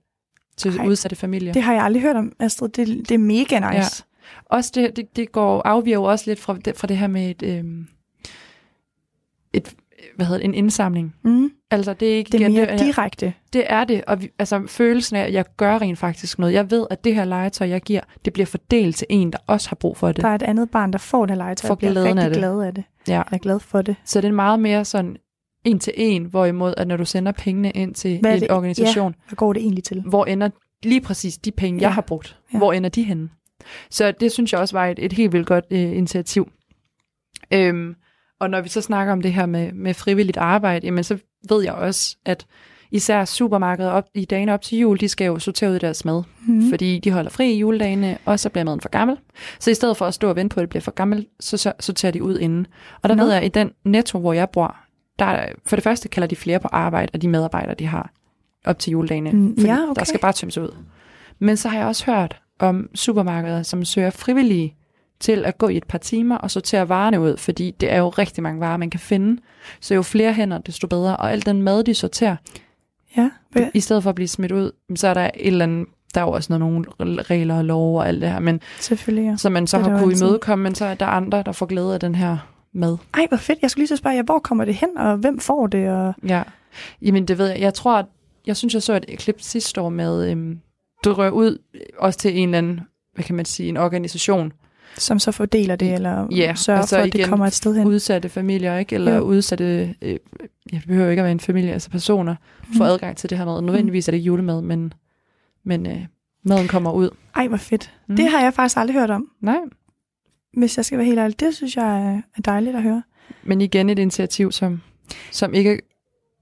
til 0.56 0.78
Ej, 0.78 0.86
udsatte 0.86 1.16
familier. 1.16 1.52
Det 1.52 1.62
har 1.62 1.72
jeg 1.74 1.82
aldrig 1.84 2.02
hørt 2.02 2.16
om, 2.16 2.32
Astrid. 2.40 2.68
Det, 2.68 2.86
det 3.08 3.10
er 3.10 3.18
mega 3.18 3.58
nice. 3.58 4.04
Ja. 4.06 4.44
Også 4.46 4.72
det, 4.74 4.96
det, 4.96 5.16
det 5.16 5.32
går 5.32 5.62
afviger 5.64 5.96
jo 5.96 6.04
også 6.04 6.30
lidt 6.30 6.38
fra 6.40 6.56
det, 6.64 6.76
fra 6.76 6.86
det 6.86 6.96
her 6.96 7.06
med 7.06 7.30
et, 7.30 7.42
øhm, 7.42 7.86
et 9.52 9.74
hvad 10.16 10.26
hedder 10.26 10.38
det, 10.38 10.44
en 10.44 10.54
indsamling. 10.54 11.14
Mm. 11.22 11.50
Altså 11.70 11.94
det 11.94 12.12
er 12.12 12.16
ikke 12.16 12.32
Det 12.32 12.42
er 12.42 12.48
mere 12.48 12.66
det, 12.72 12.78
direkte. 12.78 13.34
det 13.52 13.64
er 13.66 13.84
det, 13.84 14.04
og 14.04 14.22
vi, 14.22 14.30
altså 14.38 14.62
følelsen 14.66 15.16
af, 15.16 15.20
at 15.22 15.32
jeg 15.32 15.44
gør 15.56 15.78
rent 15.78 15.98
faktisk 15.98 16.38
noget. 16.38 16.52
Jeg 16.52 16.70
ved, 16.70 16.86
at 16.90 17.04
det 17.04 17.14
her 17.14 17.24
legetøj, 17.24 17.68
jeg 17.68 17.80
giver, 17.82 18.00
det 18.24 18.32
bliver 18.32 18.46
fordelt 18.46 18.96
til 18.96 19.06
en, 19.10 19.32
der 19.32 19.38
også 19.46 19.68
har 19.68 19.76
brug 19.76 19.96
for 19.96 20.12
det. 20.12 20.22
Der 20.22 20.28
er 20.28 20.34
et 20.34 20.42
andet 20.42 20.70
barn, 20.70 20.92
der 20.92 20.98
får 20.98 21.26
det 21.26 21.36
legetøj 21.36 21.70
og 21.70 21.78
bliver 21.78 22.04
rigtig 22.04 22.18
af 22.24 22.30
det. 22.30 22.38
glad 22.38 22.60
af 22.60 22.74
det. 22.74 22.84
Ja. 23.08 23.12
Jeg 23.12 23.24
er 23.32 23.38
glad 23.38 23.60
for 23.60 23.82
det. 23.82 23.96
Så 24.04 24.20
det 24.20 24.28
er 24.28 24.32
meget 24.32 24.60
mere 24.60 24.84
sådan 24.84 25.16
en 25.64 25.78
til 25.78 25.92
en, 25.96 26.24
hvorimod 26.24 26.74
at 26.76 26.88
når 26.88 26.96
du 26.96 27.04
sender 27.04 27.32
pengene 27.32 27.70
ind 27.70 27.94
til 27.94 28.20
Hvad 28.20 28.42
en 28.42 28.50
organisation, 28.50 29.14
Hvad 29.28 29.36
går 29.36 29.52
det 29.52 29.62
egentlig 29.62 29.84
til? 29.84 30.00
hvor 30.00 30.24
ender 30.24 30.48
lige 30.82 31.00
præcis 31.00 31.38
de 31.38 31.50
penge, 31.50 31.80
Ja. 31.80 31.86
jeg 31.86 31.94
har 31.94 32.02
brugt, 32.02 32.36
Ja. 32.52 32.58
hvor 32.58 32.72
ender 32.72 32.90
de 32.90 33.02
henne? 33.02 33.28
Så 33.90 34.12
det 34.20 34.32
synes 34.32 34.52
jeg 34.52 34.60
også 34.60 34.76
var 34.76 34.86
et, 34.86 34.98
et 34.98 35.12
helt 35.12 35.32
vildt 35.32 35.46
godt 35.46 35.64
øh, 35.70 35.78
initiativ. 35.80 36.50
Øhm, 37.52 37.94
og 38.40 38.50
når 38.50 38.60
vi 38.60 38.68
så 38.68 38.80
snakker 38.80 39.12
om 39.12 39.20
det 39.22 39.32
her 39.32 39.46
med, 39.46 39.72
med 39.72 39.94
frivilligt 39.94 40.36
arbejde, 40.36 40.86
jamen 40.86 41.04
så 41.04 41.18
ved 41.48 41.62
jeg 41.64 41.72
også, 41.74 42.16
at 42.24 42.46
især 42.90 43.24
supermarkeder 43.24 43.90
op, 43.90 44.04
i 44.14 44.24
dagene 44.24 44.52
op 44.54 44.62
til 44.62 44.78
jul, 44.78 45.00
de 45.00 45.08
skal 45.08 45.24
jo 45.26 45.38
sortere 45.38 45.70
ud 45.70 45.78
deres 45.78 46.04
mad, 46.04 46.22
Mm. 46.46 46.70
fordi 46.70 46.98
de 46.98 47.10
holder 47.10 47.30
fri 47.30 47.52
i 47.52 47.58
juledagene, 47.58 48.18
og 48.24 48.40
så 48.40 48.48
bliver 48.48 48.64
maden 48.64 48.80
for 48.80 48.88
gammel. 48.88 49.16
Så 49.60 49.70
i 49.70 49.74
stedet 49.74 49.96
for 49.96 50.06
at 50.06 50.14
stå 50.14 50.28
og 50.28 50.36
vente 50.36 50.54
på, 50.54 50.60
at 50.60 50.62
det 50.62 50.68
bliver 50.68 50.80
for 50.82 50.90
gammel, 50.90 51.26
så, 51.40 51.56
så 51.56 51.72
sorterer 51.80 52.12
de 52.12 52.22
ud 52.22 52.38
inden. 52.38 52.66
Og 53.02 53.08
der. 53.08 53.14
Nå. 53.14 53.22
ved 53.22 53.30
jeg, 53.32 53.40
at 53.40 53.46
i 53.46 53.48
den 53.48 53.70
netto, 53.84 54.18
hvor 54.18 54.32
jeg 54.32 54.50
bor, 54.50 54.76
der 55.18 55.24
er, 55.24 55.52
for 55.66 55.76
det 55.76 55.82
første 55.82 56.08
kalder 56.08 56.26
de 56.26 56.36
flere 56.36 56.60
på 56.60 56.68
arbejde, 56.72 57.10
og 57.14 57.22
de 57.22 57.28
medarbejdere, 57.28 57.74
de 57.74 57.86
har 57.86 58.10
op 58.64 58.78
til 58.78 58.90
juledagene. 58.90 59.30
Mm, 59.32 59.54
ja, 59.58 59.78
okay. 59.82 59.98
Der 59.98 60.04
skal 60.04 60.20
bare 60.20 60.32
tømmes 60.32 60.58
ud. 60.58 60.76
Men 61.38 61.56
så 61.56 61.68
har 61.68 61.78
jeg 61.78 61.86
også 61.86 62.06
hørt 62.12 62.40
om 62.58 62.88
supermarkeder, 62.94 63.62
som 63.62 63.84
søger 63.84 64.10
frivillige 64.10 64.76
til 65.20 65.44
at 65.44 65.58
gå 65.58 65.68
i 65.68 65.76
et 65.76 65.84
par 65.84 65.98
timer 65.98 66.36
og 66.36 66.50
sortere 66.50 66.88
varerne 66.88 67.20
ud, 67.20 67.36
fordi 67.36 67.70
det 67.80 67.92
er 67.92 67.98
jo 67.98 68.08
rigtig 68.08 68.42
mange 68.42 68.60
varer, 68.60 68.76
man 68.76 68.90
kan 68.90 69.00
finde. 69.00 69.40
Så 69.80 69.94
jo 69.94 70.02
flere 70.02 70.32
hænder, 70.32 70.58
desto 70.58 70.86
bedre. 70.86 71.16
Og 71.16 71.32
al 71.32 71.46
den 71.46 71.62
mad, 71.62 71.84
de 71.84 71.94
sorterer, 71.94 72.36
Ja. 73.16 73.30
Hvad? 73.50 73.66
i 73.74 73.80
stedet 73.80 74.02
for 74.02 74.10
at 74.10 74.14
blive 74.14 74.28
smidt 74.28 74.52
ud, 74.52 74.72
så 74.96 75.08
er 75.08 75.14
der 75.14 75.24
et 75.24 75.30
eller 75.46 75.64
andet, 75.64 75.86
der 76.14 76.20
er 76.20 76.24
jo 76.24 76.30
også 76.30 76.58
nogle 76.58 76.84
regler 77.22 77.58
og 77.58 77.64
lov 77.64 77.98
og 77.98 78.08
alt 78.08 78.20
det 78.22 78.30
her, 78.30 78.38
men 78.40 78.60
Selvfølgelig, 78.80 79.24
ja. 79.30 79.36
så 79.36 79.50
man 79.50 79.66
så 79.66 79.76
Det 79.78 79.86
har 79.86 79.92
jo 79.92 79.98
kunne 79.98 80.12
altid. 80.12 80.26
imødekomme, 80.26 80.62
men 80.62 80.74
så 80.74 80.84
er 80.84 80.94
der 80.94 81.06
andre, 81.06 81.42
der 81.46 81.52
får 81.52 81.66
glæde 81.66 81.94
af 81.94 82.00
den 82.00 82.14
her 82.14 82.51
mad. 82.74 82.96
Ej, 83.14 83.26
hvor 83.28 83.36
fedt. 83.36 83.58
Jeg 83.62 83.70
skulle 83.70 83.80
lige 83.82 83.88
så 83.88 83.96
spørge 83.96 84.16
jer, 84.16 84.22
hvor 84.22 84.38
kommer 84.38 84.64
det 84.64 84.74
hen, 84.74 84.96
og 84.96 85.16
hvem 85.16 85.38
får 85.38 85.66
det? 85.66 85.88
Og... 85.90 86.14
Ja, 86.28 86.42
jamen 87.02 87.24
det 87.28 87.38
ved 87.38 87.46
jeg. 87.48 87.60
Jeg 87.60 87.74
tror, 87.74 87.98
at, 87.98 88.06
jeg 88.46 88.56
synes, 88.56 88.74
jeg 88.74 88.82
så 88.82 89.00
et 89.08 89.18
klip 89.18 89.36
sidste 89.40 89.80
år 89.80 89.88
med, 89.88 90.30
øhm, 90.30 90.60
du 91.04 91.12
rører 91.12 91.30
ud 91.30 91.58
også 91.98 92.18
til 92.18 92.38
en 92.38 92.48
eller 92.48 92.58
anden, 92.58 92.80
hvad 93.14 93.24
kan 93.24 93.34
man 93.34 93.44
sige, 93.44 93.68
en 93.68 93.76
organisation, 93.76 94.52
Som 94.98 95.18
så 95.18 95.32
fordeler 95.32 95.76
det, 95.76 95.92
eller 95.94 96.26
Ja, 96.30 96.54
sørger 96.54 96.80
altså 96.80 96.96
for, 96.96 97.02
at 97.02 97.12
det 97.12 97.26
kommer 97.26 97.46
et 97.46 97.52
sted 97.52 97.74
hen. 97.76 97.86
udsatte 97.86 98.28
familier, 98.28 98.78
ikke? 98.78 98.94
Eller 98.94 99.14
Jo. 99.16 99.22
udsatte, 99.22 99.94
øh, 100.02 100.18
jeg 100.72 100.82
behøver 100.86 101.10
ikke 101.10 101.20
at 101.20 101.24
være 101.24 101.32
en 101.32 101.40
familie, 101.40 101.72
altså 101.72 101.90
personer, 101.90 102.34
får 102.62 102.72
Mhm. 102.74 102.82
adgang 102.82 103.16
til 103.16 103.30
det 103.30 103.38
her 103.38 103.44
mad. 103.44 103.62
Nødvendigvis 103.62 104.08
er 104.08 104.12
det 104.12 104.18
julemad, 104.18 104.62
men, 104.62 104.92
men 105.64 105.86
øh, 105.86 106.00
maden 106.44 106.68
kommer 106.68 106.92
ud. 106.92 107.10
Ej, 107.34 107.48
hvor 107.48 107.56
fedt. 107.56 107.92
Mm. 108.08 108.16
Det 108.16 108.30
har 108.30 108.40
jeg 108.42 108.54
faktisk 108.54 108.76
aldrig 108.76 108.96
hørt 108.98 109.10
om, 109.10 109.28
Nej, 109.40 109.56
hvis 110.56 110.76
jeg 110.76 110.84
skal 110.84 110.98
være 110.98 111.06
helt 111.06 111.18
ærlig. 111.18 111.40
Det 111.40 111.54
synes 111.54 111.76
jeg 111.76 112.02
er- 112.12 112.20
er 112.36 112.42
dejligt 112.44 112.76
at 112.76 112.82
høre. 112.82 113.02
men 113.44 113.60
igen 113.60 113.90
et 113.90 113.98
initiativ, 113.98 114.52
som, 114.52 114.80
som 115.30 115.54
ikke 115.54 115.80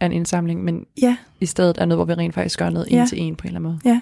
er 0.01 0.07
en 0.07 0.12
indsamling, 0.12 0.64
men 0.64 0.85
Ja. 1.03 1.16
i 1.40 1.46
stedet 1.46 1.79
er 1.79 1.85
noget, 1.85 1.99
hvor 1.99 2.05
vi 2.05 2.12
rent 2.14 2.35
faktisk 2.35 2.59
gør 2.59 2.70
noget 2.70 2.90
Ja. 2.90 3.01
en 3.03 3.07
til 3.09 3.20
en 3.20 3.37
på 3.37 3.42
en 3.42 3.46
eller 3.57 3.68
anden 3.68 3.81
måde. 3.85 4.01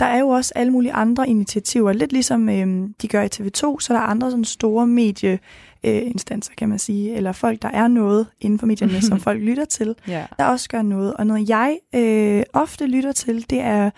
Der 0.00 0.06
er 0.06 0.18
jo 0.18 0.28
også 0.28 0.52
alle 0.56 0.72
mulige 0.72 0.92
andre 0.92 1.28
initiativer. 1.28 1.92
Lidt 1.92 2.12
ligesom 2.12 2.48
øhm, 2.48 2.94
de 3.02 3.08
gør 3.08 3.22
i 3.22 3.28
TV2, 3.34 3.80
så 3.80 3.86
er 3.90 3.96
der 3.98 4.00
andre 4.00 4.30
sådan 4.30 4.44
store 4.44 4.86
medieinstanser, 4.86 6.52
kan 6.58 6.68
man 6.68 6.78
sige. 6.78 7.14
Eller 7.14 7.32
folk, 7.32 7.62
der 7.62 7.68
er 7.68 7.88
noget 7.88 8.26
inden 8.40 8.58
for 8.58 8.66
medierne, 8.66 9.02
som 9.02 9.20
folk 9.28 9.40
lytter 9.42 9.64
til. 9.64 9.94
Ja. 10.08 10.26
der 10.38 10.44
også 10.44 10.68
gør 10.68 10.82
noget. 10.82 11.14
Og 11.14 11.26
noget, 11.26 11.48
jeg 11.48 11.78
øh, 11.94 12.42
ofte 12.52 12.86
lytter 12.86 13.12
til, 13.12 13.50
det 13.50 13.60
er 13.60 13.90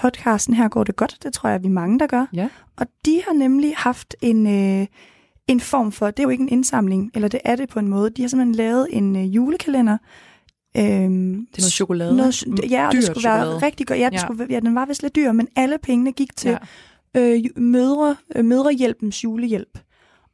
podcasten 0.00 0.54
Her 0.54 0.68
går 0.68 0.84
det 0.84 0.96
godt. 0.96 1.16
Det 1.22 1.32
tror 1.32 1.48
jeg, 1.48 1.62
vi 1.62 1.66
er 1.66 1.70
mange, 1.72 1.98
der 1.98 2.06
gør. 2.06 2.26
Ja. 2.32 2.48
Og 2.76 2.86
de 3.04 3.22
har 3.28 3.34
nemlig 3.34 3.74
haft 3.76 4.16
en, 4.22 4.46
øh, 4.46 4.86
en 5.48 5.60
form 5.60 5.92
for, 5.92 6.06
det 6.06 6.18
er 6.18 6.22
jo 6.22 6.28
ikke 6.28 6.42
en 6.42 6.48
indsamling, 6.48 7.10
eller 7.14 7.28
det 7.28 7.40
er 7.44 7.56
det 7.56 7.68
på 7.68 7.78
en 7.78 7.88
måde. 7.88 8.10
De 8.10 8.22
har 8.22 8.28
simpelthen 8.28 8.54
lavet 8.54 8.86
en 8.90 9.16
øh, 9.16 9.34
julekalender. 9.34 9.98
Øhm, 10.76 10.82
Det 10.82 11.58
er 11.58 11.62
noget 11.62 11.72
chokolade. 11.72 12.16
Noget, 12.16 12.44
ja, 12.70 12.86
og 12.86 12.92
det 12.92 13.04
skulle 13.04 13.24
være 13.28 13.38
chokolade. 13.40 13.58
rigtig 13.66 13.86
godt. 13.86 13.98
Ja, 13.98 14.04
det 14.06 14.12
Ja. 14.12 14.18
Skulle, 14.18 14.46
ja, 14.50 14.60
den 14.60 14.74
var 14.74 14.86
vist 14.86 15.02
lidt 15.02 15.16
dyr, 15.16 15.32
men 15.32 15.48
alle 15.56 15.78
pengene 15.82 16.12
gik 16.12 16.36
til 16.36 16.58
Ja. 17.14 17.20
øh, 17.36 17.40
mødre, 17.56 18.16
øh, 18.36 18.44
mødrehjælpens 18.44 19.24
julehjælp. 19.24 19.78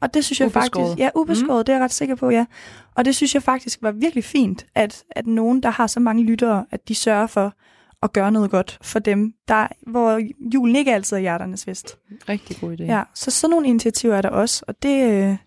Og 0.01 0.15
det 0.15 0.25
synes 0.25 0.41
jeg 0.41 0.47
Ubeskåret. 0.47 0.87
faktisk... 0.89 0.99
Ja, 1.01 1.09
ubeskåret, 1.15 1.61
mm. 1.61 1.65
det 1.65 1.73
er 1.73 1.77
jeg 1.77 1.85
ret 1.85 1.93
sikker 1.93 2.15
på, 2.15 2.31
ja. 2.31 2.47
Og 2.95 3.05
det 3.05 3.17
synes 3.17 3.35
jeg 3.35 3.43
faktisk 3.43 3.79
var 3.83 3.91
virkelig 3.91 4.25
fint, 4.25 4.67
at, 4.75 5.05
at 5.11 5.27
nogen, 5.27 5.63
der 5.63 5.71
har 5.71 5.87
så 5.87 6.01
mange 6.01 6.23
lyttere, 6.25 6.65
at 6.71 6.89
de 6.89 6.95
sørger 6.95 7.27
for 7.27 7.55
at 8.03 8.13
gøre 8.13 8.33
noget 8.33 8.51
godt 8.51 8.79
for 8.83 8.99
dem, 8.99 9.33
der, 9.49 9.67
hvor 9.87 10.21
julen 10.55 10.77
ikke 10.77 10.95
altid 10.95 11.17
er 11.17 11.21
hjerternes 11.21 11.65
fest. 11.65 11.99
Rigtig 12.29 12.57
god 12.61 12.81
idé. 12.81 12.85
Ja, 12.85 13.03
så 13.15 13.31
sådan 13.31 13.51
nogle 13.51 13.69
initiativer 13.69 14.15
er 14.15 14.23
der 14.23 14.29
også, 14.29 14.65
og 14.69 14.75
det, 14.83 15.05
øh, 15.05 15.11
det 15.13 15.39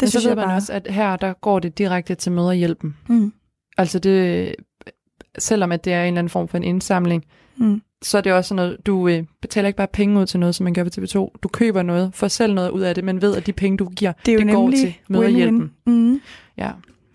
Det 0.00 0.08
synes 0.10 0.22
så 0.22 0.28
ved 0.28 0.30
jeg 0.30 0.36
man 0.36 0.46
bare... 0.46 0.56
også, 0.56 0.72
at 0.72 0.86
her 0.90 1.16
der 1.16 1.32
går 1.32 1.58
det 1.58 1.78
direkte 1.78 2.14
til 2.14 2.32
møderhjælpen. 2.32 2.96
Mm, 3.08 3.32
Altså 3.78 3.98
det, 3.98 4.54
selvom 5.38 5.72
at 5.72 5.84
det 5.84 5.92
er 5.92 6.00
en 6.02 6.06
eller 6.06 6.18
anden 6.18 6.30
form 6.30 6.48
for 6.48 6.56
en 6.56 6.64
indsamling, 6.64 7.24
mm, 7.56 7.82
så 8.02 8.18
er 8.18 8.22
det 8.22 8.32
også 8.32 8.48
sådan 8.48 8.56
noget, 8.56 8.86
du 8.86 9.08
øh, 9.08 9.24
betaler 9.42 9.66
ikke 9.66 9.76
bare 9.76 9.86
penge 9.92 10.20
ud 10.20 10.26
til 10.26 10.40
noget, 10.40 10.54
som 10.54 10.64
man 10.64 10.74
gør 10.74 10.84
på 10.84 10.90
TV2. 10.98 11.38
Du 11.42 11.48
køber 11.48 11.82
noget, 11.82 12.10
får 12.14 12.28
selv 12.28 12.54
noget 12.54 12.70
ud 12.70 12.80
af 12.80 12.94
det, 12.94 13.04
men 13.04 13.22
ved, 13.22 13.36
at 13.36 13.46
de 13.46 13.52
penge, 13.52 13.78
du 13.78 13.88
giver, 13.88 14.12
det 14.26 14.32
er 14.32 14.36
jo 14.36 14.40
det 14.46 14.54
går 14.54 14.70
til 14.70 14.94
møderhjælpen. 15.08 15.62
win-win. 15.88 15.90
Mm. 15.92 16.20
Ja. 16.58 16.70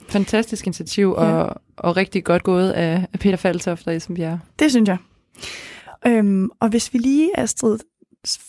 Fantastisk 0.09 0.65
initiativ, 0.65 1.11
og, 1.11 1.27
Ja. 1.27 1.45
og 1.77 1.97
rigtig 1.97 2.23
godt 2.23 2.43
gået 2.43 2.69
af, 2.71 3.07
Peter 3.19 3.37
Faltoft 3.37 3.87
og 3.87 3.95
Esben 3.95 4.39
Det 4.59 4.71
synes 4.71 4.89
jeg. 4.89 4.97
Øhm, 6.07 6.49
og 6.59 6.69
hvis 6.69 6.93
vi 6.93 6.97
lige, 6.99 7.39
Astrid, 7.39 7.77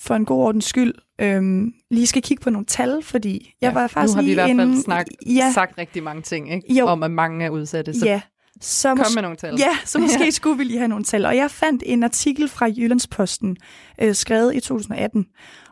for 0.01 0.15
en 0.15 0.25
god 0.25 0.39
ordens 0.45 0.65
skyld, 0.65 0.95
øhm, 1.21 1.73
lige 1.91 2.07
skal 2.07 2.23
kigge 2.23 2.43
på 2.43 2.51
nogle 2.51 2.67
tal, 2.67 3.03
fordi 3.03 3.55
jeg 3.61 3.75
var 3.75 3.87
faktisk 3.87 4.15
nu 4.15 4.21
har 4.21 4.23
vi 4.25 4.31
i 4.31 4.35
hvert 4.35 4.49
fald 4.49 4.61
inde- 4.61 4.83
snak, 4.83 5.07
ja, 5.27 5.51
sagt 5.55 5.79
rigtig 5.79 6.03
mange 6.03 6.23
ting, 6.23 6.53
ikke? 6.53 6.75
Jo. 6.75 6.87
om 6.87 7.03
at 7.03 7.11
mange 7.11 7.45
er 7.45 7.51
udsatte. 7.51 7.99
Så 7.99 8.07
ja. 8.07 8.21
Så 8.61 8.89
kom 8.95 9.07
med 9.15 9.23
nogle 9.23 9.37
tal. 9.37 9.55
Ja, 9.59 9.77
så 9.85 9.99
måske 9.99 10.33
skulle 10.39 10.59
vi 10.59 10.65
lige 10.65 10.79
have 10.79 10.89
nogle 10.89 11.05
tal. 11.05 11.25
Og 11.27 11.37
jeg 11.37 11.51
fandt 11.51 11.83
en 11.87 12.03
artikel 12.03 12.49
fra 12.49 12.67
Jyllandsposten, 12.67 13.57
øh, 14.03 14.15
skrevet 14.15 14.55
i 14.55 14.61
2018. 14.61 15.27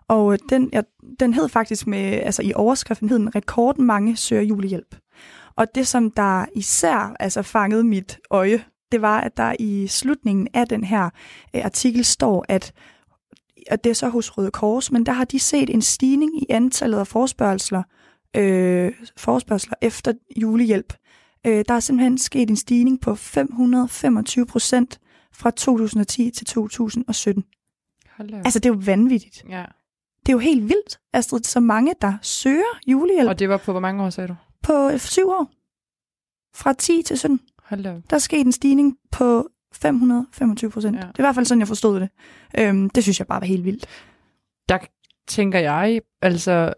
Og 0.09 0.33
øh, 0.33 0.39
den, 0.49 0.71
ja, 0.73 0.81
den 1.21 1.35
hed 1.35 1.49
faktisk 1.49 1.87
med, 1.87 1.99
altså 1.99 2.43
i 2.43 2.53
overskriften 2.55 3.09
hed 3.09 3.19
den, 3.19 3.35
rekordmange 3.37 4.17
søger 4.17 4.43
julehjælp. 4.43 4.97
Og 5.57 5.67
det, 5.75 5.87
som 5.87 6.11
der 6.11 6.45
især 6.55 7.17
altså 7.21 7.43
fangede 7.43 7.85
mit 7.85 8.19
øje, 8.31 8.65
det 8.93 9.03
var, 9.03 9.21
at 9.21 9.37
der 9.37 9.55
i 9.59 9.87
slutningen 9.87 10.49
af 10.55 10.69
den 10.69 10.85
her 10.85 11.11
øh, 11.55 11.65
artikel 11.65 12.05
står, 12.05 12.45
at 12.49 12.73
at 13.71 13.85
det 13.85 13.91
er 13.91 13.95
så 13.95 14.09
hos 14.09 14.39
Røde 14.39 14.51
Kors, 14.51 14.93
men 14.93 15.07
der 15.07 15.13
har 15.13 15.25
de 15.25 15.39
set 15.39 15.71
en 15.71 15.83
stigning 15.83 16.43
i 16.43 16.47
antallet 16.51 16.99
af 16.99 17.07
forspørgsler, 17.07 17.83
øh, 18.37 18.93
forspørgsler 19.17 19.75
efter 19.83 20.13
julehjælp. 20.37 20.93
Øh, 21.47 21.65
der 21.69 21.75
er 21.75 21.81
simpelthen 21.81 22.19
sket 22.19 22.51
en 22.51 22.57
stigning 22.57 23.01
på 23.01 23.15
525 23.15 24.47
procent 24.47 25.01
fra 25.33 25.51
2010 25.51 26.31
til 26.31 26.47
2017. 26.47 27.45
Hold 28.17 28.29
da. 28.29 28.39
op. 28.39 28.43
Altså, 28.45 28.59
det 28.59 28.69
er 28.69 28.75
jo 28.75 28.81
vanvittigt. 28.85 29.45
ja. 29.49 29.65
Det 30.21 30.33
er 30.33 30.37
jo 30.37 30.39
helt 30.39 30.63
vildt, 30.63 30.99
Astrid, 31.13 31.43
så 31.43 31.61
mange, 31.61 31.95
der 32.01 32.15
søger 32.23 32.79
julehjælp 32.87 33.29
Og 33.29 33.39
det 33.39 33.49
var 33.49 33.57
på 33.57 33.73
hvor 33.73 33.81
mange 33.81 34.03
år, 34.05 34.11
sagde 34.11 34.29
du? 34.29 34.35
På 34.67 34.99
syv 34.99 35.29
år. 35.29 35.51
Fra 36.57 36.73
10 36.73 37.03
til 37.03 37.19
17. 37.19 37.41
Hold 37.65 37.87
op. 37.87 38.01
Der 38.11 38.17
er 38.17 38.21
sket 38.21 38.47
en 38.47 38.53
stigning 38.53 38.97
på 39.13 39.49
525 39.75 40.71
procent. 40.71 40.97
Ja. 40.97 41.01
Det 41.01 41.07
er 41.09 41.19
i 41.19 41.23
hvert 41.23 41.35
fald 41.35 41.47
sådan, 41.47 41.61
jeg 41.61 41.69
forstod 41.69 42.01
det. 42.01 42.09
Øhm, 42.59 42.91
det 42.91 43.03
synes 43.03 43.19
jeg 43.19 43.27
bare 43.27 43.41
var 43.41 43.47
helt 43.47 43.65
vildt. 43.65 43.87
der 44.69 44.79
tænker 45.29 45.59
jeg, 45.59 46.01
altså, 46.23 46.73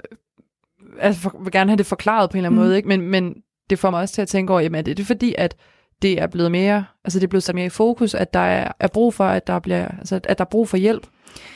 altså 1.01 1.21
for, 1.23 1.39
vil 1.43 1.53
gerne 1.53 1.71
have 1.71 1.77
det 1.79 1.87
forklaret 1.87 2.31
på 2.31 2.35
en 2.35 2.39
eller 2.39 2.49
anden 2.49 2.61
Mm. 2.61 2.65
måde, 2.67 2.77
ikke? 2.77 2.89
Men, 2.89 3.01
men 3.03 3.35
det 3.71 3.79
får 3.79 3.91
mig 3.91 4.01
også 4.01 4.15
til 4.15 4.23
at 4.23 4.29
tænke 4.29 4.53
over, 4.53 4.61
jamen 4.61 4.79
er 4.79 4.83
det, 4.83 4.97
det 4.97 5.03
er 5.03 5.07
fordi, 5.07 5.35
at 5.39 5.57
det 6.03 6.21
er 6.21 6.27
blevet 6.27 6.51
mere, 6.51 6.85
altså 7.05 7.19
det 7.19 7.25
er 7.25 7.29
blevet 7.29 7.43
sat 7.43 7.55
mere 7.55 7.67
i 7.67 7.69
fokus, 7.69 8.15
at 8.15 8.35
der 8.35 8.41
er, 8.41 8.73
er 8.81 8.89
brug 8.89 9.15
for, 9.15 9.25
at 9.25 9.47
der 9.47 9.59
bliver, 9.59 9.89
altså 9.89 10.21
at 10.25 10.39
der 10.39 10.45
er 10.45 10.49
brug 10.49 10.69
for 10.69 10.77
hjælp. 10.77 11.07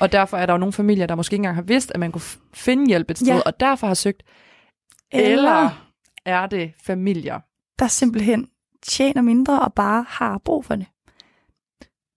Og 0.01 0.13
derfor 0.13 0.37
er 0.37 0.47
der 0.47 0.53
jo 0.53 0.59
nogle 0.59 0.73
familier, 0.73 1.07
der 1.07 1.15
måske 1.15 1.35
ikke 1.35 1.41
engang 1.41 1.55
har 1.55 1.63
vidst, 1.63 1.91
at 1.95 2.01
man 2.01 2.13
kunne 2.13 2.23
finde 2.55 2.87
hjælp 2.87 3.11
et 3.11 3.19
sted, 3.19 3.29
Ja. 3.29 3.41
og 3.47 3.61
derfor 3.61 3.87
har 3.87 3.95
søgt. 3.95 4.23
Eller 5.13 5.92
er 6.27 6.47
det 6.47 6.73
familier? 6.85 7.41
der 7.79 7.87
simpelthen 7.89 8.49
tjener 8.83 9.23
mindre 9.23 9.61
og 9.61 9.73
bare 9.75 10.05
har 10.09 10.39
brug 10.45 10.65
for 10.65 10.75
det. 10.77 10.87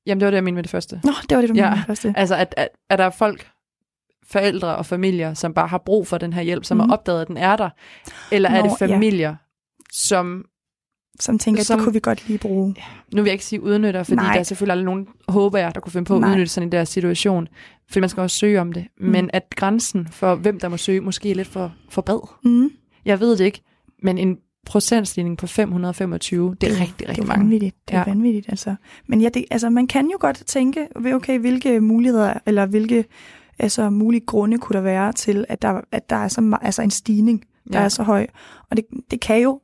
Jamen 0.05 0.19
det 0.19 0.25
var 0.25 0.31
det, 0.31 0.35
jeg 0.35 0.43
mente 0.43 0.55
med 0.55 0.63
det 0.63 0.69
første. 0.71 1.01
Nå, 1.03 1.11
det 1.29 1.35
var 1.35 1.41
det, 1.41 1.49
du 1.49 1.55
Ja. 1.55 1.69
mente 1.69 1.85
første. 1.87 2.13
Altså, 2.17 2.35
at, 2.35 2.53
at, 2.57 2.67
at 2.89 2.99
der 2.99 3.05
er 3.05 3.09
folk, 3.09 3.49
forældre 4.27 4.75
og 4.75 4.85
familier, 4.85 5.33
som 5.33 5.53
bare 5.53 5.67
har 5.67 5.77
brug 5.77 6.07
for 6.07 6.17
den 6.17 6.33
her 6.33 6.41
hjælp, 6.41 6.63
som 6.65 6.77
mm. 6.77 6.81
Har 6.81 6.93
opdaget, 6.97 7.21
at 7.21 7.27
den 7.27 7.37
er 7.37 7.55
der? 7.55 7.69
Eller 8.31 8.49
er 8.49 8.63
Nå, 8.63 8.69
det 8.69 8.79
familier, 8.79 9.29
ja. 9.29 9.35
som 9.91 10.45
som 11.19 11.39
tænker, 11.39 11.63
som, 11.63 11.73
at 11.73 11.77
det 11.77 11.83
kunne 11.83 11.93
vi 11.93 11.99
godt 11.99 12.27
lige 12.27 12.39
bruge. 12.39 12.75
nu 13.13 13.21
vil 13.21 13.25
jeg 13.29 13.33
ikke 13.33 13.45
sige 13.45 13.61
udnytter, 13.61 14.03
fordi 14.03 14.15
Nej. 14.15 14.33
Der 14.33 14.39
er 14.39 14.43
selvfølgelig 14.43 14.71
aldrig 14.71 14.85
nogen, 14.85 15.07
håber 15.29 15.59
jeg, 15.59 15.75
der 15.75 15.81
kunne 15.81 15.91
finde 15.91 16.05
på 16.05 16.15
at 16.15 16.21
Nej. 16.21 16.31
udnytte 16.31 16.47
sådan 16.51 16.67
en 16.67 16.71
der 16.71 16.83
situation. 16.83 17.47
Fordi 17.89 17.99
man 17.99 18.09
skal 18.09 18.21
også 18.21 18.37
søge 18.37 18.61
om 18.61 18.71
det. 18.73 18.87
Mm. 18.97 19.07
Men 19.07 19.29
at 19.33 19.43
grænsen 19.55 20.07
for, 20.07 20.35
hvem 20.35 20.59
der 20.59 20.67
må 20.67 20.77
søge, 20.77 21.01
måske 21.01 21.31
er 21.31 21.35
lidt 21.35 21.47
for, 21.47 21.73
for 21.89 22.01
bred. 22.01 22.19
Mm. 22.43 22.71
Jeg 23.05 23.19
ved 23.19 23.37
det 23.37 23.45
ikke, 23.45 23.61
men 24.03 24.17
en 24.17 24.37
procentsligning 24.65 25.37
på 25.37 25.47
525, 25.47 26.55
det 26.61 26.69
er 26.69 26.79
rigtig, 26.81 26.99
det 26.99 27.09
rigtig 27.09 27.23
er 27.23 27.27
mange. 27.27 27.43
vanvittigt. 27.43 27.75
Det 27.87 27.93
er 27.95 27.99
Ja. 27.99 28.03
vanvittigt, 28.07 28.49
altså. 28.49 28.75
Men 29.07 29.21
ja, 29.21 29.29
det, 29.29 29.45
altså, 29.51 29.69
man 29.69 29.87
kan 29.87 30.09
jo 30.11 30.17
godt 30.19 30.43
tænke, 30.45 30.87
okay, 31.13 31.39
hvilke 31.39 31.81
muligheder, 31.81 32.33
eller 32.45 32.65
hvilke 32.65 33.05
altså, 33.59 33.89
mulige 33.89 34.25
grunde 34.25 34.57
kunne 34.57 34.73
der 34.75 34.81
være 34.81 35.13
til, 35.13 35.45
at 35.49 35.61
der, 35.61 35.81
at 35.91 36.09
der 36.09 36.15
er 36.15 36.27
så, 36.27 36.57
altså, 36.61 36.81
en 36.81 36.91
stigning, 36.91 37.45
der 37.73 37.79
Ja. 37.79 37.85
er 37.85 37.89
så 37.89 38.03
høj. 38.03 38.27
Og 38.71 38.77
det, 38.77 38.85
det 39.11 39.21
kan 39.21 39.41
jo 39.41 39.61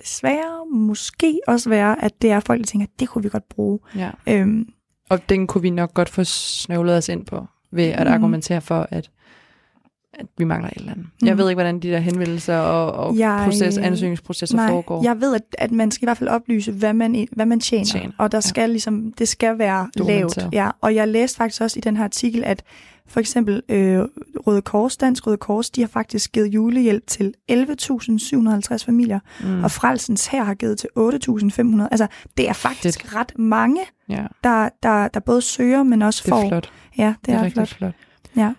desværre 0.00 0.66
måske 0.72 1.40
også 1.48 1.68
være, 1.68 2.04
at 2.04 2.22
det 2.22 2.30
er 2.30 2.40
folk, 2.40 2.60
der 2.60 2.66
tænker, 2.66 2.86
det 3.00 3.08
kunne 3.08 3.22
vi 3.22 3.28
godt 3.28 3.48
bruge. 3.48 3.78
Ja. 3.96 4.10
Øhm, 4.28 4.68
Og 5.10 5.28
den 5.28 5.46
kunne 5.46 5.62
vi 5.62 5.70
nok 5.70 5.94
godt 5.94 6.08
få 6.08 6.24
snøvlet 6.24 6.96
os 6.96 7.08
ind 7.08 7.26
på, 7.26 7.46
ved 7.72 7.84
at 7.84 8.06
Mhm. 8.06 8.12
argumentere 8.14 8.60
for, 8.60 8.86
at, 8.90 9.10
at 10.14 10.26
vi 10.38 10.44
mangler 10.44 10.68
et 10.70 10.76
eller 10.76 10.92
andet. 10.92 11.06
Mhm. 11.20 11.28
Jeg 11.28 11.38
ved 11.38 11.48
ikke, 11.48 11.56
hvordan 11.56 11.80
de 11.80 11.88
der 11.90 11.98
henvendelser 11.98 12.56
og, 12.58 12.92
og 12.92 13.16
Jeg- 13.18 13.42
proces, 13.44 13.78
ansøgningsprocesser 13.78 14.56
nej, 14.56 14.68
foregår. 14.68 15.02
jeg 15.04 15.20
ved, 15.20 15.34
at, 15.34 15.42
at 15.58 15.72
man 15.72 15.90
skal 15.90 16.04
i 16.04 16.06
hvert 16.06 16.18
fald 16.18 16.28
oplyse, 16.30 16.72
hvad 16.72 16.92
man, 16.92 17.28
hvad 17.32 17.46
man 17.46 17.60
tjener. 17.60 17.84
Tjener, 17.84 18.12
Og 18.18 18.32
der 18.32 18.36
ja. 18.36 18.40
skal 18.40 18.70
ligesom, 18.70 19.12
det 19.12 19.28
skal 19.28 19.58
være 19.58 19.88
lavt. 19.96 20.38
Ja. 20.52 20.70
Og 20.80 20.94
jeg 20.94 21.08
læste 21.08 21.36
faktisk 21.36 21.62
også 21.62 21.78
i 21.78 21.80
den 21.80 21.96
her 21.96 22.04
artikel, 22.04 22.44
at 22.44 22.62
for 23.06 23.20
eksempel 23.20 23.62
øh, 23.68 23.98
Røde 24.46 24.62
Kors, 24.62 24.96
Dansk 24.96 25.26
Røde 25.26 25.36
Kors, 25.36 25.70
de 25.70 25.80
har 25.80 25.88
faktisk 25.88 26.32
givet 26.32 26.46
julehjælp 26.54 27.06
til 27.06 27.34
11.750 27.52 28.84
familier, 28.84 29.20
mm. 29.40 29.48
Mm. 29.48 29.64
og 29.64 29.70
Frelsens 29.70 30.26
her 30.26 30.44
har 30.44 30.54
givet 30.54 30.78
til 30.78 30.88
8.500. 30.98 31.88
Altså, 31.90 32.06
det 32.36 32.48
er 32.48 32.52
faktisk 32.52 33.00
Fedt. 33.02 33.16
ret 33.16 33.38
mange, 33.38 33.80
Ja, 34.08 34.26
der, 34.44 34.68
der, 34.82 35.08
der 35.08 35.20
både 35.20 35.42
søger, 35.42 35.82
men 35.82 36.02
også 36.02 36.22
det 36.24 36.28
får. 36.30 36.42
er 36.42 36.48
flot. 36.48 36.70
Ja, 36.98 37.06
det, 37.06 37.16
Det 37.26 37.34
er, 37.34 37.38
er, 37.38 37.42
rigtig 37.44 37.68
flot. 37.68 37.68
flot. 37.78 37.92
Ja. 38.36 38.52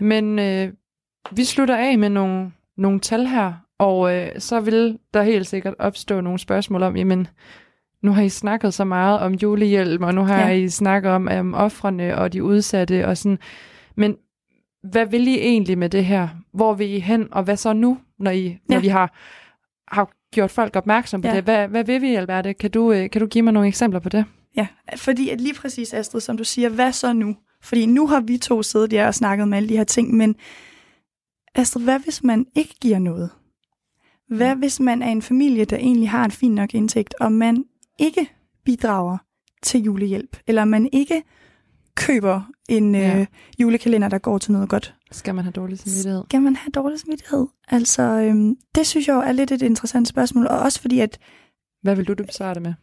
Men 0.00 0.38
øh, 0.38 0.72
vi 1.32 1.44
slutter 1.44 1.76
af 1.76 1.98
med 1.98 2.08
nogle, 2.08 2.52
nogle 2.76 3.00
tal 3.00 3.26
her, 3.26 3.52
og 3.78 4.14
øh, 4.16 4.28
så 4.38 4.60
vil 4.60 4.98
der 5.14 5.22
helt 5.22 5.46
sikkert 5.46 5.74
opstå 5.78 6.20
nogle 6.20 6.38
spørgsmål 6.38 6.82
om, 6.82 6.96
jamen, 6.96 7.26
nu 8.02 8.12
har 8.12 8.22
I 8.22 8.28
snakket 8.28 8.74
så 8.74 8.84
meget 8.84 9.20
om 9.20 9.34
julehjælp, 9.34 10.02
og 10.02 10.14
nu 10.14 10.22
har 10.24 10.40
Ja. 10.40 10.48
I 10.48 10.68
snakket 10.68 11.12
om 11.12 11.28
um, 11.40 11.54
offrene 11.54 12.18
og 12.18 12.32
de 12.32 12.44
udsatte 12.44 13.06
og 13.06 13.16
sådan. 13.16 13.38
Men 13.96 14.16
hvad 14.90 15.06
vil 15.06 15.26
I 15.28 15.34
egentlig 15.38 15.78
med 15.78 15.88
det 15.88 16.04
her? 16.04 16.28
Hvor 16.54 16.74
vil 16.74 16.90
I 16.90 16.98
hen, 16.98 17.28
og 17.32 17.42
hvad 17.42 17.56
så 17.56 17.72
nu, 17.72 17.98
når, 18.18 18.30
I, 18.30 18.58
når 18.68 18.76
Ja. 18.76 18.80
vi 18.80 18.88
har, 18.88 19.16
har 19.94 20.10
gjort 20.34 20.50
folk 20.50 20.76
opmærksom 20.76 21.22
på 21.22 21.28
Ja. 21.28 21.34
det? 21.36 21.44
Hvad, 21.44 21.68
hvad 21.68 21.84
vil 21.84 22.02
vi, 22.02 22.14
Alberte? 22.14 22.54
Kan 22.54 22.70
du, 22.70 22.92
øh, 22.92 23.10
kan 23.10 23.20
du 23.20 23.26
give 23.26 23.42
mig 23.42 23.52
nogle 23.52 23.68
eksempler 23.68 24.00
på 24.00 24.08
det? 24.08 24.24
Ja, 24.56 24.66
fordi 24.96 25.28
at 25.28 25.40
lige 25.40 25.54
præcis, 25.54 25.94
Astrid, 25.94 26.20
som 26.20 26.36
du 26.36 26.44
siger, 26.44 26.68
hvad 26.68 26.92
så 26.92 27.12
nu? 27.12 27.36
Fordi 27.62 27.86
nu 27.86 28.06
har 28.06 28.20
vi 28.20 28.38
to 28.38 28.62
siddet 28.62 28.90
der 28.90 29.06
og 29.06 29.14
snakket 29.14 29.48
med 29.48 29.56
alle 29.56 29.68
de 29.68 29.76
her 29.76 29.84
ting, 29.84 30.16
men 30.16 30.36
Astrid, 31.58 31.82
hvad 31.84 31.98
hvis 31.98 32.24
man 32.24 32.46
ikke 32.54 32.74
giver 32.80 32.98
noget? 32.98 33.30
Hvad 34.28 34.54
hvis 34.56 34.80
man 34.80 35.02
er 35.02 35.08
en 35.10 35.22
familie, 35.22 35.64
der 35.64 35.76
egentlig 35.76 36.10
har 36.10 36.24
en 36.24 36.30
fin 36.30 36.54
nok 36.54 36.74
indtægt, 36.74 37.14
og 37.20 37.32
man 37.32 37.64
ikke 37.98 38.30
bidrager 38.64 39.18
til 39.62 39.80
julehjælp, 39.82 40.36
eller 40.46 40.64
man 40.64 40.88
ikke 40.92 41.22
køber 41.96 42.40
en 42.68 42.94
Ja. 42.94 43.20
øh, 43.20 43.26
julekalender, 43.58 44.08
der 44.08 44.18
går 44.18 44.38
til 44.38 44.52
noget 44.52 44.68
godt? 44.68 44.94
Skal 45.12 45.34
man 45.34 45.44
have 45.44 45.52
dårlig 45.52 45.78
samvittighed? 45.78 46.22
Skal 46.28 46.42
man 46.42 46.56
have 46.56 46.70
dårlig 46.70 47.00
samvittighed? 47.00 47.46
Altså, 47.68 48.02
øhm, 48.02 48.56
det 48.74 48.86
synes 48.86 49.08
jeg 49.08 49.14
jo 49.14 49.20
er 49.20 49.32
lidt 49.32 49.52
et 49.52 49.62
interessant 49.62 50.08
spørgsmål, 50.08 50.46
og 50.46 50.58
også 50.58 50.80
fordi, 50.80 51.00
at 51.00 51.18
Hvad 51.82 51.96
vil 51.96 52.08
du, 52.08 52.14
du 52.14 52.24
besvare 52.24 52.54
det 52.54 52.62
med? 52.62 52.74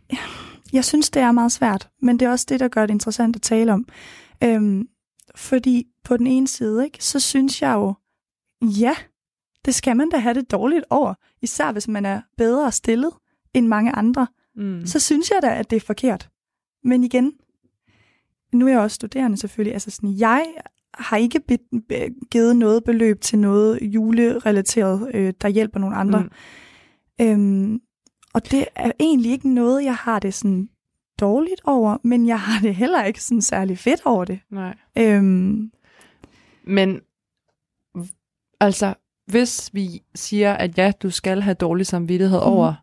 jeg 0.74 0.86
synes, 0.86 1.10
det 1.10 1.22
er 1.22 1.32
meget 1.32 1.52
svært, 1.52 1.90
men 2.02 2.20
det 2.20 2.26
er 2.26 2.30
også 2.30 2.46
det, 2.50 2.60
der 2.60 2.68
gør 2.68 2.86
det 2.86 2.94
interessant 2.94 3.36
at 3.36 3.42
tale 3.42 3.74
om. 3.74 3.86
Øhm, 4.44 4.88
fordi 5.36 5.86
på 6.04 6.18
den 6.18 6.28
ene 6.28 6.48
side, 6.48 6.86
ikke, 6.86 7.04
så 7.06 7.20
synes 7.20 7.62
jeg 7.62 7.74
jo, 7.74 7.94
ja, 8.62 8.96
det 9.66 9.76
skal 9.76 9.98
man 9.98 10.10
da 10.10 10.18
have 10.18 10.34
det 10.34 10.52
dårligt 10.52 10.86
over. 10.90 11.14
Især 11.42 11.72
hvis 11.72 11.88
man 11.88 12.06
er 12.06 12.22
bedre 12.38 12.72
stillet 12.72 13.12
end 13.54 13.68
mange 13.68 13.92
andre. 13.92 14.28
Mm. 14.56 14.86
Så 14.86 15.00
synes 15.00 15.32
jeg 15.32 15.40
da, 15.42 15.56
at 15.56 15.70
det 15.70 15.76
er 15.76 15.86
forkert. 15.86 16.30
Men 16.84 17.04
igen, 17.04 17.34
nu 18.54 18.68
er 18.68 18.72
jeg 18.72 18.80
også 18.80 18.96
studerende 18.96 19.38
selvfølgelig. 19.38 19.74
Altså 19.74 19.92
sådan, 19.92 20.18
jeg 20.20 20.46
har 20.94 21.18
ikke 21.18 21.42
givet 22.32 22.56
noget 22.56 22.84
beløb 22.84 23.22
til 23.22 23.40
noget 23.40 23.80
julerelateret, 23.82 25.12
øh, 25.14 25.34
der 25.42 25.48
hjælper 25.48 25.80
nogle 25.80 25.96
andre. 25.96 26.24
Mm. 26.24 26.30
Øhm, 27.22 27.80
og 28.34 28.52
det 28.52 28.66
er 28.76 28.92
egentlig 29.00 29.32
ikke 29.32 29.54
noget, 29.54 29.84
jeg 29.84 29.96
har 29.96 30.20
det 30.20 30.34
sådan 30.34 30.70
dårligt 31.20 31.62
over, 31.64 31.98
men 32.04 32.28
jeg 32.28 32.40
har 32.40 32.62
det 32.62 32.76
heller 32.76 33.04
ikke 33.04 33.24
sådan 33.24 33.42
særlig 33.42 33.78
fedt 33.78 34.02
over 34.06 34.26
det. 34.26 34.40
Nej. 34.52 34.78
Øhm, 34.98 35.72
Men 36.64 37.00
altså, 38.60 38.94
hvis 39.32 39.70
vi 39.74 40.04
siger, 40.16 40.54
at 40.54 40.78
ja, 40.78 40.92
du 41.02 41.10
skal 41.10 41.42
have 41.42 41.54
dårlig 41.54 41.86
samvittighed 41.86 42.40
mm. 42.40 42.46
over, 42.46 42.74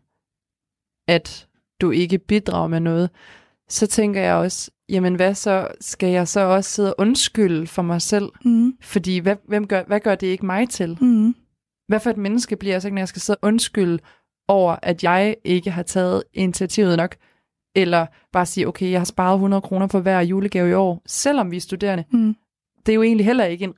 at 1.07 1.47
du 1.81 1.91
ikke 1.91 2.17
bidrager 2.17 2.67
med 2.67 2.79
noget, 2.79 3.09
så 3.69 3.87
tænker 3.87 4.21
jeg 4.21 4.35
også, 4.35 4.71
jamen 4.89 5.15
hvad 5.15 5.33
så, 5.35 5.67
skal 5.81 6.09
jeg 6.09 6.27
så 6.27 6.39
også 6.39 6.69
sidde 6.69 6.93
og 6.93 6.95
undskylde 7.01 7.67
for 7.67 7.81
mig 7.81 8.01
selv? 8.01 8.29
mm, 8.45 8.73
Fordi 8.81 9.17
hvad, 9.19 9.35
hvem 9.47 9.67
gør, 9.67 9.83
hvad 9.83 9.99
gør 9.99 10.15
det 10.15 10.27
ikke 10.27 10.45
mig 10.45 10.69
til? 10.69 10.97
mm, 11.01 11.35
Hvad 11.87 11.99
for 11.99 12.09
et 12.09 12.17
menneske 12.17 12.55
bliver 12.55 12.73
jeg 12.73 12.81
så, 12.81 12.87
ikke, 12.87 12.95
når 12.95 13.01
jeg 13.01 13.07
skal 13.07 13.21
sidde 13.21 13.37
og 13.41 13.47
undskylde 13.47 13.99
over, 14.47 14.75
at 14.81 15.03
jeg 15.03 15.35
ikke 15.43 15.71
har 15.71 15.83
taget 15.83 16.23
initiativet 16.33 16.97
nok? 16.97 17.15
Eller 17.75 18.05
bare 18.33 18.45
sige, 18.45 18.67
okay, 18.67 18.91
jeg 18.91 18.99
har 18.99 19.05
sparet 19.05 19.35
100 19.35 19.61
kroner 19.61 19.87
på 19.87 19.99
hver 19.99 20.19
julegave 20.21 20.69
i 20.69 20.73
år, 20.73 21.01
selvom 21.05 21.51
vi 21.51 21.57
er 21.57 21.61
studerende. 21.61 22.03
mm, 22.11 22.35
det 22.85 22.91
er 22.91 22.95
jo 22.95 23.03
egentlig 23.03 23.25
heller 23.25 23.45
ikke 23.45 23.63
en 23.65 23.73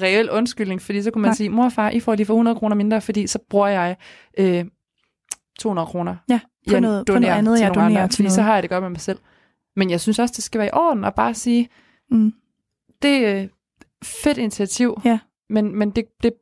reel 0.00 0.30
undskyldning, 0.30 0.82
fordi 0.82 1.02
så 1.02 1.10
kunne 1.10 1.22
man 1.22 1.28
Nej. 1.28 1.34
Sige, 1.34 1.48
mor 1.48 1.64
og 1.64 1.72
far, 1.72 1.90
I 1.90 2.00
får 2.00 2.14
lige 2.14 2.26
for 2.26 2.34
100 2.34 2.58
kroner 2.58 2.76
mindre, 2.76 3.00
fordi 3.00 3.26
så 3.26 3.38
bruger 3.50 3.66
jeg 3.68 3.96
øh, 4.38 4.64
200 5.58 5.86
kroner. 5.86 6.16
Ja, 6.30 6.40
på 6.68 6.72
jeg 6.74 6.80
noget- 6.80 7.06
på 7.06 7.12
noget 7.18 7.34
andet, 7.34 7.60
jeg 7.60 7.74
donerer 7.74 7.86
andre, 7.86 8.08
til 8.08 8.16
fordi 8.16 8.28
så 8.30 8.36
noget. 8.36 8.46
har 8.46 8.54
jeg 8.54 8.62
det 8.62 8.70
godt 8.70 8.82
med 8.82 8.90
mig 8.90 9.00
selv. 9.00 9.18
Men 9.76 9.90
jeg 9.90 10.00
synes 10.00 10.18
også, 10.18 10.32
det 10.36 10.44
skal 10.44 10.58
være 10.58 10.68
i 10.68 10.72
orden 10.72 11.04
at 11.04 11.14
bare 11.14 11.34
sige, 11.34 11.68
mm. 12.10 12.32
det 13.02 13.26
er 13.26 13.42
øh, 13.42 13.48
fedt 14.04 14.38
initiativ, 14.38 15.00
Ja. 15.04 15.18
men, 15.50 15.78
men 15.78 15.90
det, 15.90 16.04
det 16.22 16.32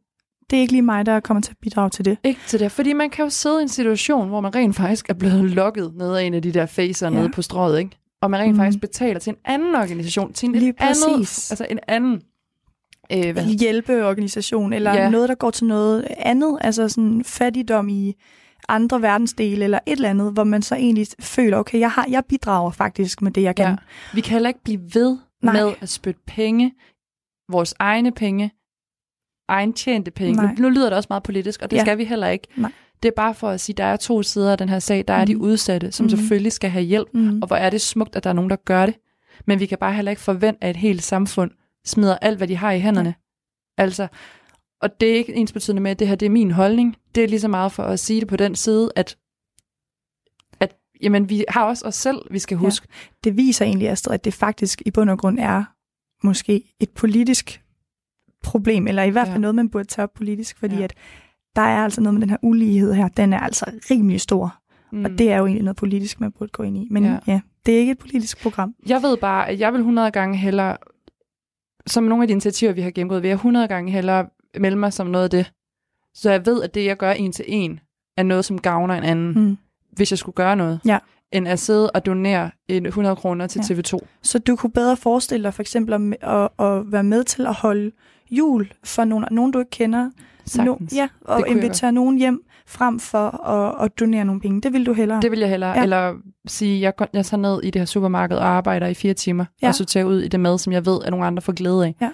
Det 0.50 0.56
er 0.56 0.60
ikke 0.60 0.72
lige 0.72 0.82
mig, 0.82 1.06
der 1.06 1.20
kommer 1.20 1.40
til 1.42 1.50
at 1.50 1.56
bidrage 1.62 1.90
til 1.90 2.04
det. 2.04 2.18
ikke 2.24 2.40
til 2.46 2.60
det. 2.60 2.72
Fordi 2.72 2.92
man 2.92 3.10
kan 3.10 3.22
jo 3.24 3.28
sidde 3.30 3.58
i 3.58 3.62
en 3.62 3.68
situation, 3.68 4.28
hvor 4.28 4.40
man 4.40 4.54
rent 4.54 4.76
faktisk 4.76 5.10
er 5.10 5.14
blevet 5.14 5.44
lukket 5.44 5.92
ned 5.94 6.14
af 6.14 6.22
en 6.22 6.34
af 6.34 6.42
de 6.42 6.52
der 6.52 6.66
facer 6.66 7.06
Ja. 7.10 7.14
nede 7.18 7.28
på 7.28 7.42
strået, 7.42 7.78
ikke? 7.78 7.96
Og 8.22 8.30
man 8.30 8.40
rent 8.40 8.52
mm. 8.54 8.58
faktisk 8.58 8.80
betaler 8.80 9.20
til 9.20 9.30
en 9.30 9.36
anden 9.44 9.74
organisation, 9.74 10.32
til 10.32 10.48
en 10.48 10.54
Lige 10.54 10.72
præcis. 10.72 11.50
altså 11.50 11.66
en 11.70 11.78
anden 11.88 12.22
øh, 13.12 13.32
hvad, 13.32 13.44
Hjælpeorganisation, 13.44 14.72
eller 14.72 14.92
Ja. 14.94 15.10
noget, 15.10 15.28
der 15.28 15.34
går 15.34 15.50
til 15.50 15.66
noget 15.66 16.06
andet, 16.18 16.58
altså 16.60 16.88
sådan 16.88 17.24
fattigdom 17.24 17.88
i 17.88 18.14
andre 18.68 19.02
verdensdele, 19.02 19.64
eller 19.64 19.78
et 19.86 19.92
eller 19.92 20.10
andet, 20.10 20.32
hvor 20.32 20.44
man 20.44 20.62
så 20.62 20.74
egentlig 20.74 21.06
føler, 21.20 21.56
okay, 21.58 21.80
jeg, 21.80 21.90
har, 21.90 22.06
jeg 22.10 22.24
bidrager 22.24 22.70
faktisk 22.70 23.22
med 23.22 23.30
det, 23.30 23.42
jeg 23.42 23.56
kan. 23.56 23.66
Ja. 23.66 23.76
Vi 24.14 24.20
kan 24.20 24.32
heller 24.32 24.48
ikke 24.48 24.62
blive 24.64 24.80
ved 24.94 25.18
Nej. 25.42 25.52
Med 25.52 25.72
at 25.80 25.88
spytte 25.88 26.20
penge, 26.26 26.72
vores 27.52 27.74
egne 27.78 28.12
penge, 28.12 28.50
egen 29.48 29.72
tjente 29.72 30.10
penge. 30.10 30.42
Nej. 30.42 30.54
Nu, 30.58 30.62
nu 30.62 30.68
lyder 30.68 30.88
det 30.88 30.96
også 30.96 31.06
meget 31.10 31.22
politisk, 31.22 31.62
og 31.62 31.70
det 31.70 31.76
Ja. 31.76 31.82
skal 31.84 31.98
vi 31.98 32.04
heller 32.04 32.28
ikke. 32.28 32.46
Nej. 32.56 32.72
Det 33.02 33.08
er 33.08 33.12
bare 33.16 33.34
for 33.34 33.48
at 33.48 33.60
sige, 33.60 33.74
at 33.74 33.78
der 33.78 33.84
er 33.84 33.96
to 33.96 34.22
sider 34.22 34.52
af 34.52 34.58
den 34.58 34.68
her 34.68 34.78
sag. 34.78 35.04
Der 35.08 35.14
er 35.14 35.24
de 35.24 35.34
Mhm. 35.34 35.44
udsatte, 35.44 35.92
som 35.92 36.04
Mhm. 36.04 36.10
selvfølgelig 36.16 36.52
skal 36.52 36.70
have 36.70 36.84
hjælp, 36.84 37.08
Mm. 37.14 37.42
og 37.42 37.46
hvor 37.46 37.56
er 37.56 37.70
det 37.70 37.80
smukt, 37.80 38.16
at 38.16 38.24
der 38.24 38.30
er 38.30 38.34
nogen, 38.34 38.50
der 38.50 38.56
gør 38.56 38.86
det. 38.86 38.94
Men 39.46 39.60
vi 39.60 39.66
kan 39.66 39.78
bare 39.78 39.92
heller 39.92 40.10
ikke 40.10 40.22
forvente, 40.22 40.64
at 40.64 40.70
et 40.70 40.76
helt 40.76 41.02
samfund 41.02 41.50
smider 41.84 42.16
alt, 42.18 42.36
hvad 42.36 42.48
de 42.48 42.56
har 42.56 42.72
i 42.72 42.80
hænderne. 42.80 43.14
Altså, 43.78 44.08
og 44.82 45.00
det 45.00 45.10
er 45.10 45.14
ikke 45.14 45.34
ens 45.34 45.52
betydende 45.52 45.82
med, 45.82 45.90
at 45.90 45.98
det 45.98 46.08
her 46.08 46.14
det 46.14 46.26
er 46.26 46.30
min 46.30 46.50
holdning. 46.50 46.96
Det 47.14 47.24
er 47.24 47.28
lige 47.28 47.40
så 47.40 47.48
meget 47.48 47.72
for 47.72 47.82
at 47.82 48.00
sige 48.00 48.20
det 48.20 48.28
på 48.28 48.36
den 48.36 48.54
side, 48.56 48.90
at, 48.96 49.16
at 50.60 50.76
jamen, 51.02 51.28
vi 51.28 51.44
har 51.48 51.64
også 51.64 51.86
os 51.86 51.94
selv, 51.94 52.18
vi 52.30 52.38
skal 52.38 52.54
Ja. 52.54 52.60
huske. 52.60 52.86
det 53.24 53.36
viser 53.36 53.64
egentlig, 53.64 53.88
Astrid, 53.88 54.14
at 54.14 54.24
det 54.24 54.34
faktisk 54.34 54.82
i 54.86 54.90
bund 54.90 55.10
og 55.10 55.18
grund 55.18 55.38
er 55.38 55.64
måske 56.26 56.74
et 56.80 56.90
politisk 56.90 57.62
problem, 58.42 58.86
eller 58.86 59.02
i 59.02 59.10
hvert 59.10 59.26
fald 59.26 59.36
Ja. 59.36 59.40
noget, 59.40 59.54
man 59.54 59.70
burde 59.70 59.88
tage 59.88 60.02
op 60.04 60.12
politisk, 60.14 60.58
fordi 60.58 60.76
Ja. 60.76 60.82
at 60.84 60.94
der 61.56 61.62
er 61.62 61.84
altså 61.84 62.00
noget 62.00 62.14
med 62.14 62.20
den 62.22 62.30
her 62.30 62.36
ulighed 62.42 62.92
her, 62.94 63.08
den 63.08 63.32
er 63.32 63.38
altså 63.40 63.72
rimelig 63.90 64.20
stor, 64.20 64.56
Mm. 64.92 65.04
og 65.04 65.10
det 65.10 65.32
er 65.32 65.38
jo 65.38 65.46
egentlig 65.46 65.64
noget 65.64 65.76
politisk, 65.76 66.20
man 66.20 66.32
burde 66.32 66.50
gå 66.52 66.62
ind 66.62 66.76
i. 66.78 66.88
Men 66.90 67.04
ja, 67.04 67.10
Ja. 67.10 67.18
ja 67.26 67.40
det 67.66 67.74
er 67.74 67.78
ikke 67.78 67.92
et 67.92 67.98
politisk 67.98 68.42
program. 68.42 68.74
Jeg 68.86 69.02
ved 69.02 69.16
bare, 69.16 69.48
at 69.48 69.60
jeg 69.60 69.72
vil 69.72 69.78
100 69.80 70.10
gange 70.10 70.36
hellere, 70.38 70.76
som 71.90 72.04
nogle 72.04 72.24
af 72.24 72.28
de 72.28 72.32
initiativer, 72.32 72.72
vi 72.72 72.80
har 72.80 72.90
gennemgået, 72.90 73.22
vil 73.22 73.28
jeg 73.28 73.34
100 73.34 73.68
gange 73.68 73.92
hellere 73.92 74.26
melde 74.58 74.76
mig 74.76 74.92
som 74.92 75.06
noget 75.06 75.24
af 75.24 75.30
det. 75.30 75.52
Så 76.14 76.30
jeg 76.30 76.46
ved, 76.46 76.62
at 76.62 76.74
det, 76.74 76.84
jeg 76.84 76.96
gør 76.96 77.10
en 77.12 77.32
til 77.32 77.44
en, 77.48 77.80
er 78.16 78.22
noget, 78.22 78.44
som 78.44 78.60
gavner 78.60 78.94
en 78.94 79.04
anden, 79.04 79.32
mm. 79.48 79.56
Hvis 79.92 80.12
jeg 80.12 80.18
skulle 80.18 80.34
gøre 80.34 80.56
noget. 80.56 80.80
Ja. 80.86 80.98
end 81.32 81.48
at 81.48 81.58
sidde 81.58 81.90
og 81.90 82.06
donere 82.06 82.50
en 82.68 82.86
100 82.86 83.16
kroner 83.16 83.46
til 83.46 83.62
Ja. 83.70 83.74
TV2. 83.74 83.98
Så 84.22 84.38
du 84.38 84.56
kunne 84.56 84.70
bedre 84.72 84.96
forestille 84.96 85.44
dig 85.44 85.54
for 85.54 85.62
eksempel 85.62 85.94
at, 85.94 86.30
at, 86.30 86.66
at 86.66 86.92
være 86.92 87.04
med 87.04 87.24
til 87.24 87.46
at 87.46 87.54
holde 87.54 87.92
jul 88.30 88.72
for 88.84 89.04
nogen, 89.04 89.24
nogen 89.30 89.52
du 89.52 89.58
ikke 89.58 89.70
kender. 89.70 90.10
Sagtens. 90.46 90.92
No, 90.92 90.96
ja, 90.98 91.08
og 91.20 91.48
invitere 91.48 91.92
nogen 91.92 92.18
hjem 92.18 92.44
frem 92.70 93.00
for 93.00 93.46
at, 93.46 93.84
at 93.84 94.00
donere 94.00 94.24
nogle 94.24 94.40
penge. 94.40 94.60
Det 94.60 94.72
vil 94.72 94.86
du 94.86 94.92
hellere. 94.92 95.20
Det 95.22 95.30
vil 95.30 95.38
jeg 95.38 95.48
hellere. 95.50 95.70
Ja. 95.76 95.82
Eller 95.82 96.14
sige, 96.46 96.80
jeg, 96.80 96.92
jeg 97.12 97.26
tager 97.26 97.40
ned 97.40 97.62
i 97.62 97.70
det 97.70 97.80
her 97.80 97.86
supermarked 97.86 98.36
og 98.36 98.46
arbejder 98.46 98.86
i 98.86 98.94
fire 98.94 99.14
timer, 99.14 99.44
Ja. 99.62 99.68
og 99.68 99.74
sorterer 99.74 100.04
ud 100.04 100.20
i 100.20 100.28
det 100.28 100.40
mad, 100.40 100.58
som 100.58 100.72
jeg 100.72 100.86
ved, 100.86 100.98
at 101.04 101.10
nogle 101.10 101.26
andre 101.26 101.42
får 101.42 101.52
glæde 101.52 101.84
af. 101.86 101.94
Ja. 102.00 102.10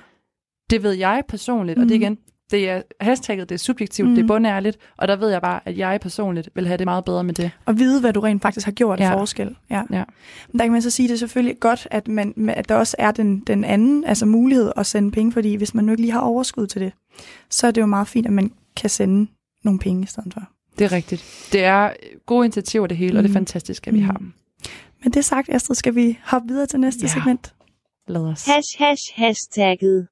Det 0.70 0.82
ved 0.82 0.92
jeg 0.92 1.22
personligt, 1.28 1.78
og 1.78 1.82
det 1.82 1.90
Mhm. 1.92 2.02
igen, 2.02 2.18
det 2.50 2.70
er 2.70 2.82
hashtagget, 3.00 3.48
det 3.48 3.54
er 3.54 3.58
subjektivt, 3.58 4.08
mm. 4.08 4.14
det 4.14 4.22
er 4.22 4.26
bundærligt, 4.26 4.78
og 4.98 5.08
der 5.08 5.16
ved 5.16 5.28
jeg 5.30 5.42
bare, 5.42 5.60
at 5.64 5.78
jeg 5.78 5.98
personligt 6.00 6.48
vil 6.54 6.66
have 6.66 6.78
det 6.78 6.84
meget 6.86 7.04
bedre 7.04 7.24
med 7.24 7.34
det. 7.34 7.50
at 7.66 7.78
vide, 7.78 8.00
hvad 8.00 8.12
du 8.12 8.20
rent 8.20 8.42
faktisk 8.42 8.64
har 8.66 8.72
gjort 8.72 9.00
ja. 9.00 9.08
Ja. 9.08 9.14
forskel. 9.14 9.56
Ja. 9.70 9.82
Ja. 9.90 10.04
Men 10.52 10.58
der 10.58 10.64
kan 10.64 10.72
man 10.72 10.82
så 10.82 10.90
sige, 10.90 11.08
det 11.08 11.14
er 11.14 11.18
selvfølgelig 11.18 11.60
godt, 11.60 11.88
at, 11.90 12.08
man, 12.08 12.34
at 12.48 12.68
der 12.68 12.74
også 12.74 12.96
er 12.98 13.10
den, 13.10 13.40
den 13.40 13.64
anden 13.64 14.04
altså 14.04 14.26
mulighed 14.26 14.72
at 14.76 14.86
sende 14.86 15.10
penge, 15.10 15.32
fordi 15.32 15.54
hvis 15.54 15.74
man 15.74 15.84
nu 15.84 15.92
ikke 15.92 16.02
lige 16.02 16.12
har 16.12 16.20
overskud 16.20 16.66
til 16.66 16.80
det, 16.80 16.92
så 17.50 17.66
er 17.66 17.70
det 17.70 17.80
jo 17.80 17.86
meget 17.86 18.08
fint, 18.08 18.26
at 18.26 18.32
man 18.32 18.52
kan 18.76 18.90
sende 18.90 19.30
nogle 19.64 19.78
penge 19.78 20.02
i 20.02 20.06
stedet 20.06 20.32
for. 20.32 20.42
Det 20.78 20.84
er 20.84 20.92
rigtigt. 20.92 21.48
Det 21.52 21.64
er 21.64 21.92
gode 22.26 22.44
initiativer 22.44 22.86
det 22.86 22.96
hele, 22.96 23.12
mm. 23.12 23.16
og 23.18 23.22
det 23.22 23.28
er 23.28 23.32
Mhm. 23.32 23.34
fantastisk, 23.36 23.86
at 23.86 23.94
vi 23.94 24.00
har 24.00 24.12
dem. 24.12 24.32
Men 25.04 25.12
det 25.12 25.24
sagt, 25.24 25.48
Astrid, 25.48 25.74
skal 25.76 25.94
vi 25.94 26.18
hoppe 26.24 26.48
videre 26.48 26.66
til 26.66 26.80
næste 26.80 27.02
Ja. 27.02 27.08
segment? 27.08 27.54
Lad 28.08 28.20
os. 28.20 28.46
Hash 28.46 28.78
hash 28.78 29.12
hashtagget. 29.14 30.08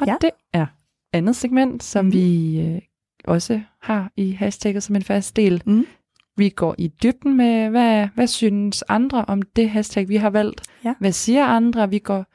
Og 0.00 0.06
Ja. 0.06 0.14
det 0.20 0.30
er 0.52 0.66
andet 1.12 1.36
segment, 1.36 1.82
som 1.84 2.04
mm. 2.04 2.12
vi 2.12 2.58
øh, 2.60 2.80
også 3.24 3.60
har 3.82 4.12
i 4.16 4.30
hashtagget 4.30 4.82
som 4.82 4.96
en 4.96 5.02
fast 5.02 5.36
del. 5.36 5.62
Mhm. 5.66 5.86
Vi 6.36 6.48
går 6.48 6.74
i 6.78 6.88
dybden 6.88 7.36
med, 7.36 7.68
hvad, 7.70 8.08
hvad 8.14 8.26
synes 8.26 8.82
andre 8.88 9.24
om 9.24 9.42
det 9.42 9.70
hashtag, 9.70 10.08
vi 10.08 10.16
har 10.16 10.30
valgt? 10.30 10.62
Ja. 10.84 10.94
Hvad 11.00 11.12
siger 11.12 11.44
andre? 11.46 11.90
Vi 11.90 11.98
går, 11.98 12.26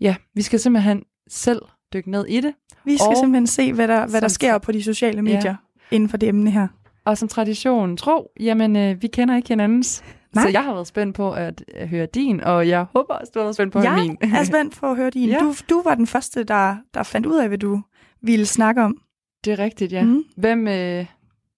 ja, 0.00 0.16
vi 0.34 0.42
skal 0.42 0.60
simpelthen 0.60 1.02
selv 1.28 1.62
dykke 1.92 2.10
ned 2.10 2.26
i 2.26 2.40
det. 2.40 2.54
Vi 2.84 2.96
skal 2.96 3.08
Og- 3.08 3.16
simpelthen 3.16 3.46
se, 3.46 3.72
hvad 3.72 3.88
der, 3.88 4.06
hvad 4.06 4.20
der 4.20 4.28
sker 4.28 4.58
på 4.58 4.72
de 4.72 4.82
sociale 4.82 5.22
medier 5.22 5.40
ja. 5.44 5.56
inden 5.90 6.08
for 6.08 6.16
det 6.16 6.28
emne 6.28 6.50
her. 6.50 6.68
Og 7.04 7.18
som 7.18 7.28
tradition 7.28 7.96
tro, 7.96 8.30
jamen 8.40 8.76
øh, 8.76 9.02
vi 9.02 9.06
kender 9.06 9.36
ikke 9.36 9.48
hinandens. 9.48 10.04
Nej. 10.34 10.44
Så 10.44 10.48
jeg 10.50 10.64
har 10.64 10.72
været 10.72 10.86
spændt 10.86 11.16
på 11.16 11.32
at, 11.32 11.64
at 11.74 11.88
høre 11.88 12.06
din, 12.06 12.40
og 12.40 12.68
jeg 12.68 12.86
håber 12.92 13.14
også, 13.14 13.30
du 13.34 13.38
har 13.38 13.44
været 13.44 13.54
spændt 13.56 13.72
på 13.72 13.78
at 13.78 13.84
høre 13.88 13.98
Jeg 13.98 14.06
min. 14.20 14.34
er 14.34 14.44
spændt 14.52 14.76
på 14.76 14.86
at 14.90 14.96
høre 14.96 15.10
din. 15.10 15.28
Ja. 15.28 15.38
Du, 15.38 15.54
du 15.70 15.82
var 15.84 15.94
den 15.94 16.06
første, 16.06 16.44
der, 16.44 16.76
der 16.94 17.02
fandt 17.02 17.26
ud 17.26 17.36
af, 17.36 17.48
hvad 17.48 17.58
du 17.58 17.82
ville 18.22 18.46
snakke 18.46 18.82
om. 18.82 18.98
det 19.44 19.52
er 19.52 19.58
rigtigt, 19.58 19.92
ja. 19.92 20.04
Mm. 20.04 20.24
Hvem, 20.36 20.68
øh, 20.68 21.06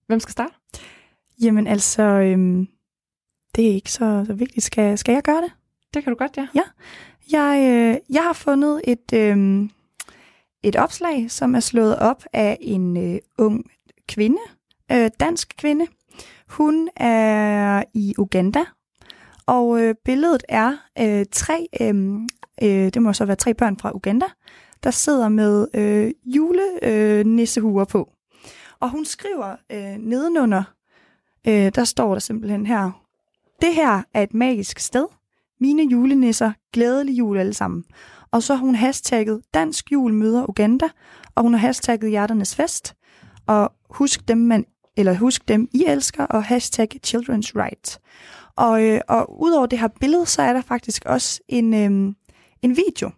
hvem 0.06 0.20
skal 0.20 0.32
starte? 0.32 0.54
Jamen 1.42 1.66
altså, 1.66 2.02
øhm, 2.02 2.68
det 3.56 3.70
er 3.70 3.74
ikke 3.74 3.92
så, 3.92 4.24
så 4.26 4.32
vigtigt. 4.32 4.64
Skal, 4.64 4.98
skal 4.98 5.12
jeg 5.12 5.22
gøre 5.22 5.42
det? 5.42 5.52
Det 5.94 6.04
kan 6.04 6.12
du 6.12 6.16
godt, 6.18 6.36
ja. 6.36 6.46
Jeg, 7.32 7.58
øh, 7.70 8.14
jeg 8.14 8.22
har 8.22 8.32
fundet 8.32 8.80
et, 8.84 9.12
øh, 9.14 9.68
et 10.62 10.76
opslag, 10.76 11.30
som 11.30 11.54
er 11.54 11.60
slået 11.60 11.98
op 11.98 12.24
af 12.32 12.58
en 12.60 12.96
øh, 12.96 13.18
ung 13.38 13.64
kvinde, 14.08 14.38
øh, 14.92 15.10
dansk 15.20 15.54
kvinde. 15.58 15.86
Hun 16.48 16.88
er 16.96 17.82
i 17.94 18.14
Uganda, 18.18 18.64
og 19.46 19.82
øh, 19.82 19.94
billedet 20.04 20.42
er 20.48 20.76
øh, 20.98 21.26
tre, 21.32 21.66
øh, 21.80 22.14
øh, 22.62 22.92
det 22.94 23.02
må 23.02 23.12
så 23.12 23.24
være 23.24 23.36
tre 23.36 23.54
børn 23.54 23.78
fra 23.78 23.94
Uganda, 23.94 24.26
der 24.82 24.90
sidder 24.90 25.28
med 25.28 25.66
øh, 25.74 26.12
julenissehuer 26.24 27.82
øh, 27.82 27.88
på. 27.88 28.10
Og 28.80 28.90
hun 28.90 29.04
skriver 29.04 29.56
øh, 29.72 29.96
nedenunder, 29.98 30.62
øh, 31.48 31.72
der 31.74 31.84
står 31.84 32.12
der 32.12 32.18
simpelthen 32.18 32.66
her, 32.66 33.04
det 33.62 33.74
her 33.74 34.02
er 34.14 34.22
et 34.22 34.34
magisk 34.34 34.78
sted, 34.78 35.06
mine 35.60 35.82
julenisser, 35.82 36.52
glædelig 36.72 37.18
jul 37.18 37.38
alle 37.38 37.54
sammen. 37.54 37.84
Og 38.32 38.42
så 38.42 38.54
har 38.54 38.64
hun 38.64 38.74
hashtagget 38.74 39.40
Dansk 39.54 39.92
Jul 39.92 40.12
møder 40.14 40.48
Uganda, 40.50 40.88
og 41.34 41.42
hun 41.42 41.52
har 41.54 41.58
hashtagget 41.60 42.10
Hjerternes 42.10 42.54
Fest, 42.56 42.94
og 43.46 43.72
husk 43.90 44.28
dem, 44.28 44.38
man, 44.38 44.64
eller 44.96 45.14
husk 45.14 45.48
dem, 45.48 45.68
I 45.74 45.84
elsker, 45.88 46.24
og 46.26 46.44
hashtag 46.44 46.88
Children's 47.06 47.52
Right. 47.56 47.98
Og, 48.56 48.84
øh, 48.84 49.00
og 49.08 49.42
udover 49.42 49.66
det 49.66 49.78
her 49.78 49.88
billede, 50.00 50.26
så 50.26 50.42
er 50.42 50.52
der 50.52 50.62
faktisk 50.62 51.04
også 51.06 51.40
en, 51.48 51.74
øh, 51.74 52.14
en 52.62 52.76
video. 52.76 53.10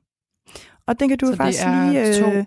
Og 0.87 1.01
den 1.01 1.09
kan 1.09 1.19
du 1.19 1.27
Så 1.27 1.37
faktisk 1.37 1.65
lige 1.65 2.15
to- 2.21 2.31
øh, 2.31 2.45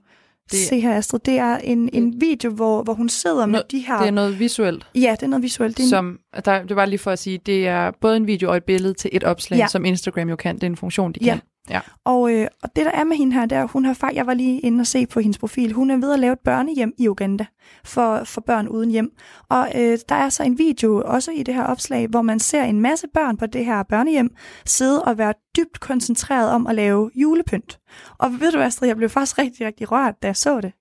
det- 0.51 0.59
se 0.59 0.79
her, 0.79 0.95
Astrid. 0.97 1.19
Det 1.19 1.37
er 1.37 1.57
en, 1.57 1.89
en 1.93 2.21
video, 2.21 2.51
hvor, 2.51 2.83
hvor 2.83 2.93
hun 2.93 3.09
sidder 3.09 3.45
med 3.45 3.59
Nå, 3.59 3.63
de 3.71 3.79
her... 3.79 3.97
Det 3.99 4.07
er 4.07 4.11
noget 4.11 4.39
visuelt. 4.39 4.87
Ja, 4.95 5.11
det 5.11 5.23
er 5.23 5.27
noget 5.27 5.43
visuelt. 5.43 5.77
Det 5.77 5.83
er 5.83 5.87
som, 5.89 6.19
der, 6.45 6.63
det 6.63 6.75
var 6.75 6.85
lige 6.85 6.99
for 6.99 7.11
at 7.11 7.19
sige, 7.19 7.37
det 7.37 7.67
er 7.67 7.91
både 8.01 8.17
en 8.17 8.27
video 8.27 8.49
og 8.49 8.57
et 8.57 8.63
billede 8.63 8.93
til 8.93 9.09
et 9.13 9.23
opslag, 9.23 9.57
ja. 9.57 9.67
som 9.67 9.85
Instagram 9.85 10.29
jo 10.29 10.35
kan. 10.35 10.55
Det 10.55 10.63
er 10.63 10.67
en 10.67 10.75
funktion, 10.77 11.11
de 11.11 11.19
Ja. 11.21 11.31
kan. 11.31 11.41
Ja. 11.69 11.79
Og, 12.03 12.33
øh, 12.33 12.47
og 12.63 12.75
det, 12.75 12.85
der 12.85 12.91
er 12.91 13.03
med 13.03 13.15
hende 13.17 13.33
her, 13.33 13.47
er, 13.51 13.63
at 13.63 13.69
hun 13.71 13.85
har 13.85 13.93
faktisk, 13.93 14.17
jeg 14.17 14.27
var 14.27 14.33
lige 14.33 14.59
inde 14.59 14.81
og 14.81 14.87
se 14.87 15.05
på 15.05 15.19
hendes 15.19 15.37
profil, 15.37 15.71
hun 15.73 15.91
er 15.91 15.97
ved 15.97 16.13
at 16.13 16.19
lave 16.19 16.33
et 16.33 16.39
børnehjem 16.39 16.93
i 16.97 17.07
Uganda 17.09 17.45
for, 17.85 18.23
for 18.23 18.41
børn 18.41 18.67
uden 18.67 18.91
hjem. 18.91 19.11
Og 19.49 19.67
øh, 19.75 19.97
der 20.09 20.15
er 20.15 20.29
så 20.29 20.43
en 20.43 20.57
video 20.57 21.01
også 21.05 21.31
i 21.31 21.43
det 21.43 21.53
her 21.53 21.63
opslag, 21.63 22.07
hvor 22.07 22.21
man 22.21 22.39
ser 22.39 22.63
en 22.63 22.81
masse 22.81 23.07
børn 23.13 23.37
på 23.37 23.45
det 23.45 23.65
her 23.65 23.83
børnehjem 23.83 24.29
sidde 24.65 25.03
og 25.03 25.17
være 25.17 25.33
dybt 25.57 25.79
koncentreret 25.79 26.49
om 26.51 26.67
at 26.67 26.75
lave 26.75 27.11
julepynt. 27.15 27.79
Og 28.17 28.31
ved 28.39 28.51
du 28.51 28.57
hvad, 28.57 28.67
Astrid, 28.67 28.87
jeg 28.87 28.97
blev 28.97 29.09
faktisk 29.09 29.37
rigtig, 29.37 29.65
rigtig 29.67 29.91
rørt, 29.91 30.15
da 30.23 30.27
jeg 30.27 30.35
så 30.35 30.61
det. 30.61 30.71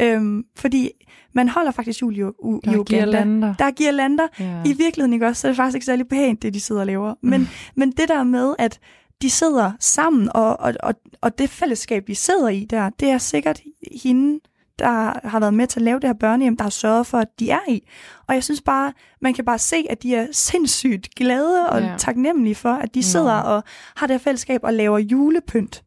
Øhm, 0.00 0.44
fordi 0.56 0.90
man 1.34 1.48
holder 1.48 1.70
faktisk 1.70 2.02
jul 2.02 2.16
i, 2.16 2.22
u- 2.22 2.60
Der 2.64 2.72
i 2.72 2.76
Uganda. 2.78 2.82
girlander. 3.04 3.54
Der 3.58 3.64
er 3.64 3.70
girlander, 3.70 4.26
Ja. 4.40 4.62
i 4.64 4.72
virkeligheden 4.72 5.12
ikke 5.12 5.26
også, 5.26 5.40
så 5.40 5.46
er 5.48 5.50
det 5.52 5.56
faktisk 5.56 5.74
ikke 5.76 5.86
særlig 5.86 6.08
pænt, 6.08 6.42
det 6.42 6.54
de 6.54 6.60
sidder 6.60 6.80
og 6.80 6.86
laver. 6.86 7.14
Men, 7.22 7.40
Mm. 7.40 7.46
men 7.76 7.90
det 7.90 8.08
der 8.08 8.22
med, 8.24 8.54
at 8.58 8.78
de 9.22 9.30
sidder 9.30 9.72
sammen, 9.80 10.28
og, 10.34 10.60
og, 10.60 10.74
og, 10.82 10.94
og 11.20 11.38
det 11.38 11.50
fællesskab, 11.50 12.06
de 12.06 12.14
sidder 12.14 12.48
i 12.48 12.64
der, 12.64 12.90
det 13.00 13.08
er 13.10 13.18
sikkert 13.18 13.60
hende, 14.02 14.40
der 14.78 15.28
har 15.28 15.40
været 15.40 15.54
med 15.54 15.66
til 15.66 15.80
at 15.80 15.84
lave 15.84 16.00
det 16.00 16.08
her 16.08 16.14
børnehjem, 16.20 16.56
der 16.56 16.62
har 16.62 16.70
sørget 16.70 17.06
for, 17.06 17.18
at 17.18 17.28
de 17.38 17.50
er 17.50 17.60
i. 17.68 17.88
Og 18.28 18.34
jeg 18.34 18.44
synes 18.44 18.62
bare, 18.62 18.92
man 19.20 19.34
kan 19.34 19.44
bare 19.44 19.58
se, 19.58 19.76
at 19.90 20.02
de 20.02 20.14
er 20.14 20.26
sindssygt 20.32 21.14
glade 21.14 21.68
og 21.68 21.80
Ja. 21.82 21.94
taknemmelige 21.98 22.54
for, 22.54 22.72
at 22.72 22.94
de 22.94 23.02
sidder 23.02 23.42
Nå. 23.42 23.48
og 23.48 23.62
har 23.96 24.06
det 24.06 24.14
her 24.14 24.18
fællesskab 24.18 24.60
og 24.64 24.74
laver 24.74 24.98
julepynt. 24.98 25.84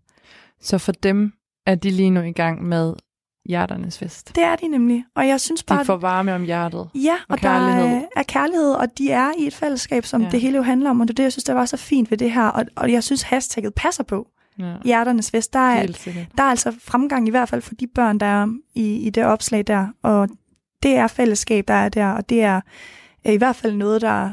Så 0.62 0.78
for 0.78 0.92
dem 0.92 1.32
er 1.66 1.76
de 1.76 1.90
lige 1.90 2.10
nu 2.10 2.22
i 2.22 2.32
gang 2.32 2.64
med 2.64 2.94
hjerternes 3.50 3.98
fest. 4.00 4.36
Det 4.36 4.44
er 4.44 4.56
de 4.56 4.68
nemlig. 4.68 5.06
Og 5.16 5.28
jeg 5.28 5.42
synes 5.42 5.64
bare, 5.64 5.80
De 5.80 5.86
får 5.86 5.96
varme 5.98 6.36
om 6.36 6.44
hjertet. 6.44 6.90
Ja, 6.96 7.14
og, 7.14 7.20
Og 7.30 7.42
der 7.42 7.50
er, 7.50 8.24
kærlighed. 8.24 8.72
og 8.74 8.98
de 8.98 9.12
er 9.12 9.32
i 9.40 9.48
et 9.48 9.54
fællesskab, 9.56 10.06
som 10.06 10.22
ja. 10.22 10.30
Det 10.30 10.42
hele 10.42 10.56
jo 10.58 10.64
handler 10.64 10.90
om, 10.90 11.00
og 11.00 11.08
det 11.08 11.14
er 11.14 11.16
det, 11.16 11.24
jeg 11.24 11.32
synes, 11.32 11.44
der 11.44 11.54
var 11.54 11.66
så 11.66 11.78
fint 11.78 12.12
ved 12.12 12.18
det 12.18 12.32
her, 12.32 12.48
og, 12.48 12.66
og 12.76 12.92
jeg 12.92 13.04
synes, 13.04 13.22
hashtagget 13.22 13.74
passer 13.74 14.04
på 14.04 14.28
Ja. 14.60 14.74
hjerternes 14.86 15.32
fest. 15.32 15.54
Der 15.54 15.60
er, 15.60 15.82
der 16.38 16.44
er 16.44 16.48
altså 16.50 16.76
fremgang 16.80 17.28
i 17.28 17.32
hvert 17.32 17.50
fald 17.50 17.62
for 17.62 17.76
de 17.76 17.88
børn, 17.88 18.18
der 18.18 18.26
er 18.26 18.48
i, 18.76 18.94
i 18.96 19.10
det 19.10 19.26
opslag 19.26 19.64
der, 19.68 19.88
og 20.04 20.30
det 20.84 20.96
er 20.96 21.08
fællesskab, 21.08 21.68
der 21.68 21.74
er 21.74 21.90
der, 21.90 22.12
og 22.12 22.30
det 22.30 22.44
er 22.44 22.62
øh, 23.28 23.34
i 23.34 23.38
hvert 23.38 23.56
fald 23.56 23.74
noget, 23.76 24.02
der... 24.02 24.32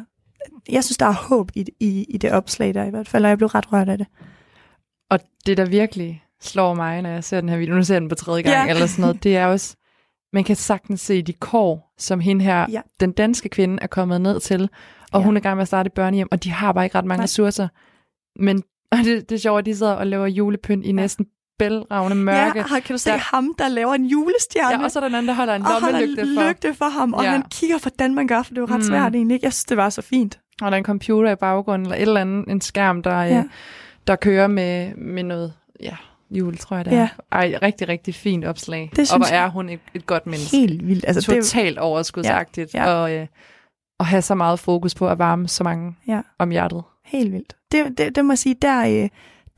Jeg 0.69 0.85
synes, 0.85 0.97
der 0.99 1.07
er 1.07 1.12
håb 1.12 1.51
i, 1.55 1.64
i, 1.81 2.05
i 2.09 2.17
det 2.19 2.33
opslag 2.33 2.75
der 2.75 2.85
i 2.85 2.91
hvert 2.91 3.09
fald, 3.09 3.25
og 3.25 3.29
jeg 3.31 3.39
blev 3.39 3.49
ret 3.49 3.73
rørt 3.73 3.89
af 3.89 3.99
det. 3.99 4.07
Og 5.11 5.19
det, 5.47 5.57
der 5.57 5.64
virkelig 5.64 6.23
slår 6.43 6.74
mig, 6.74 7.03
når 7.03 7.11
jeg 7.11 7.24
ser 7.24 7.41
den 7.41 7.49
her 7.49 7.57
video, 7.57 7.74
nu 7.74 7.84
ser 7.84 7.95
jeg 7.95 8.01
den 8.01 8.09
på 8.09 8.14
tredje 8.14 8.43
gang, 8.43 8.66
Ja. 8.68 8.74
eller 8.74 8.87
sådan 8.87 9.01
noget, 9.03 9.22
det 9.24 9.37
er 9.37 9.47
også, 9.47 9.76
man 10.32 10.45
kan 10.45 10.57
sagtens 10.57 11.01
se 11.01 11.22
de 11.22 11.32
kår, 11.32 11.95
som 11.99 12.20
hende 12.20 12.45
her, 12.45 12.66
Ja. 12.70 12.80
den 13.01 13.12
danske 13.12 13.49
kvinde, 13.49 13.78
er 13.82 13.87
kommet 13.87 14.20
ned 14.20 14.41
til, 14.41 14.68
og 15.12 15.20
Ja. 15.20 15.24
hun 15.24 15.37
er 15.37 15.41
i 15.41 15.43
gang 15.43 15.57
med 15.57 15.62
at 15.62 15.68
starte 15.68 15.91
børnehjem, 15.91 16.28
og 16.30 16.45
de 16.45 16.51
har 16.51 16.72
bare 16.72 16.84
ikke 16.84 16.99
ret 16.99 17.05
mange 17.05 17.18
Nej. 17.18 17.24
Ressourcer. 17.24 17.68
Men 18.41 18.62
og 18.93 18.99
det, 18.99 19.28
det 19.28 19.34
er 19.34 19.41
sjovt, 19.41 19.59
at 19.59 19.66
de 19.66 19.76
sidder 19.76 19.93
og 19.93 20.07
laver 20.07 20.26
julepynt 20.26 20.84
i 20.84 20.89
Ja. 20.89 20.93
næsten 20.93 21.26
bælragende 21.59 22.16
mørke. 22.16 22.59
Ja, 22.59 22.80
kan 22.80 22.95
du 22.95 22.99
se 22.99 23.11
Der- 23.11 23.16
ham, 23.37 23.55
der 23.59 23.68
laver 23.68 23.95
en 23.95 24.05
julestjerne? 24.07 24.70
Ja, 24.78 24.84
og 24.84 24.91
så 24.91 24.99
er 24.99 25.01
der 25.01 25.09
en 25.09 25.14
anden, 25.14 25.28
der 25.28 25.34
holder 25.34 25.55
en 25.55 25.62
lommelygte 25.62 26.26
for, 26.37 26.49
lygte 26.49 26.74
for 26.74 26.84
ham, 26.99 27.12
og 27.14 27.24
Ja. 27.24 27.30
han 27.30 27.43
kigger, 27.51 27.78
hvordan 27.78 28.14
man 28.14 28.26
gør, 28.26 28.43
for 28.43 28.51
det 28.55 28.59
er 28.59 28.62
jo 28.62 28.66
ret 28.66 28.76
Mm. 28.76 28.82
svært 28.82 29.14
egentlig. 29.14 29.34
ikke? 29.34 29.45
Jeg 29.47 29.53
synes, 29.53 29.64
det 29.64 29.76
var 29.76 29.91
så 29.91 30.03
fint. 30.03 30.39
og 30.62 30.70
der 30.70 30.76
er 30.76 30.78
en 30.78 30.84
computer 30.84 31.30
i 31.30 31.37
baggrunden, 31.37 31.87
eller 31.87 31.97
et 31.97 32.03
eller 32.03 32.20
andet, 32.20 32.49
en 32.49 32.61
skærm, 32.61 33.03
der, 33.03 33.16
Ja. 33.22 33.26
ja. 33.26 33.45
der 34.07 34.16
kører 34.16 34.47
med, 34.47 34.95
med 34.95 35.22
noget, 35.22 35.53
ja, 35.82 35.97
jul, 36.31 36.57
tror 36.59 36.77
jeg 36.77 36.85
det 36.85 36.93
er. 36.93 36.97
Ja. 36.97 37.09
Ej, 37.33 37.59
rigtig, 37.62 37.89
rigtig 37.89 38.14
fint 38.14 38.45
opslag. 38.45 38.91
Det 38.91 38.99
og 38.99 39.07
synes 39.07 39.29
hvor 39.29 39.37
jeg- 39.37 39.45
er 39.45 39.49
hun 39.51 39.68
et, 39.68 39.81
et 39.95 40.07
godt 40.07 40.27
menneske. 40.27 40.57
Helt 40.57 40.87
vildt. 40.89 41.05
Altså, 41.09 41.33
det, 41.33 41.45
totalt 41.45 41.79
overskudsagtigt, 41.79 42.74
Ja, 42.74 42.85
ja. 42.85 42.93
og 42.95 43.14
øh, 43.14 43.27
at 44.01 44.07
have 44.07 44.22
så 44.22 44.35
meget 44.35 44.59
fokus 44.61 44.95
på 44.95 45.09
at 45.09 45.18
varme 45.18 45.49
så 45.49 45.64
mange 45.64 45.97
Ja. 46.09 46.20
om 46.39 46.51
hjertet. 46.51 46.83
Helt 47.05 47.33
vildt. 47.33 47.57
Det, 47.72 47.99
det, 47.99 48.16
det 48.16 48.24
må 48.24 48.33
jeg 48.33 48.39
sige, 48.39 48.57
der, 48.62 49.03
øh, 49.03 49.09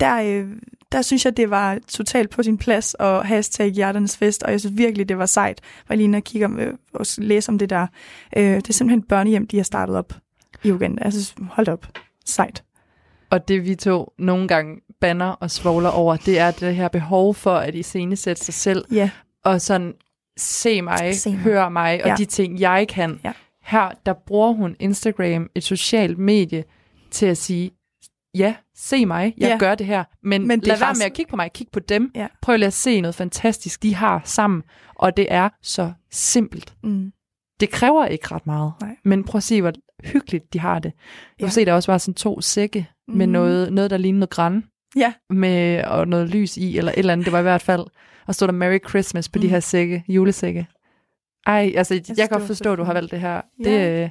der, 0.01 0.23
øh, 0.23 0.49
der 0.93 1.03
synes 1.03 1.25
jeg, 1.25 1.37
det 1.37 1.51
var 1.51 1.79
totalt 1.89 2.31
på 2.31 2.43
sin 2.43 2.59
plads 2.59 2.97
at 3.01 3.27
hashtag 3.27 3.71
hjerternes 3.71 4.17
fest, 4.17 4.43
og 4.43 4.51
jeg 4.53 4.61
synes 4.61 4.77
virkelig, 4.79 5.09
det 5.09 5.19
var 5.19 5.27
sejt. 5.27 5.61
Var 5.89 5.95
lige 5.97 6.05
inde 6.05 6.17
og 6.17 6.23
kigge 6.25 6.45
om, 6.47 6.59
øh, 6.61 6.75
og 6.95 7.07
læse 7.19 7.49
om 7.53 7.59
det 7.59 7.71
der. 7.71 7.87
Øh, 8.37 8.43
det 8.57 8.69
er 8.69 8.73
simpelthen 8.73 9.03
børnehjem, 9.03 9.47
de 9.47 9.57
har 9.57 9.65
startet 9.65 9.97
op 9.97 10.13
i 10.65 10.71
Uganda. 10.73 11.05
Altså, 11.05 11.33
hold 11.51 11.69
op. 11.69 11.87
Sejt. 12.25 12.65
Og 13.31 13.49
det 13.49 13.65
vi 13.65 13.75
to 13.75 14.13
nogle 14.19 14.49
gange 14.49 14.81
banner 15.01 15.27
og 15.31 15.51
svogler 15.51 15.91
over, 15.91 16.17
det 16.17 16.39
er 16.39 16.51
det 16.51 16.75
her 16.77 16.89
behov 16.89 17.35
for 17.35 17.55
at 17.57 17.75
iscenesætte 17.75 18.45
sig 18.45 18.55
selv, 18.55 18.85
Ja, 18.93 19.11
og 19.45 19.61
sådan 19.61 19.95
se 20.39 20.83
mig, 20.83 21.15
Se 21.15 21.31
mig. 21.31 21.39
høre 21.39 21.71
mig, 21.71 22.03
og 22.05 22.09
Ja. 22.09 22.15
de 22.15 22.25
ting, 22.25 22.61
jeg 22.61 22.87
kan. 22.89 23.21
Ja. 23.25 23.33
Her, 23.63 23.91
der 24.07 24.13
bruger 24.27 24.53
hun 24.53 24.77
Instagram, 24.81 25.49
et 25.55 25.65
socialt 25.65 26.19
medie, 26.19 26.65
til 27.11 27.27
at 27.27 27.37
sige, 27.39 27.71
ja, 28.35 28.55
se 28.77 29.07
mig, 29.07 29.35
jeg 29.39 29.49
Ja. 29.49 29.57
gør 29.59 29.75
det 29.75 29.87
her, 29.87 30.05
men, 30.23 30.47
Men 30.49 30.59
det 30.61 30.67
lad 30.69 30.77
være 30.77 30.87
faktisk- 30.87 31.01
med 31.01 31.07
at 31.07 31.13
kigge 31.13 31.31
på 31.31 31.37
mig, 31.37 31.53
kig 31.53 31.67
på 31.73 31.81
dem. 31.81 32.11
Ja. 32.15 32.27
Prøv 32.43 32.55
at 32.63 32.73
se 32.73 33.01
noget 33.01 33.15
fantastisk, 33.15 33.83
de 33.83 33.95
har 33.95 34.23
sammen, 34.25 34.63
og 34.95 35.17
det 35.17 35.27
er 35.31 35.49
så 35.63 35.93
simpelt. 36.11 36.75
Mm. 36.83 37.13
Det 37.61 37.71
kræver 37.71 38.07
ikke 38.07 38.35
ret 38.35 38.47
meget, 38.47 38.73
Nej. 38.81 38.97
men 39.05 39.25
prøv 39.25 39.39
at 39.39 39.43
se, 39.43 39.61
hvor 39.61 39.73
hyggeligt 40.05 40.53
de 40.53 40.59
har 40.61 40.79
det. 40.79 40.93
Du 40.93 40.99
Ja. 41.41 41.45
kan 41.45 41.53
se, 41.53 41.65
der 41.65 41.73
også 41.73 41.93
var 41.93 41.99
sådan 41.99 42.15
to 42.15 42.41
sække 42.41 42.89
med 43.09 43.27
Mhm. 43.27 43.33
noget, 43.33 43.73
noget, 43.73 43.91
der 43.91 43.97
lignede 43.97 44.19
noget 44.21 44.31
græn, 44.31 44.65
Ja. 44.97 45.13
med, 45.31 45.85
og 45.85 46.09
noget 46.09 46.29
lys 46.29 46.57
i, 46.57 46.79
eller 46.79 46.93
et 46.93 46.99
eller 46.99 47.13
andet, 47.13 47.25
det 47.25 47.33
var 47.33 47.39
i 47.39 47.43
hvert 47.43 47.63
fald. 47.63 47.87
Og 48.27 48.35
stod 48.35 48.49
der 48.49 48.55
Merry 48.55 48.79
Christmas 48.89 49.29
på 49.29 49.37
mm. 49.39 49.41
de 49.41 49.49
her 49.49 49.61
sække, 49.61 50.05
julesække. 50.09 50.67
Ej, 51.47 51.73
altså, 51.77 51.95
jeg, 51.95 52.05
jeg 52.09 52.17
kan 52.17 52.39
godt 52.39 52.47
forstå, 52.47 52.73
at 52.73 52.79
du 52.79 52.85
har 52.85 52.93
valgt 52.93 53.11
det 53.11 53.21
her. 53.21 53.41
Ja. 53.65 53.71
Det 53.71 54.05
øh, 54.05 54.11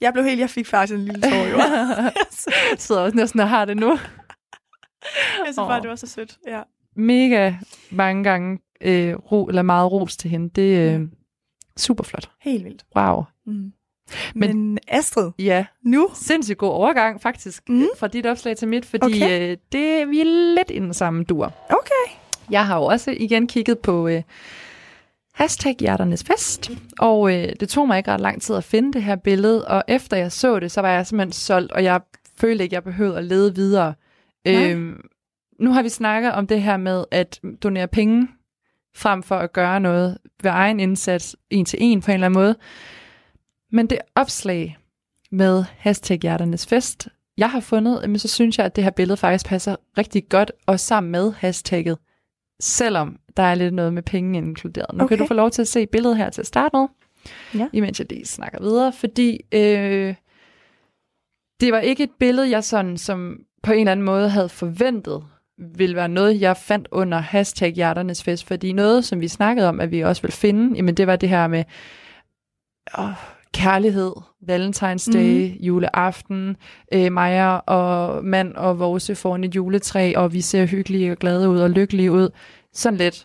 Jeg 0.00 0.12
blev 0.12 0.24
helt, 0.24 0.40
jeg 0.40 0.50
fik 0.50 0.66
faktisk 0.66 0.94
en 0.94 1.04
lille 1.04 1.20
tår, 1.22 1.46
jo. 1.50 1.56
jeg 2.70 2.78
sidder 2.78 3.00
også 3.00 3.16
næsten 3.16 3.40
og 3.40 3.48
har 3.48 3.64
det 3.64 3.76
nu. 3.76 3.90
jeg 5.46 5.52
synes 5.52 5.56
bare, 5.56 5.80
det 5.80 5.90
var 5.90 5.96
så 5.96 6.06
sødt. 6.06 6.38
Ja. 6.46 6.62
Mega 6.96 7.54
mange 7.90 8.24
gange 8.24 8.58
øh, 8.80 9.14
ro, 9.14 9.44
eller 9.46 9.62
meget 9.62 9.92
ros 9.92 10.16
til 10.16 10.30
hende. 10.30 10.50
Det 10.50 10.78
er 10.78 10.98
øh, 10.98 11.08
super 11.76 12.04
flot. 12.04 12.30
Helt 12.40 12.64
vildt. 12.64 12.84
Wow. 12.96 13.24
Mm. 13.46 13.72
Men- 14.34 14.56
Men, 14.56 14.78
Astrid, 14.88 15.30
Ja, 15.38 15.66
nu 15.82 16.08
sindssygt 16.14 16.58
god 16.58 16.68
overgang 16.70 17.22
faktisk, 17.22 17.68
Mm. 17.68 17.86
fra 17.98 18.08
dit 18.08 18.26
opslag 18.26 18.56
til 18.56 18.68
mit, 18.68 18.86
fordi 18.86 19.04
okay. 19.22 19.50
øh, 19.50 19.56
det, 19.72 20.08
vi 20.10 20.20
er 20.20 20.54
lidt 20.54 20.70
i 20.70 20.78
den 20.78 20.94
samme 20.94 21.24
dur. 21.24 21.52
Okay. 21.70 22.16
Jeg 22.50 22.66
har 22.66 22.76
jo 22.76 22.84
også 22.84 23.10
igen 23.16 23.46
kigget 23.46 23.78
på 23.78 24.08
øh, 24.08 24.22
hashtag 25.34 25.76
hjerternes 25.80 26.24
fest, 26.24 26.70
og 26.98 27.34
øh, 27.34 27.48
det 27.60 27.68
tog 27.68 27.86
mig 27.88 27.98
ikke 27.98 28.12
ret 28.12 28.20
lang 28.20 28.42
tid 28.42 28.56
at 28.56 28.64
finde 28.64 28.92
det 28.92 29.02
her 29.02 29.16
billede, 29.16 29.68
og 29.68 29.82
efter 29.88 30.16
jeg 30.16 30.32
så 30.32 30.58
det, 30.60 30.70
så 30.72 30.80
var 30.80 30.90
jeg 30.90 31.06
simpelthen 31.06 31.32
solgt, 31.32 31.72
og 31.72 31.84
jeg 31.84 32.00
følte 32.40 32.64
ikke, 32.64 32.74
jeg 32.74 32.84
behøvede 32.84 33.18
at 33.18 33.24
lede 33.24 33.54
videre. 33.54 33.94
Nej. 34.44 34.70
Øhm, 34.70 35.00
nu 35.60 35.72
har 35.72 35.82
vi 35.82 35.88
snakket 35.88 36.32
om 36.32 36.46
det 36.46 36.62
her 36.62 36.76
med 36.76 37.04
at 37.10 37.40
donere 37.62 37.88
penge, 37.88 38.28
frem 38.96 39.22
for 39.22 39.36
at 39.36 39.52
gøre 39.52 39.80
noget 39.80 40.18
ved 40.42 40.50
egen 40.50 40.80
indsats, 40.80 41.36
en 41.50 41.64
til 41.64 41.78
en 41.82 42.00
på 42.00 42.10
en 42.10 42.14
eller 42.14 42.26
anden 42.26 42.40
måde. 42.40 42.56
Men 43.74 43.86
det 43.86 43.98
opslag 44.14 44.78
med 45.30 45.64
hashtag 45.78 46.18
hjerternes 46.18 46.66
fest, 46.66 47.08
jeg 47.36 47.50
har 47.50 47.60
fundet, 47.60 48.00
jamen, 48.02 48.18
så 48.18 48.28
synes 48.28 48.58
jeg, 48.58 48.66
at 48.66 48.76
det 48.76 48.84
her 48.84 48.90
billede 48.90 49.16
faktisk 49.16 49.46
passer 49.46 49.76
rigtig 49.98 50.28
godt, 50.28 50.52
og 50.66 50.80
sammen 50.80 51.12
med 51.12 51.32
hashtagget, 51.32 51.98
selvom 52.60 53.18
der 53.36 53.42
er 53.42 53.54
lidt 53.54 53.74
noget 53.74 53.92
med 53.94 54.02
penge 54.02 54.38
inkluderet. 54.38 54.96
Nu 54.96 55.04
okay. 55.04 55.08
Kan 55.16 55.18
du 55.18 55.26
få 55.26 55.34
lov 55.34 55.50
til 55.50 55.62
at 55.62 55.68
se 55.68 55.86
billedet 55.86 56.16
her 56.16 56.30
til 56.30 56.40
at 56.40 56.46
starte 56.46 56.76
med, 56.76 56.86
Ja. 57.54 57.68
imens 57.72 57.98
jeg 57.98 58.06
lige 58.10 58.26
snakker 58.26 58.60
videre, 58.60 58.92
fordi 58.92 59.40
øh, 59.52 60.14
det 61.60 61.72
var 61.72 61.80
ikke 61.80 62.02
et 62.02 62.10
billede, 62.18 62.50
jeg 62.50 62.64
sådan 62.64 62.96
som 62.98 63.38
på 63.62 63.72
en 63.72 63.78
eller 63.78 63.92
anden 63.92 64.06
måde 64.06 64.28
havde 64.28 64.48
forventet 64.48 65.24
ville 65.58 65.96
være 65.96 66.08
noget, 66.08 66.40
jeg 66.40 66.56
fandt 66.56 66.88
under 66.90 67.18
hashtag 67.18 67.72
hjerternes 67.72 68.22
fest, 68.22 68.44
fordi 68.46 68.72
noget, 68.72 69.04
som 69.04 69.20
vi 69.20 69.28
snakkede 69.28 69.68
om, 69.68 69.80
at 69.80 69.90
vi 69.90 70.00
også 70.00 70.22
vil 70.22 70.32
finde, 70.32 70.76
jamen 70.76 70.94
det 70.94 71.06
var 71.06 71.16
det 71.16 71.28
her 71.28 71.46
med 71.46 71.64
åh, 72.98 73.08
kærlighed, 73.54 74.12
Valentine's 74.50 75.12
Day, 75.12 75.50
mm. 75.50 75.56
juleaften, 75.60 76.56
øh, 76.92 77.12
mig 77.12 77.68
og 77.68 78.24
mand 78.24 78.54
og 78.54 78.78
vores 78.78 79.10
foran 79.14 79.44
et 79.44 79.56
juletræ, 79.56 80.12
og 80.16 80.32
vi 80.32 80.40
ser 80.40 80.66
hyggelige 80.66 81.12
og 81.12 81.16
glade 81.18 81.48
ud 81.48 81.58
og 81.58 81.70
lykkelige 81.70 82.12
ud. 82.12 82.30
Sådan 82.72 82.98
lidt, 82.98 83.24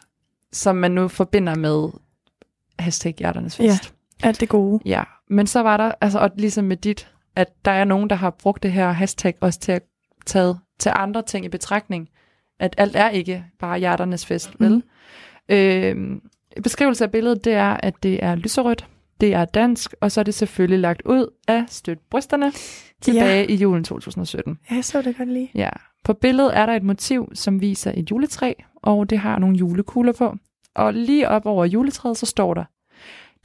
som 0.52 0.76
man 0.76 0.92
nu 0.92 1.08
forbinder 1.08 1.56
med 1.56 1.90
hashtag 2.80 3.16
hjerternes 3.20 3.58
fest. 3.58 3.94
Alt 4.24 4.40
det 4.40 4.50
gode. 4.50 4.80
Ja, 4.86 5.04
men 5.30 5.48
så 5.48 5.60
var 5.60 5.78
der, 5.78 5.92
altså 6.02 6.20
og 6.20 6.32
ligesom 6.36 6.66
med 6.66 6.78
dit, 6.78 7.08
at 7.36 7.48
der 7.66 7.72
er 7.72 7.84
nogen, 7.84 8.10
der 8.10 8.16
har 8.16 8.30
brugt 8.30 8.64
det 8.64 8.72
her 8.72 8.92
hashtag 8.92 9.36
også 9.42 9.60
til 9.60 9.72
at 9.72 9.84
tage 10.26 10.56
til 10.80 10.92
andre 10.96 11.22
ting 11.22 11.46
i 11.46 11.50
betragtning. 11.50 12.10
At 12.60 12.76
alt 12.78 12.96
er 12.96 13.10
ikke 13.10 13.46
bare 13.60 13.80
hjerternes 13.80 14.26
fest, 14.26 14.52
vel? 14.60 14.72
Mhm. 14.72 14.84
Øhm, 15.50 16.22
beskrivelse 16.64 17.04
af 17.04 17.12
billedet, 17.12 17.46
det 17.46 17.54
er, 17.54 17.78
at 17.84 17.94
det 18.04 18.24
er 18.24 18.36
lyserødt, 18.36 18.88
det 19.22 19.34
er 19.34 19.46
dansk, 19.46 19.94
og 20.02 20.12
så 20.12 20.20
er 20.20 20.24
det 20.24 20.34
selvfølgelig 20.34 20.80
lagt 20.80 21.02
ud 21.06 21.28
af 21.48 21.66
støt 21.68 22.00
brysterne 22.12 22.52
tilbage 23.02 23.52
i 23.52 23.56
julen 23.56 23.84
2017. 23.84 24.60
Ja, 24.70 24.76
jeg 24.76 24.86
så 24.86 25.02
det 25.02 25.18
godt 25.18 25.30
lige. 25.34 25.52
Ja, 25.56 25.70
på 26.04 26.14
billedet 26.14 26.58
er 26.58 26.66
der 26.66 26.74
et 26.74 26.84
motiv, 26.84 27.30
som 27.34 27.62
viser 27.62 27.92
et 27.96 28.12
juletræ, 28.12 28.54
og 28.76 29.10
det 29.10 29.20
har 29.20 29.40
nogle 29.40 29.58
julekugler 29.58 30.14
på. 30.14 30.36
Og 30.76 30.94
lige 30.94 31.30
op 31.30 31.46
over 31.46 31.66
juletræet, 31.66 32.18
så 32.18 32.26
står 32.26 32.54
der, 32.54 32.64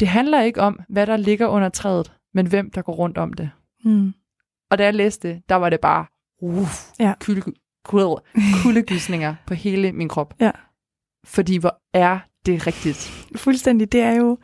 det 0.01 0.09
handler 0.09 0.43
ikke 0.43 0.61
om, 0.61 0.81
hvad 0.89 1.07
der 1.07 1.17
ligger 1.17 1.47
under 1.47 1.69
træet, 1.69 2.13
men 2.35 2.47
hvem 2.47 2.71
der 2.71 2.83
går 2.83 2.93
rundt 2.93 3.19
om 3.19 3.33
det. 3.33 3.51
Mm. 3.85 4.13
Og 4.71 4.79
da 4.79 4.85
jeg 4.85 4.95
læste 4.95 5.29
det, 5.29 5.43
der 5.49 5.55
var 5.55 5.71
det 5.71 5.81
bare 5.81 6.07
uff, 6.43 6.91
Ja. 7.01 7.13
kulde, 7.21 7.53
kulde, 7.85 8.17
kuldegysninger 8.63 9.35
på 9.47 9.55
hele 9.55 9.93
min 9.93 10.09
krop. 10.09 10.35
Ja. 10.41 10.51
Fordi 11.25 11.57
hvor 11.57 11.81
er 11.95 12.19
det 12.47 12.67
rigtigt? 12.67 13.27
Fuldstændig. 13.37 13.93
Det 13.93 14.01
er 14.01 14.13
jo... 14.13 14.39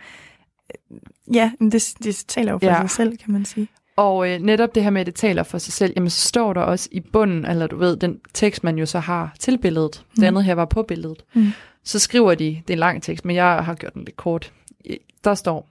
Ja, 1.35 1.53
men 1.61 1.73
det, 1.73 1.95
det 2.05 2.25
taler 2.29 2.53
jo 2.53 2.59
for 2.59 2.67
Ja. 2.67 2.81
sig 2.81 2.91
selv, 2.91 3.17
kan 3.17 3.33
man 3.33 3.45
sige. 3.45 3.69
Og 3.97 4.31
øh, 4.31 4.41
netop 4.41 4.75
det 4.75 4.83
her 4.83 4.91
med, 4.91 5.01
at 5.01 5.07
det 5.07 5.15
taler 5.15 5.43
for 5.43 5.59
sig 5.59 5.73
selv, 5.73 5.93
jamen 5.97 6.11
så 6.11 6.29
står 6.29 6.53
der 6.53 6.61
også 6.61 6.89
i 6.93 7.01
bunden, 7.01 7.45
eller 7.47 7.67
du 7.67 7.77
ved, 7.77 7.97
den 7.97 8.21
tekst, 8.35 8.65
man 8.65 8.79
jo 8.79 8.87
så 8.87 8.99
har 8.99 9.35
til 9.39 9.59
billedet, 9.59 10.05
mm. 10.17 10.21
det 10.21 10.27
andet 10.27 10.45
her 10.45 10.55
var 10.55 10.65
på 10.65 10.83
billedet, 10.83 11.25
Mm. 11.35 11.47
så 11.85 11.99
skriver 11.99 12.35
de, 12.35 12.45
det 12.45 12.71
er 12.71 12.75
en 12.75 12.79
lang 12.79 13.03
tekst, 13.03 13.25
men 13.25 13.37
jeg 13.37 13.65
har 13.65 13.75
gjort 13.75 13.95
den 13.95 14.05
lidt 14.05 14.17
kort, 14.17 14.53
der 15.25 15.35
står, 15.35 15.69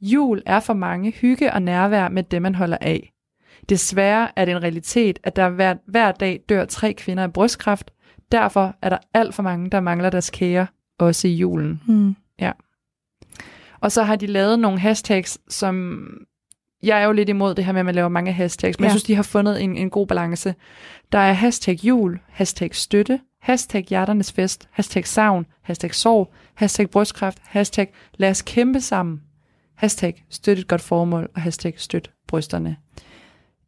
jul 0.00 0.42
er 0.46 0.60
for 0.60 0.74
mange 0.74 1.10
hygge 1.10 1.52
og 1.52 1.62
nærvær 1.62 2.08
med 2.08 2.22
det, 2.22 2.42
man 2.42 2.54
holder 2.54 2.78
af. 2.80 3.12
Desværre 3.68 4.28
er 4.36 4.44
det 4.44 4.52
en 4.52 4.62
realitet, 4.62 5.18
at 5.22 5.36
der 5.36 5.48
hver, 5.48 5.74
hver 5.86 6.12
dag 6.12 6.40
dør 6.48 6.64
tre 6.64 6.92
kvinder 6.92 7.22
af 7.22 7.32
brystkræft. 7.32 7.90
Derfor 8.32 8.74
er 8.82 8.88
der 8.88 8.98
alt 9.14 9.34
for 9.34 9.42
mange, 9.42 9.70
der 9.70 9.80
mangler 9.80 10.10
deres 10.10 10.30
kære, 10.30 10.66
også 10.98 11.28
i 11.28 11.34
julen. 11.34 11.80
Mm. 11.88 12.16
Og 13.80 13.92
så 13.92 14.02
har 14.02 14.16
de 14.16 14.26
lavet 14.26 14.58
nogle 14.58 14.78
hashtags, 14.78 15.38
som... 15.48 16.04
Jeg 16.82 17.00
er 17.02 17.04
jo 17.06 17.12
lidt 17.12 17.28
imod 17.28 17.54
det 17.54 17.64
her 17.64 17.72
med, 17.72 17.80
at 17.80 17.86
man 17.86 17.94
laver 17.94 18.08
mange 18.08 18.32
hashtags, 18.32 18.78
men 18.78 18.84
ja. 18.84 18.86
Jeg 18.86 18.92
synes, 18.92 19.02
de 19.04 19.14
har 19.14 19.22
fundet 19.22 19.62
en, 19.62 19.76
en 19.76 19.90
god 19.90 20.06
balance. 20.06 20.54
Der 21.12 21.18
er 21.18 21.32
hashtag 21.32 21.84
jul, 21.84 22.18
hashtag 22.28 22.74
støtte, 22.74 23.20
hashtag 23.42 23.84
hjerternes 23.88 24.32
fest, 24.32 24.68
hashtag 24.72 25.06
savn, 25.06 25.46
hashtag 25.62 25.94
sorg, 25.94 26.32
hashtag 26.54 26.90
brystkræft, 26.90 27.38
hashtag 27.44 27.92
lad 28.14 28.30
os 28.30 28.42
kæmpe 28.42 28.80
sammen, 28.80 29.20
hashtag 29.76 30.24
støt 30.30 30.58
et 30.58 30.68
godt 30.68 30.80
formål, 30.80 31.28
og 31.34 31.42
hashtag 31.42 31.74
støt 31.76 32.10
brysterne. 32.28 32.76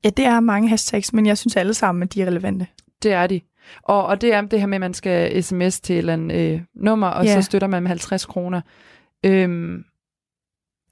Ja, 0.05 0.11
det 0.11 0.25
er 0.25 0.41
mange 0.41 0.69
hashtags, 0.69 1.13
men 1.13 1.27
jeg 1.27 1.39
synes 1.39 1.57
alle 1.57 1.75
sammen, 1.75 2.03
at 2.03 2.15
de 2.15 2.23
er 2.23 2.27
relevante. 2.27 2.67
Det 3.03 3.13
er 3.13 3.27
de. 3.27 3.41
Og, 3.83 4.07
og 4.07 4.21
det 4.21 4.35
er 4.35 4.41
det 4.41 4.61
her 4.61 4.67
med, 4.67 4.75
at 4.77 4.81
man 4.81 4.95
skal 4.95 5.43
sms 5.43 5.81
til 5.81 5.95
et 5.95 5.99
eller 5.99 6.13
andet 6.13 6.37
øh, 6.55 6.61
nummer, 6.75 7.07
og 7.07 7.25
Ja. 7.25 7.35
så 7.35 7.43
støtter 7.43 7.69
man 7.69 7.83
med 7.83 7.89
50 7.89 8.27
kroner. 8.27 8.61
Øhm, 9.25 9.85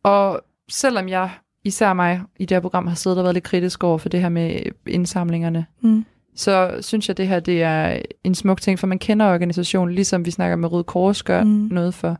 og 0.03 0.41
selvom 0.71 1.09
jeg, 1.09 1.31
især 1.65 1.93
mig, 1.93 2.23
i 2.39 2.45
det 2.45 2.55
her 2.55 2.61
program 2.61 2.87
har 2.87 2.95
siddet 2.95 3.19
og 3.19 3.25
været 3.25 3.35
lidt 3.35 3.45
kritisk 3.45 3.85
over 3.85 3.99
for 3.99 4.09
det 4.09 4.21
her 4.21 4.29
med 4.29 4.61
indsamlingerne, 4.87 5.67
Mm. 5.81 6.05
så 6.35 6.79
synes 6.81 7.09
jeg, 7.09 7.13
at 7.13 7.17
det 7.19 7.29
her 7.29 7.41
det 7.41 7.63
er 7.63 8.03
en 8.25 8.35
smuk 8.35 8.61
ting, 8.61 8.79
for 8.79 8.87
man 8.87 8.99
kender 8.99 9.33
organisationen, 9.33 9.95
ligesom 9.95 10.25
vi 10.27 10.31
snakker 10.31 10.57
med 10.57 10.73
Røde 10.73 10.85
Kors 10.85 11.23
gør 11.23 11.45
Mm. 11.45 11.49
noget 11.51 11.95
for, 11.95 12.19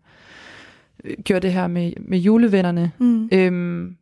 øh, 1.05 1.17
gjorde 1.25 1.41
det 1.47 1.53
her 1.53 1.67
med, 1.67 1.93
med 2.01 2.19
julevennerne. 2.19 2.93
Mm. 2.99 3.29
Øhm, 3.33 3.97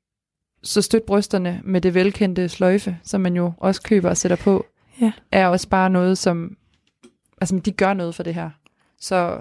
så 0.63 0.83
støt 0.83 1.03
brysterne 1.03 1.61
med 1.65 1.81
det 1.81 1.95
velkendte 1.95 2.49
sløjfe, 2.49 2.97
som 3.03 3.21
man 3.21 3.37
jo 3.37 3.53
også 3.57 3.83
køber 3.83 4.09
og 4.09 4.17
sætter 4.17 4.37
på, 4.37 4.67
Ja. 5.01 5.13
er 5.33 5.47
også 5.47 5.69
bare 5.69 5.91
noget, 5.91 6.19
som... 6.19 6.57
Altså, 7.41 7.59
de 7.65 7.73
gør 7.73 7.93
noget 7.95 8.15
for 8.15 8.23
det 8.23 8.35
her. 8.35 8.51
Så 9.01 9.39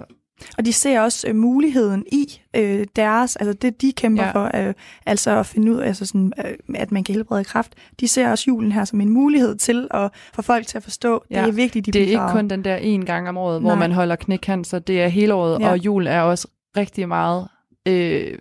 Og 0.58 0.64
de 0.64 0.72
ser 0.72 1.00
også 1.00 1.28
øh, 1.28 1.34
muligheden 1.36 2.04
i 2.12 2.40
øh, 2.56 2.86
deres, 2.96 3.36
altså 3.36 3.52
det 3.52 3.82
de 3.82 3.92
kæmper 3.92 4.24
Ja. 4.24 4.30
for, 4.30 4.50
øh, 4.68 4.74
altså 5.06 5.30
at 5.38 5.46
finde 5.46 5.72
ud 5.72 5.76
af, 5.78 5.86
altså 5.86 6.06
sådan, 6.06 6.32
øh, 6.46 6.54
at 6.74 6.92
man 6.92 7.04
kan 7.04 7.14
helbrede 7.14 7.44
kræft. 7.44 7.74
De 8.00 8.08
ser 8.08 8.30
også 8.30 8.44
julen 8.48 8.72
her 8.72 8.84
som 8.84 9.00
en 9.00 9.08
mulighed 9.08 9.56
til 9.56 9.88
at 9.90 10.10
få 10.34 10.42
folk 10.42 10.66
til 10.66 10.76
at 10.76 10.82
forstå, 10.82 11.24
Ja. 11.30 11.40
det 11.42 11.48
er 11.48 11.52
vigtigt, 11.52 11.86
de 11.86 11.90
det 11.92 11.98
er 11.98 12.02
ikke 12.06 12.12
bidrager. 12.12 12.32
kun 12.32 12.48
den 12.50 12.64
der 12.64 12.76
en 12.76 13.04
gang 13.04 13.28
om 13.28 13.36
året, 13.36 13.60
hvor 13.60 13.70
Nej. 13.70 13.78
man 13.78 13.92
holder 13.92 14.16
knækcancer. 14.16 14.78
Det 14.78 15.02
er 15.02 15.08
hele 15.08 15.34
året, 15.34 15.60
Ja. 15.60 15.70
og 15.70 15.78
jul 15.78 16.06
er 16.06 16.20
også 16.20 16.48
rigtig 16.76 17.08
meget... 17.08 17.48
Øh, 17.88 18.38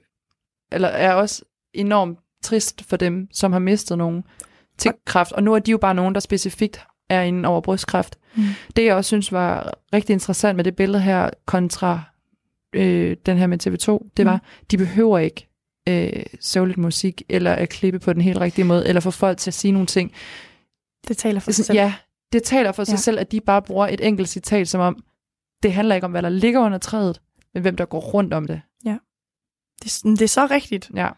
eller 0.71 0.87
er 0.87 1.13
også 1.13 1.41
enormt 1.73 2.19
trist 2.43 2.83
for 2.89 2.97
dem, 2.97 3.27
som 3.33 3.51
har 3.51 3.59
mistet 3.59 3.97
nogen 3.97 4.23
til 4.77 4.91
kræft. 5.05 5.31
Og 5.31 5.43
nu 5.43 5.53
er 5.53 5.59
de 5.59 5.71
jo 5.71 5.77
bare 5.77 5.93
nogen, 5.95 6.13
der 6.13 6.19
specifikt 6.19 6.81
er 7.09 7.21
inde 7.21 7.49
over 7.49 7.61
brystkræft. 7.61 8.17
Mm. 8.37 8.43
Det, 8.75 8.85
jeg 8.85 8.95
også 8.95 9.07
synes 9.07 9.31
var 9.31 9.73
rigtig 9.93 10.13
interessant 10.13 10.55
med 10.55 10.63
det 10.63 10.75
billede 10.75 11.01
her, 11.03 11.29
kontra 11.45 12.01
øh, 12.73 13.17
den 13.25 13.37
her 13.37 13.47
med 13.47 13.67
TV2, 13.67 14.09
det 14.17 14.25
Mm. 14.25 14.31
var, 14.31 14.41
de 14.71 14.77
behøver 14.77 15.17
ikke 15.19 15.47
øh, 15.89 16.23
sørgeligt 16.41 16.77
musik, 16.77 17.21
eller 17.29 17.53
at 17.53 17.69
klippe 17.69 17.99
på 17.99 18.13
den 18.13 18.21
helt 18.21 18.39
rigtige 18.39 18.65
måde, 18.65 18.87
eller 18.87 18.99
få 18.99 19.11
folk 19.11 19.37
til 19.37 19.49
at 19.49 19.53
sige 19.53 19.71
nogle 19.71 19.87
ting. 19.87 20.11
Det 21.07 21.17
taler 21.17 21.39
for 21.39 21.45
Det 21.49 21.55
sig 21.55 21.65
selv. 21.65 21.75
ja, 21.77 21.93
det 22.33 22.43
taler 22.43 22.71
for 22.71 22.83
sig 22.83 22.93
Ja. 22.93 22.97
selv, 22.97 23.19
at 23.19 23.31
de 23.31 23.41
bare 23.41 23.61
bruger 23.61 23.87
et 23.87 24.07
enkelt 24.07 24.29
citat, 24.29 24.67
som 24.67 24.81
om, 24.81 25.03
det 25.63 25.73
handler 25.73 25.95
ikke 25.95 26.05
om, 26.05 26.11
hvad 26.11 26.21
der 26.23 26.29
ligger 26.29 26.59
under 26.61 26.77
træet, 26.77 27.21
men 27.53 27.61
hvem 27.61 27.75
der 27.77 27.85
går 27.85 27.99
rundt 27.99 28.33
om 28.33 28.47
det. 28.47 28.61
Det, 29.79 29.85
er 29.85 29.89
sådan- 29.89 30.11
det 30.11 30.21
er 30.21 30.27
så 30.27 30.45
rigtigt. 30.51 30.91
Ja. 30.95 31.09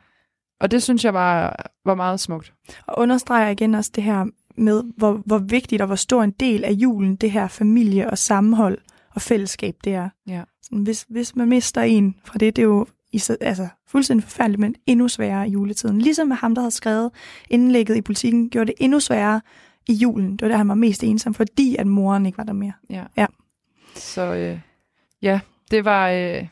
Og 0.59 0.72
det 0.72 0.84
synes 0.84 1.05
jeg 1.05 1.13
var, 1.13 1.65
var 1.86 1.95
meget 1.95 2.20
smukt. 2.20 2.53
Og 2.88 2.99
understreger 2.99 3.49
igen 3.49 3.76
også 3.76 3.91
det 3.95 4.03
her 4.03 4.26
med, 4.60 4.84
hvor, 4.97 5.22
hvor 5.26 5.38
vigtigt 5.38 5.82
og 5.82 5.86
hvor 5.88 5.95
stor 5.95 6.24
en 6.24 6.32
del 6.32 6.64
af 6.64 6.72
julen 6.72 7.16
det 7.16 7.32
her 7.32 7.47
familie 7.47 8.10
og 8.10 8.18
sammenhold 8.18 8.78
og 9.16 9.22
fællesskab 9.22 9.76
det 9.84 9.93
er. 9.93 10.10
Ja. 10.28 10.43
Sådan, 10.64 10.84
hvis, 10.84 11.05
hvis 11.10 11.36
man 11.36 11.47
mister 11.49 11.82
en 11.82 12.16
fra 12.26 12.38
det, 12.38 12.55
det 12.55 12.62
er 12.62 12.66
jo 12.66 12.86
i, 13.12 13.22
altså, 13.41 13.68
fuldstændig 13.88 14.24
forfærdeligt, 14.24 14.60
men 14.60 14.76
endnu 14.86 15.07
sværere 15.07 15.47
i 15.47 15.51
juletiden. 15.51 16.01
Ligesom 16.01 16.28
med 16.28 16.36
ham, 16.36 16.55
der 16.55 16.62
havde 16.62 16.72
skrevet 16.72 17.12
indlægget 17.49 17.95
i 17.97 18.01
politikken, 18.01 18.49
gjorde 18.49 18.68
det 18.68 18.76
endnu 18.80 18.99
sværere 18.99 19.41
i 19.88 19.93
julen. 19.93 20.32
Det 20.32 20.41
var 20.41 20.47
der, 20.47 20.57
han 20.57 20.68
var 20.68 20.76
mest 20.76 21.03
ensom, 21.03 21.34
fordi 21.34 21.76
at 21.76 21.88
moren 21.88 22.26
ikke 22.26 22.38
var 22.38 22.43
der 22.43 22.53
mere. 22.53 22.74
Ja. 22.89 23.03
Ja. 23.18 23.26
Så 23.95 24.34
øh, 24.34 24.60
ja, 25.22 25.39
det 25.72 25.86
var, 25.86 26.10
øh, 26.10 26.47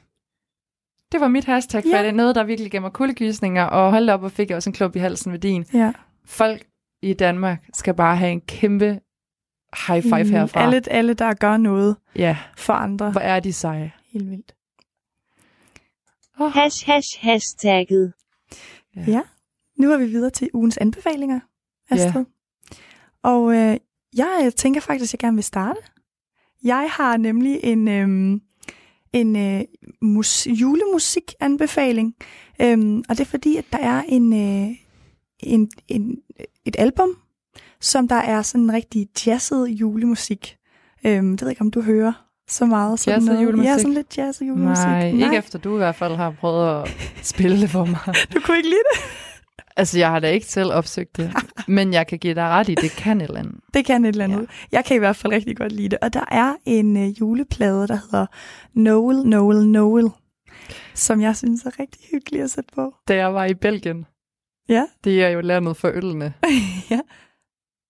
det 1.12 1.22
var 1.22 1.28
mit 1.28 1.45
hashtag, 1.45 1.84
for 1.84 1.89
Ja. 1.89 2.01
det 2.01 2.08
er 2.08 2.12
noget, 2.14 2.36
der 2.36 2.43
virkelig 2.43 2.72
gav 2.72 2.82
mig 2.82 2.91
kuldegysninger, 2.93 3.64
og 3.64 3.91
hold 3.91 4.10
op, 4.10 4.24
og 4.24 4.32
fik 4.32 4.49
jeg 4.49 4.55
også 4.55 4.70
en 4.70 4.74
klub 4.74 4.95
i 4.95 4.99
halsen 4.99 5.32
ved 5.32 5.39
din. 5.39 5.66
Ja. 5.74 5.91
Folk 6.26 6.64
i 7.02 7.14
Danmark 7.14 7.70
skal 7.74 7.93
bare 7.93 8.18
have 8.18 8.32
en 8.32 8.41
kæmpe 8.41 9.00
high 9.88 10.04
five 10.04 10.28
herfra. 10.30 10.60
Mm, 10.60 10.66
Alle, 10.74 10.89
alle, 10.91 11.14
der 11.14 11.34
gør 11.34 11.58
noget 11.58 11.95
Ja, 12.16 12.38
for 12.58 12.74
andre. 12.74 13.12
hvor 13.12 13.22
er 13.22 13.39
de 13.39 13.54
seje. 13.54 13.93
Helt 14.12 14.30
vildt. 14.30 14.56
Oh, 16.39 16.52
Hash 16.52 16.86
hash 16.86 17.18
hashtagget. 17.22 18.14
Ja. 19.08 19.22
Nu 19.80 19.91
er 19.91 19.98
vi 19.98 20.06
videre 20.06 20.30
til 20.30 20.50
ugens 20.54 20.78
anbefalinger, 20.78 21.39
Astrid. 21.89 22.26
Og 23.24 23.54
øh, 23.56 23.78
jeg 24.18 24.41
øh, 24.45 24.52
tænker 24.52 24.82
faktisk, 24.82 25.10
at 25.10 25.14
jeg 25.14 25.20
gerne 25.28 25.38
vil 25.38 25.43
starte. 25.43 25.80
Jeg 26.64 26.89
har 26.91 27.18
nemlig 27.18 27.60
en, 27.64 27.88
øhm, 27.88 28.41
en 29.14 29.36
øh, 29.36 29.62
mus- 30.02 30.48
julemusik-anbefaling. 30.48 32.16
Øhm, 32.62 32.98
og 33.10 33.18
det 33.18 33.20
er 33.20 33.26
fordi, 33.26 33.58
at 33.58 33.66
der 33.72 33.78
er 33.78 34.02
en, 34.08 34.34
øh, 34.34 34.76
en, 35.39 35.72
en, 35.88 36.18
et 36.68 36.76
album, 36.80 37.09
som 37.82 38.07
der 38.07 38.15
er 38.15 38.41
sådan 38.41 38.74
rigtig 38.74 39.07
jazzet 39.26 39.68
julemusik. 39.68 40.57
Øhm, 41.05 41.32
det 41.32 41.41
ved 41.41 41.47
jeg 41.47 41.51
ikke, 41.51 41.61
om 41.61 41.72
du 41.72 41.82
hører 41.82 42.13
så 42.49 42.65
meget. 42.65 42.99
Sådan 42.99 43.13
Jazzet 43.13 43.34
noget. 43.34 43.45
julemusik? 43.45 43.68
Ja, 43.70 43.78
sådan 43.78 43.93
lidt 43.93 44.18
jazzet 44.18 44.47
julemusik. 44.47 44.86
Nej, 44.86 45.07
ikke 45.07 45.36
efter 45.38 45.59
du 45.59 45.74
i 45.74 45.78
hvert 45.78 45.95
fald 45.95 46.15
har 46.15 46.32
prøvet 46.32 46.82
at 46.84 46.89
spille 47.34 47.61
det 47.61 47.70
for 47.70 47.86
mig. 47.86 47.99
Du 48.34 48.39
kunne 48.45 48.57
ikke 48.57 48.70
lide 48.70 48.80
det? 48.93 49.01
Altså, 49.78 49.99
jeg 49.99 50.09
har 50.09 50.20
da 50.20 50.30
ikke 50.30 50.45
selv 50.45 50.74
opsøgt 50.74 51.18
det, 51.18 51.34
men 51.68 51.93
jeg 51.93 52.07
kan 52.07 52.20
give 52.20 52.36
dig 52.36 52.43
ret 52.43 52.70
i, 52.70 52.76
det 52.76 52.91
kan 52.91 53.22
et 53.22 53.28
eller 53.28 53.39
andet. 53.39 53.55
Det 53.74 53.86
kan 53.86 54.05
et 54.05 54.09
eller 54.09 54.24
andet. 54.24 54.39
Ja. 54.41 54.45
Jeg 54.72 54.86
kan 54.86 54.95
i 54.95 54.99
hvert 54.99 55.15
fald 55.15 55.34
rigtig 55.34 55.57
godt 55.57 55.72
lide 55.72 55.89
det. 55.89 55.97
Og 56.01 56.13
der 56.13 56.26
er 56.32 56.53
en 56.65 56.97
øh, 56.97 57.20
juleplade, 57.20 57.88
der 57.88 57.97
hedder 58.11 58.26
Noel, 58.74 59.28
Noel, 59.28 59.68
Noel, 59.68 60.09
som 60.93 61.22
jeg 61.22 61.36
synes 61.38 61.63
er 61.63 61.80
rigtig 61.80 62.01
hyggelig 62.11 62.41
at 62.41 62.51
sætte 62.51 62.70
på. 62.76 62.93
Da 63.07 63.15
jeg 63.15 63.34
var 63.34 63.45
i 63.45 63.53
Belgien, 63.53 64.05
Ja. 64.70 64.86
det 65.03 65.24
er 65.24 65.30
jo 65.30 65.41
landet 65.41 65.78
for 65.78 65.91
ølene, 65.93 66.34
ja. 66.91 66.99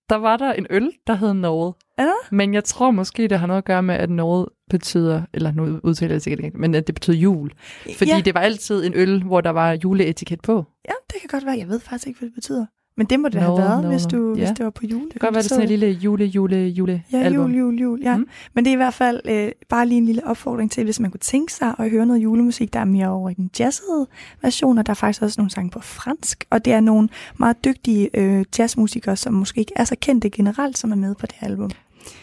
der 0.09 0.15
var 0.15 0.37
der 0.37 0.53
en 0.53 0.67
øl, 0.69 0.91
der 1.07 1.13
hed 1.13 1.33
Norge. 1.33 1.73
Der? 1.97 2.13
Men 2.31 2.53
jeg 2.53 2.63
tror 2.63 2.91
måske, 2.91 3.27
det 3.27 3.39
har 3.39 3.47
noget 3.47 3.57
at 3.57 3.65
gøre 3.65 3.83
med, 3.83 3.95
at 3.95 4.09
Norge 4.09 4.45
betyder, 4.69 5.21
eller 5.33 5.51
nu 5.51 5.79
udtaler 5.83 6.13
jeg 6.13 6.21
sikkert 6.21 6.45
ikke, 6.45 6.57
men 6.57 6.75
at 6.75 6.87
det 6.87 6.95
betyder 6.95 7.17
jul. 7.17 7.51
Fordi 7.97 8.11
ja. 8.11 8.21
det 8.25 8.33
var 8.33 8.41
altid 8.41 8.85
en 8.85 8.93
øl, 8.95 9.23
hvor 9.23 9.41
der 9.41 9.49
var 9.49 9.77
juleetiket 9.83 10.41
på. 10.41 10.65
ja, 10.87 10.93
det 11.13 11.21
kan 11.21 11.29
godt 11.29 11.45
være. 11.45 11.57
Jeg 11.57 11.67
ved 11.67 11.79
faktisk 11.79 12.07
ikke, 12.07 12.19
hvad 12.19 12.29
det 12.29 12.35
betyder. 12.35 12.65
Men 12.97 13.05
det 13.07 13.19
må 13.19 13.27
det 13.29 13.41
have 13.41 13.49
Noel, 13.55 13.63
været, 13.63 13.81
Noel. 13.83 13.93
hvis, 13.95 14.05
du, 14.05 14.29
Ja. 14.29 14.39
hvis 14.39 14.49
det 14.57 14.63
var 14.65 14.69
på 14.69 14.85
jul. 14.85 15.01
Det 15.03 15.11
kan 15.11 15.19
godt 15.19 15.33
være, 15.35 15.43
det 15.43 15.51
er 15.51 15.55
sådan 15.55 15.63
et 15.63 15.69
lille 15.69 15.87
jule, 15.87 16.25
jule, 16.25 16.57
jule 16.57 17.03
Ja, 17.11 17.17
album. 17.17 17.51
jul, 17.51 17.57
jul, 17.59 17.75
jul. 17.81 17.99
Ja. 18.03 18.17
Mm. 18.17 18.27
Men 18.53 18.65
det 18.65 18.71
er 18.71 18.73
i 18.73 18.77
hvert 18.77 18.93
fald 18.93 19.21
øh, 19.25 19.51
bare 19.69 19.87
lige 19.87 19.97
en 19.97 20.05
lille 20.05 20.27
opfordring 20.27 20.71
til, 20.71 20.83
hvis 20.83 20.99
man 20.99 21.11
kunne 21.11 21.19
tænke 21.19 21.53
sig 21.53 21.75
at 21.79 21.89
høre 21.89 22.05
noget 22.05 22.19
julemusik, 22.23 22.73
der 22.73 22.79
er 22.79 22.85
mere 22.85 23.07
over 23.09 23.29
i 23.29 23.33
den 23.33 23.49
jazzede 23.59 24.07
version, 24.41 24.77
og 24.77 24.85
der 24.85 24.91
er 24.91 24.95
faktisk 24.95 25.21
også 25.21 25.41
nogle 25.41 25.51
sange 25.51 25.69
på 25.71 25.79
fransk, 25.79 26.45
og 26.49 26.65
det 26.65 26.73
er 26.73 26.79
nogle 26.79 27.09
meget 27.37 27.65
dygtige 27.65 28.09
øh, 28.13 28.45
jazzmusikere, 28.59 29.15
som 29.15 29.33
måske 29.33 29.59
ikke 29.59 29.73
er 29.75 29.83
så 29.83 29.95
kendte 30.01 30.29
generelt, 30.29 30.77
som 30.77 30.91
er 30.91 30.95
med 30.95 31.15
på 31.15 31.25
det 31.25 31.35
album. 31.41 31.71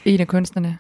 En 0.04 0.20
af 0.20 0.26
kunstnerne. 0.28 0.78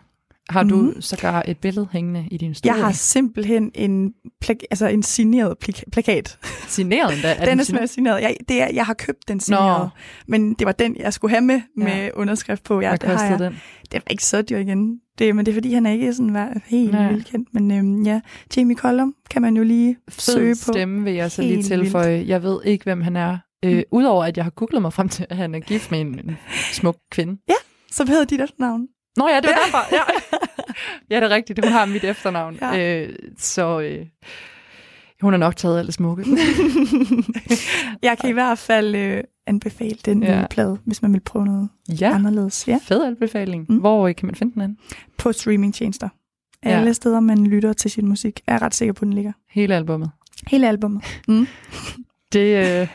Har 0.50 0.62
du 0.62 0.76
Mhm. 0.76 1.00
sågar 1.02 1.42
et 1.48 1.58
billede 1.58 1.88
hængende 1.92 2.24
i 2.30 2.36
din 2.36 2.54
stue? 2.54 2.72
Jeg 2.74 2.84
har 2.84 2.92
simpelthen 2.92 3.70
en, 3.74 4.12
plak- 4.44 4.62
altså 4.70 4.86
en 4.86 5.02
signeret 5.02 5.56
plak- 5.64 5.82
plakat. 5.92 6.38
signeret 6.68 7.14
endda. 7.14 7.34
den 7.50 7.60
er 7.60 7.64
simpelthen 7.64 7.88
signeret. 7.88 8.20
Jeg, 8.22 8.36
det 8.48 8.62
er, 8.62 8.68
jeg 8.74 8.86
har 8.86 8.94
købt 8.94 9.28
den 9.28 9.40
signeret, 9.40 9.90
men 10.28 10.54
det 10.54 10.66
var 10.66 10.72
den, 10.72 10.96
jeg 10.96 11.12
skulle 11.12 11.30
have 11.34 11.40
med 11.44 11.60
med 11.76 12.10
underskrift 12.14 12.62
på. 12.64 12.80
Ja, 12.80 12.88
Hvad 12.88 12.98
det 12.98 13.08
har 13.08 13.18
jeg. 13.24 13.30
kostede 13.30 13.48
den? 13.50 13.58
Det 13.92 13.94
var 13.94 14.10
ikke 14.10 14.24
så 14.24 14.42
dyr 14.42 14.58
igen. 14.58 15.00
Det, 15.18 15.36
men 15.36 15.46
det 15.46 15.52
er 15.52 15.56
fordi, 15.56 15.72
han 15.74 15.86
er 15.86 15.90
ikke 15.92 16.14
sådan 16.14 16.34
vær- 16.34 16.60
helt 16.66 16.92
Nej. 16.92 17.12
vildt 17.12 17.26
kendt. 17.26 17.48
Men 17.54 17.70
øhm, 17.70 18.02
ja, 18.02 18.20
Jamie 18.56 18.76
Cullum 18.76 19.14
kan 19.30 19.42
man 19.42 19.56
jo 19.56 19.62
lige 19.62 19.96
søge 20.08 20.54
Fed 20.56 20.66
på. 20.66 20.72
stemme 20.72 21.04
vil 21.04 21.12
jeg 21.14 21.30
så 21.30 21.42
lige 21.42 21.54
Helt 21.54 21.66
tilføje. 21.66 22.24
Jeg 22.26 22.42
ved 22.42 22.60
ikke, 22.64 22.84
hvem 22.84 23.00
han 23.00 23.16
er. 23.16 23.38
Øh, 23.64 23.82
Udover 23.92 24.24
at 24.24 24.36
jeg 24.36 24.44
har 24.44 24.50
googlet 24.50 24.82
mig 24.82 24.92
frem 24.92 25.08
til, 25.08 25.26
at 25.30 25.36
han 25.36 25.54
er 25.54 25.60
gift 25.60 25.90
med 25.90 26.00
en, 26.00 26.36
smuk 26.72 26.96
kvinde. 27.10 27.36
Så 27.90 28.04
hedder 28.04 28.24
dit 28.24 28.40
efternavn. 28.40 28.86
Nå 29.16 29.28
ja, 29.28 29.36
det 29.40 29.44
var 29.50 29.54
derfor. 29.64 29.94
Ja. 29.94 30.02
ja, 31.16 31.20
det 31.20 31.30
er 31.32 31.34
rigtigt. 31.34 31.64
Hun 31.64 31.72
har 31.72 31.84
mit 31.86 32.04
efternavn. 32.04 32.58
Ja. 32.62 33.00
Øh, 33.02 33.16
så 33.38 33.80
øh, 33.80 34.06
hun 35.20 35.32
har 35.32 35.38
nok 35.38 35.56
taget 35.56 35.78
alle 35.78 35.92
smukke. 35.92 36.24
jeg 38.02 38.18
kan 38.18 38.30
i 38.30 38.32
hvert 38.32 38.58
fald 38.58 38.94
øh, 38.94 39.24
anbefale 39.46 39.96
den 40.04 40.22
Ja. 40.22 40.40
ja. 40.40 40.46
plade, 40.50 40.78
hvis 40.84 41.02
man 41.02 41.12
vil 41.12 41.20
prøve 41.20 41.44
noget 41.44 41.68
ja, 42.00 42.14
anderledes. 42.14 42.68
Ja. 42.68 42.78
fed 42.82 43.04
anbefaling. 43.04 43.66
Mm. 43.68 43.76
Hvor 43.76 44.08
øh, 44.08 44.14
kan 44.14 44.26
man 44.26 44.34
finde 44.34 44.52
den 44.54 44.62
hen? 44.62 44.78
På 45.18 45.32
streamingtjenester. 45.32 46.08
Ja. 46.64 46.70
Alle 46.70 46.94
steder, 46.94 47.20
man 47.20 47.46
lytter 47.46 47.72
til 47.72 47.90
sin 47.90 48.08
musik, 48.08 48.40
er 48.46 48.52
jeg 48.52 48.62
ret 48.62 48.74
sikker 48.74 48.92
på, 48.92 49.04
den 49.04 49.12
ligger. 49.12 49.32
Hele 49.50 49.74
albummet. 49.76 50.10
Hele 50.46 50.68
albumet. 50.68 51.04
Mm. 51.28 51.46
Det, 52.32 52.80
øh, 52.82 52.88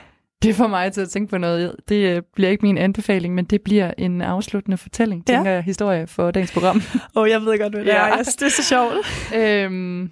det 0.44 0.56
får 0.56 0.68
mig 0.68 0.92
til 0.92 1.02
at 1.02 1.10
tænke 1.10 1.30
på 1.30 1.38
noget. 1.38 1.76
Det 1.90 2.16
øh, 2.16 2.22
bliver 2.36 2.50
ikke 2.50 2.66
min 2.66 2.78
anbefaling, 2.78 3.36
men 3.36 3.46
det 3.46 3.62
bliver 3.62 3.92
en 3.98 4.22
afsluttende 4.22 4.78
fortælling, 4.78 5.24
Ja. 5.30 5.34
tænker 5.36 5.52
jeg, 5.52 5.64
historie 5.64 6.08
for 6.08 6.32
dagens 6.32 6.52
program. 6.52 6.76
Åh, 7.16 7.22
oh, 7.24 7.30
jeg 7.30 7.42
ved 7.42 7.60
godt, 7.60 7.74
hvad 7.74 7.86
det 7.86 7.92
Ja. 7.92 8.08
er. 8.10 8.24
Synes, 8.24 8.36
det 8.36 8.46
er 8.46 8.50
så 8.50 8.64
sjovt. 8.64 8.94
øhm, 9.36 10.12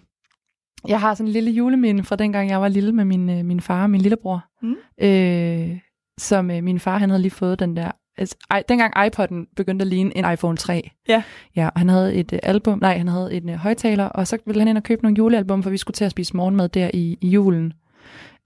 jeg 0.87 0.99
har 1.01 1.13
sådan 1.13 1.27
en 1.27 1.33
lille 1.33 1.51
juleminde 1.51 2.03
fra 2.03 2.15
dengang, 2.15 2.49
jeg 2.49 2.61
var 2.61 2.67
lille 2.67 2.91
med 2.91 3.05
min, 3.05 3.29
øh, 3.29 3.45
min 3.45 3.61
far 3.61 3.83
og 3.83 3.89
min 3.89 4.01
lillebror. 4.01 4.45
Mm. 4.61 4.75
Øh, 5.07 5.77
som 6.19 6.51
øh, 6.51 6.63
min 6.63 6.79
far, 6.79 6.97
han 6.97 7.09
havde 7.09 7.21
lige 7.21 7.31
fået 7.31 7.59
den 7.59 7.77
der... 7.77 7.91
Altså, 8.19 8.35
ej, 8.51 8.63
dengang 8.69 8.93
iPod'en 8.97 9.53
begyndte 9.55 9.83
at 9.83 9.87
ligne 9.87 10.17
en 10.17 10.33
iPhone 10.33 10.57
3. 10.57 10.89
Ja. 11.09 11.23
Ja, 11.55 11.67
og 11.75 11.79
han 11.79 11.89
havde 11.89 12.15
et 12.15 12.33
øh, 12.33 12.39
album, 12.43 12.79
nej, 12.81 12.97
han 12.97 13.07
havde 13.07 13.33
en 13.33 13.49
øh, 13.49 13.55
højtaler, 13.55 14.05
og 14.05 14.27
så 14.27 14.37
ville 14.45 14.61
han 14.61 14.67
ind 14.67 14.77
og 14.77 14.83
købe 14.83 15.01
nogle 15.03 15.15
julealbum, 15.17 15.63
for 15.63 15.69
vi 15.69 15.77
skulle 15.77 15.95
til 15.95 16.05
at 16.05 16.11
spise 16.11 16.37
morgenmad 16.37 16.69
der 16.69 16.91
i, 16.93 17.17
i 17.21 17.29
julen. 17.29 17.73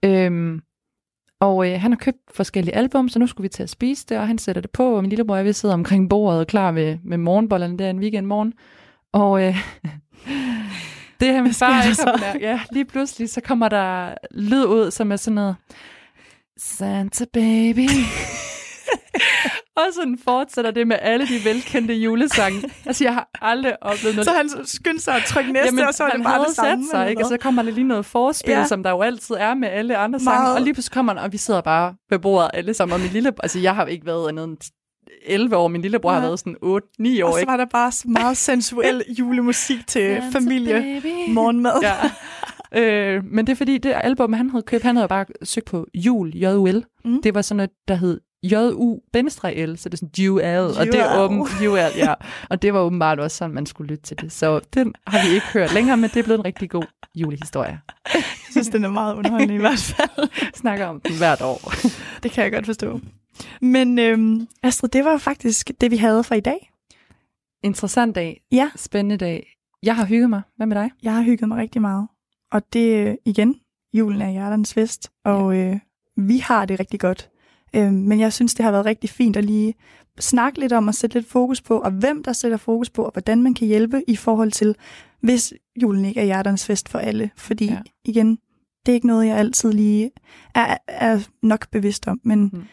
Øhm, 0.04 0.60
og 1.42 1.70
øh, 1.70 1.80
han 1.80 1.92
har 1.92 1.96
købt 1.96 2.18
forskellige 2.34 2.74
album, 2.74 3.08
så 3.08 3.18
nu 3.18 3.26
skulle 3.26 3.44
vi 3.44 3.48
til 3.48 3.62
at 3.62 3.70
spise 3.70 4.06
det, 4.08 4.18
og 4.18 4.26
han 4.26 4.38
sætter 4.38 4.62
det 4.62 4.70
på, 4.70 4.96
og 4.96 5.02
min 5.02 5.08
lillebror 5.08 5.34
og 5.34 5.38
jeg 5.38 5.44
vil 5.44 5.54
sidde 5.54 5.74
omkring 5.74 6.10
bordet 6.10 6.46
klar 6.46 6.70
med, 6.70 6.98
med 7.04 7.18
morgenbollerne 7.18 7.78
der 7.78 7.90
en 7.90 7.98
weekend 7.98 8.26
morgen. 8.26 8.52
Og 9.12 9.42
øh, 9.42 9.56
det 11.20 11.28
her 11.28 11.52
sker 11.52 11.66
far 11.66 11.82
ikke 11.82 12.24
har. 12.26 12.36
Ja, 12.40 12.60
lige 12.72 12.84
pludselig 12.84 13.30
så 13.30 13.40
kommer 13.40 13.68
der 13.68 14.14
lyd 14.30 14.64
ud, 14.64 14.90
som 14.90 15.12
er 15.12 15.16
sådan 15.16 15.34
noget, 15.34 15.56
Santa 16.56 17.24
baby. 17.32 17.88
og 19.76 19.82
sådan 19.94 20.18
fortsætter 20.24 20.70
det 20.70 20.86
med 20.88 20.96
alle 21.00 21.26
de 21.26 21.44
velkendte 21.44 21.94
julesange. 21.94 22.70
Altså, 22.86 23.04
jeg 23.04 23.14
har 23.14 23.28
aldrig 23.42 23.76
oplevet 23.82 24.16
noget. 24.16 24.24
Så 24.26 24.32
han 24.32 24.66
skyndte 24.66 25.02
sig 25.02 25.14
at 25.16 25.22
trykke 25.26 25.52
næste, 25.52 25.66
Jamen, 25.66 25.84
og 25.84 25.94
så 25.94 26.02
var 26.04 26.10
han 26.10 26.20
det 26.20 26.26
bare 26.26 26.44
det 26.46 26.54
samme. 26.56 26.84
sat 26.84 26.90
sig, 26.90 27.10
ikke? 27.10 27.22
og 27.22 27.28
så 27.28 27.36
kommer 27.36 27.62
der 27.62 27.70
lige 27.70 27.84
noget 27.86 28.06
forspil, 28.06 28.50
ja. 28.52 28.58
Ja. 28.58 28.66
som 28.66 28.82
der 28.82 28.90
jo 28.90 29.00
altid 29.02 29.34
er 29.38 29.54
med 29.54 29.68
alle 29.68 29.96
andre 29.96 30.20
sange. 30.20 30.40
Meget. 30.40 30.54
Og 30.56 30.62
lige 30.62 30.74
pludselig 30.74 30.92
kommer 30.94 31.14
han, 31.14 31.22
og 31.24 31.32
vi 31.32 31.36
sidder 31.36 31.60
bare 31.60 31.94
ved 32.10 32.18
bordet 32.18 32.50
alle 32.54 32.74
sammen. 32.74 32.94
Og 32.94 33.00
min 33.00 33.10
lille, 33.10 33.32
altså 33.42 33.58
jeg 33.58 33.74
har 33.74 33.86
ikke 33.86 34.06
været 34.06 34.28
andet 34.28 34.44
end 34.44 34.56
11 35.26 35.56
år, 35.56 35.68
min 35.68 35.82
lillebror 35.82 36.10
har 36.10 36.18
Nej. 36.20 36.26
været 36.28 36.38
sådan 36.38 36.56
8-9 36.56 36.66
år. 37.22 37.26
Og 37.26 37.32
så 37.32 37.38
ikke? 37.38 37.50
var 37.50 37.56
der 37.56 37.64
bare 37.64 37.92
så 37.92 38.08
meget 38.08 38.36
sensuel 38.36 39.02
julemusik 39.18 39.86
til 39.86 40.16
Santa 40.22 40.38
familie 40.38 41.00
baby. 41.02 41.30
morgenmad. 41.32 41.72
Ja. 41.82 41.94
Øh, 42.82 43.24
men 43.24 43.46
det 43.46 43.52
er 43.52 43.56
fordi, 43.56 43.78
det 43.78 43.92
album, 43.96 44.32
han 44.32 44.50
havde 44.50 44.62
købt, 44.62 44.82
han 44.84 44.96
havde 44.96 45.08
bare 45.08 45.24
søgt 45.42 45.66
på 45.66 45.86
jul, 45.94 46.28
J-U-L. 46.36 46.84
Mm. 47.04 47.22
Det 47.22 47.34
var 47.34 47.42
sådan 47.42 47.56
noget, 47.56 47.70
der 47.88 47.94
hed 47.94 48.20
J-U, 48.42 49.00
bindestreg 49.12 49.68
L, 49.68 49.76
så 49.76 49.88
det 49.88 49.94
er 49.94 49.98
sådan 49.98 50.24
Jewel, 50.24 50.78
og 50.78 50.86
det 50.86 51.00
er 51.00 51.18
åben 51.18 51.46
Jewel, 51.62 51.92
ja. 51.96 52.14
Og 52.50 52.62
det 52.62 52.74
var 52.74 52.80
åbenbart 52.80 53.20
også 53.20 53.36
sådan, 53.36 53.54
man 53.54 53.66
skulle 53.66 53.88
lytte 53.88 54.04
til 54.04 54.18
det. 54.20 54.32
Så 54.32 54.60
den 54.74 54.94
har 55.06 55.28
vi 55.28 55.34
ikke 55.34 55.46
hørt 55.46 55.74
længere, 55.74 55.96
men 55.96 56.10
det 56.10 56.16
er 56.16 56.22
blevet 56.22 56.38
en 56.38 56.44
rigtig 56.44 56.70
god 56.70 56.84
julehistorie. 57.14 57.80
Jeg 58.14 58.22
synes, 58.50 58.68
den 58.68 58.84
er 58.84 58.90
meget 58.90 59.14
underholdende 59.14 59.54
i 59.54 59.58
hvert 59.58 59.78
fald. 59.78 60.28
Snakker 60.62 60.86
om 60.86 61.00
den 61.00 61.16
hvert 61.18 61.40
år. 61.42 61.72
Det 62.22 62.30
kan 62.30 62.44
jeg 62.44 62.52
godt 62.52 62.66
forstå. 62.66 63.00
Men 63.60 63.98
øhm, 63.98 64.48
Astrid, 64.62 64.88
det 64.88 65.04
var 65.04 65.18
faktisk 65.18 65.70
det, 65.80 65.90
vi 65.90 65.96
havde 65.96 66.24
for 66.24 66.34
i 66.34 66.40
dag. 66.40 66.70
Interessant 67.64 68.14
dag. 68.14 68.42
Ja. 68.52 68.70
Spændende 68.76 69.16
dag. 69.16 69.56
Jeg 69.82 69.96
har 69.96 70.06
hygget 70.06 70.30
mig. 70.30 70.42
Hvad 70.56 70.66
med 70.66 70.76
dig? 70.76 70.90
Jeg 71.02 71.14
har 71.14 71.22
hygget 71.22 71.48
mig 71.48 71.58
rigtig 71.58 71.80
meget. 71.80 72.08
Og 72.52 72.62
det 72.72 73.06
øh, 73.06 73.14
igen, 73.24 73.60
julen 73.94 74.22
er 74.22 74.30
hjerternes 74.30 74.74
fest, 74.74 75.10
og 75.24 75.56
øh, 75.56 75.78
vi 76.16 76.38
har 76.38 76.64
det 76.64 76.80
rigtig 76.80 77.00
godt. 77.00 77.30
Øh, 77.76 77.92
men 77.92 78.20
jeg 78.20 78.32
synes, 78.32 78.54
det 78.54 78.64
har 78.64 78.72
været 78.72 78.84
rigtig 78.86 79.10
fint 79.10 79.36
at 79.36 79.44
lige 79.44 79.74
snakke 80.20 80.60
lidt 80.60 80.72
om 80.72 80.88
og 80.88 80.94
sætte 80.94 81.16
lidt 81.16 81.28
fokus 81.30 81.60
på, 81.60 81.78
og 81.78 81.90
hvem 81.90 82.22
der 82.24 82.32
sætter 82.32 82.56
fokus 82.56 82.90
på, 82.90 83.02
og 83.04 83.12
hvordan 83.12 83.42
man 83.42 83.54
kan 83.54 83.66
hjælpe 83.66 84.02
i 84.08 84.16
forhold 84.16 84.50
til, 84.52 84.74
hvis 85.22 85.52
julen 85.82 86.04
ikke 86.04 86.20
er 86.20 86.24
hjerternes 86.24 86.66
fest 86.66 86.88
for 86.88 86.98
alle. 86.98 87.30
Fordi 87.36 87.64
Ja. 87.66 87.78
igen, 88.04 88.38
det 88.86 88.92
er 88.92 88.94
ikke 88.94 89.06
noget, 89.06 89.26
jeg 89.26 89.36
altid 89.36 89.72
lige 89.72 90.10
er, 90.54 90.76
er 90.88 91.20
nok 91.42 91.70
bevidst 91.70 92.08
om, 92.08 92.20
men 92.24 92.42
Mm. 92.52 92.64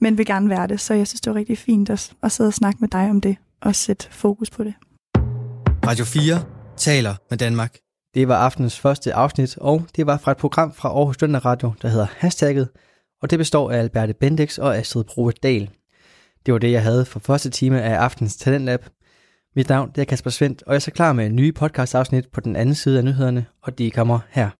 men 0.00 0.18
vil 0.18 0.26
gerne 0.26 0.48
være 0.48 0.66
det. 0.66 0.80
Så 0.80 0.94
jeg 0.94 1.06
synes, 1.06 1.20
det 1.20 1.32
var 1.32 1.38
rigtig 1.38 1.58
fint 1.58 1.90
at, 1.90 2.12
at 2.22 2.32
sidde 2.32 2.48
og 2.48 2.54
snakke 2.54 2.78
med 2.80 2.88
dig 2.88 3.10
om 3.10 3.20
det, 3.20 3.36
og 3.62 3.74
sætte 3.74 4.08
fokus 4.10 4.50
på 4.50 4.64
det. 4.64 4.74
Radio 5.86 6.04
4 6.04 6.42
taler 6.76 7.14
med 7.30 7.38
Danmark. 7.38 7.76
Det 8.14 8.28
var 8.28 8.36
aftens 8.36 8.80
første 8.80 9.14
afsnit, 9.14 9.58
og 9.58 9.82
det 9.96 10.06
var 10.06 10.16
fra 10.18 10.30
et 10.30 10.36
program 10.36 10.72
fra 10.72 10.88
Aarhus 10.88 11.14
Studenter 11.14 11.44
Radio, 11.44 11.72
der 11.82 11.88
hedder 11.88 12.06
Hashtagget, 12.18 12.68
og 13.22 13.30
det 13.30 13.38
består 13.38 13.70
af 13.70 13.78
Alberte 13.78 14.14
Bendix 14.14 14.58
og 14.58 14.76
Astrid 14.76 15.04
Provedal. 15.04 15.70
Det 16.46 16.52
var 16.52 16.58
det, 16.58 16.72
jeg 16.72 16.82
havde 16.82 17.04
for 17.04 17.20
første 17.20 17.50
time 17.50 17.82
af 17.82 17.94
aftens 17.94 18.36
Talentlab. 18.36 18.86
Mit 19.56 19.68
navn 19.68 19.90
det 19.94 20.00
er 20.00 20.04
Kasper 20.04 20.30
Svendt, 20.30 20.62
og 20.62 20.72
jeg 20.72 20.76
er 20.76 20.80
så 20.80 20.90
klar 20.90 21.12
med 21.12 21.30
nye 21.30 21.46
ny 21.46 21.54
podcast-afsnit 21.54 22.28
på 22.32 22.40
den 22.40 22.56
anden 22.56 22.74
side 22.74 22.98
af 22.98 23.04
nyhederne, 23.04 23.46
og 23.62 23.78
de 23.78 23.90
kommer 23.90 24.18
her. 24.30 24.50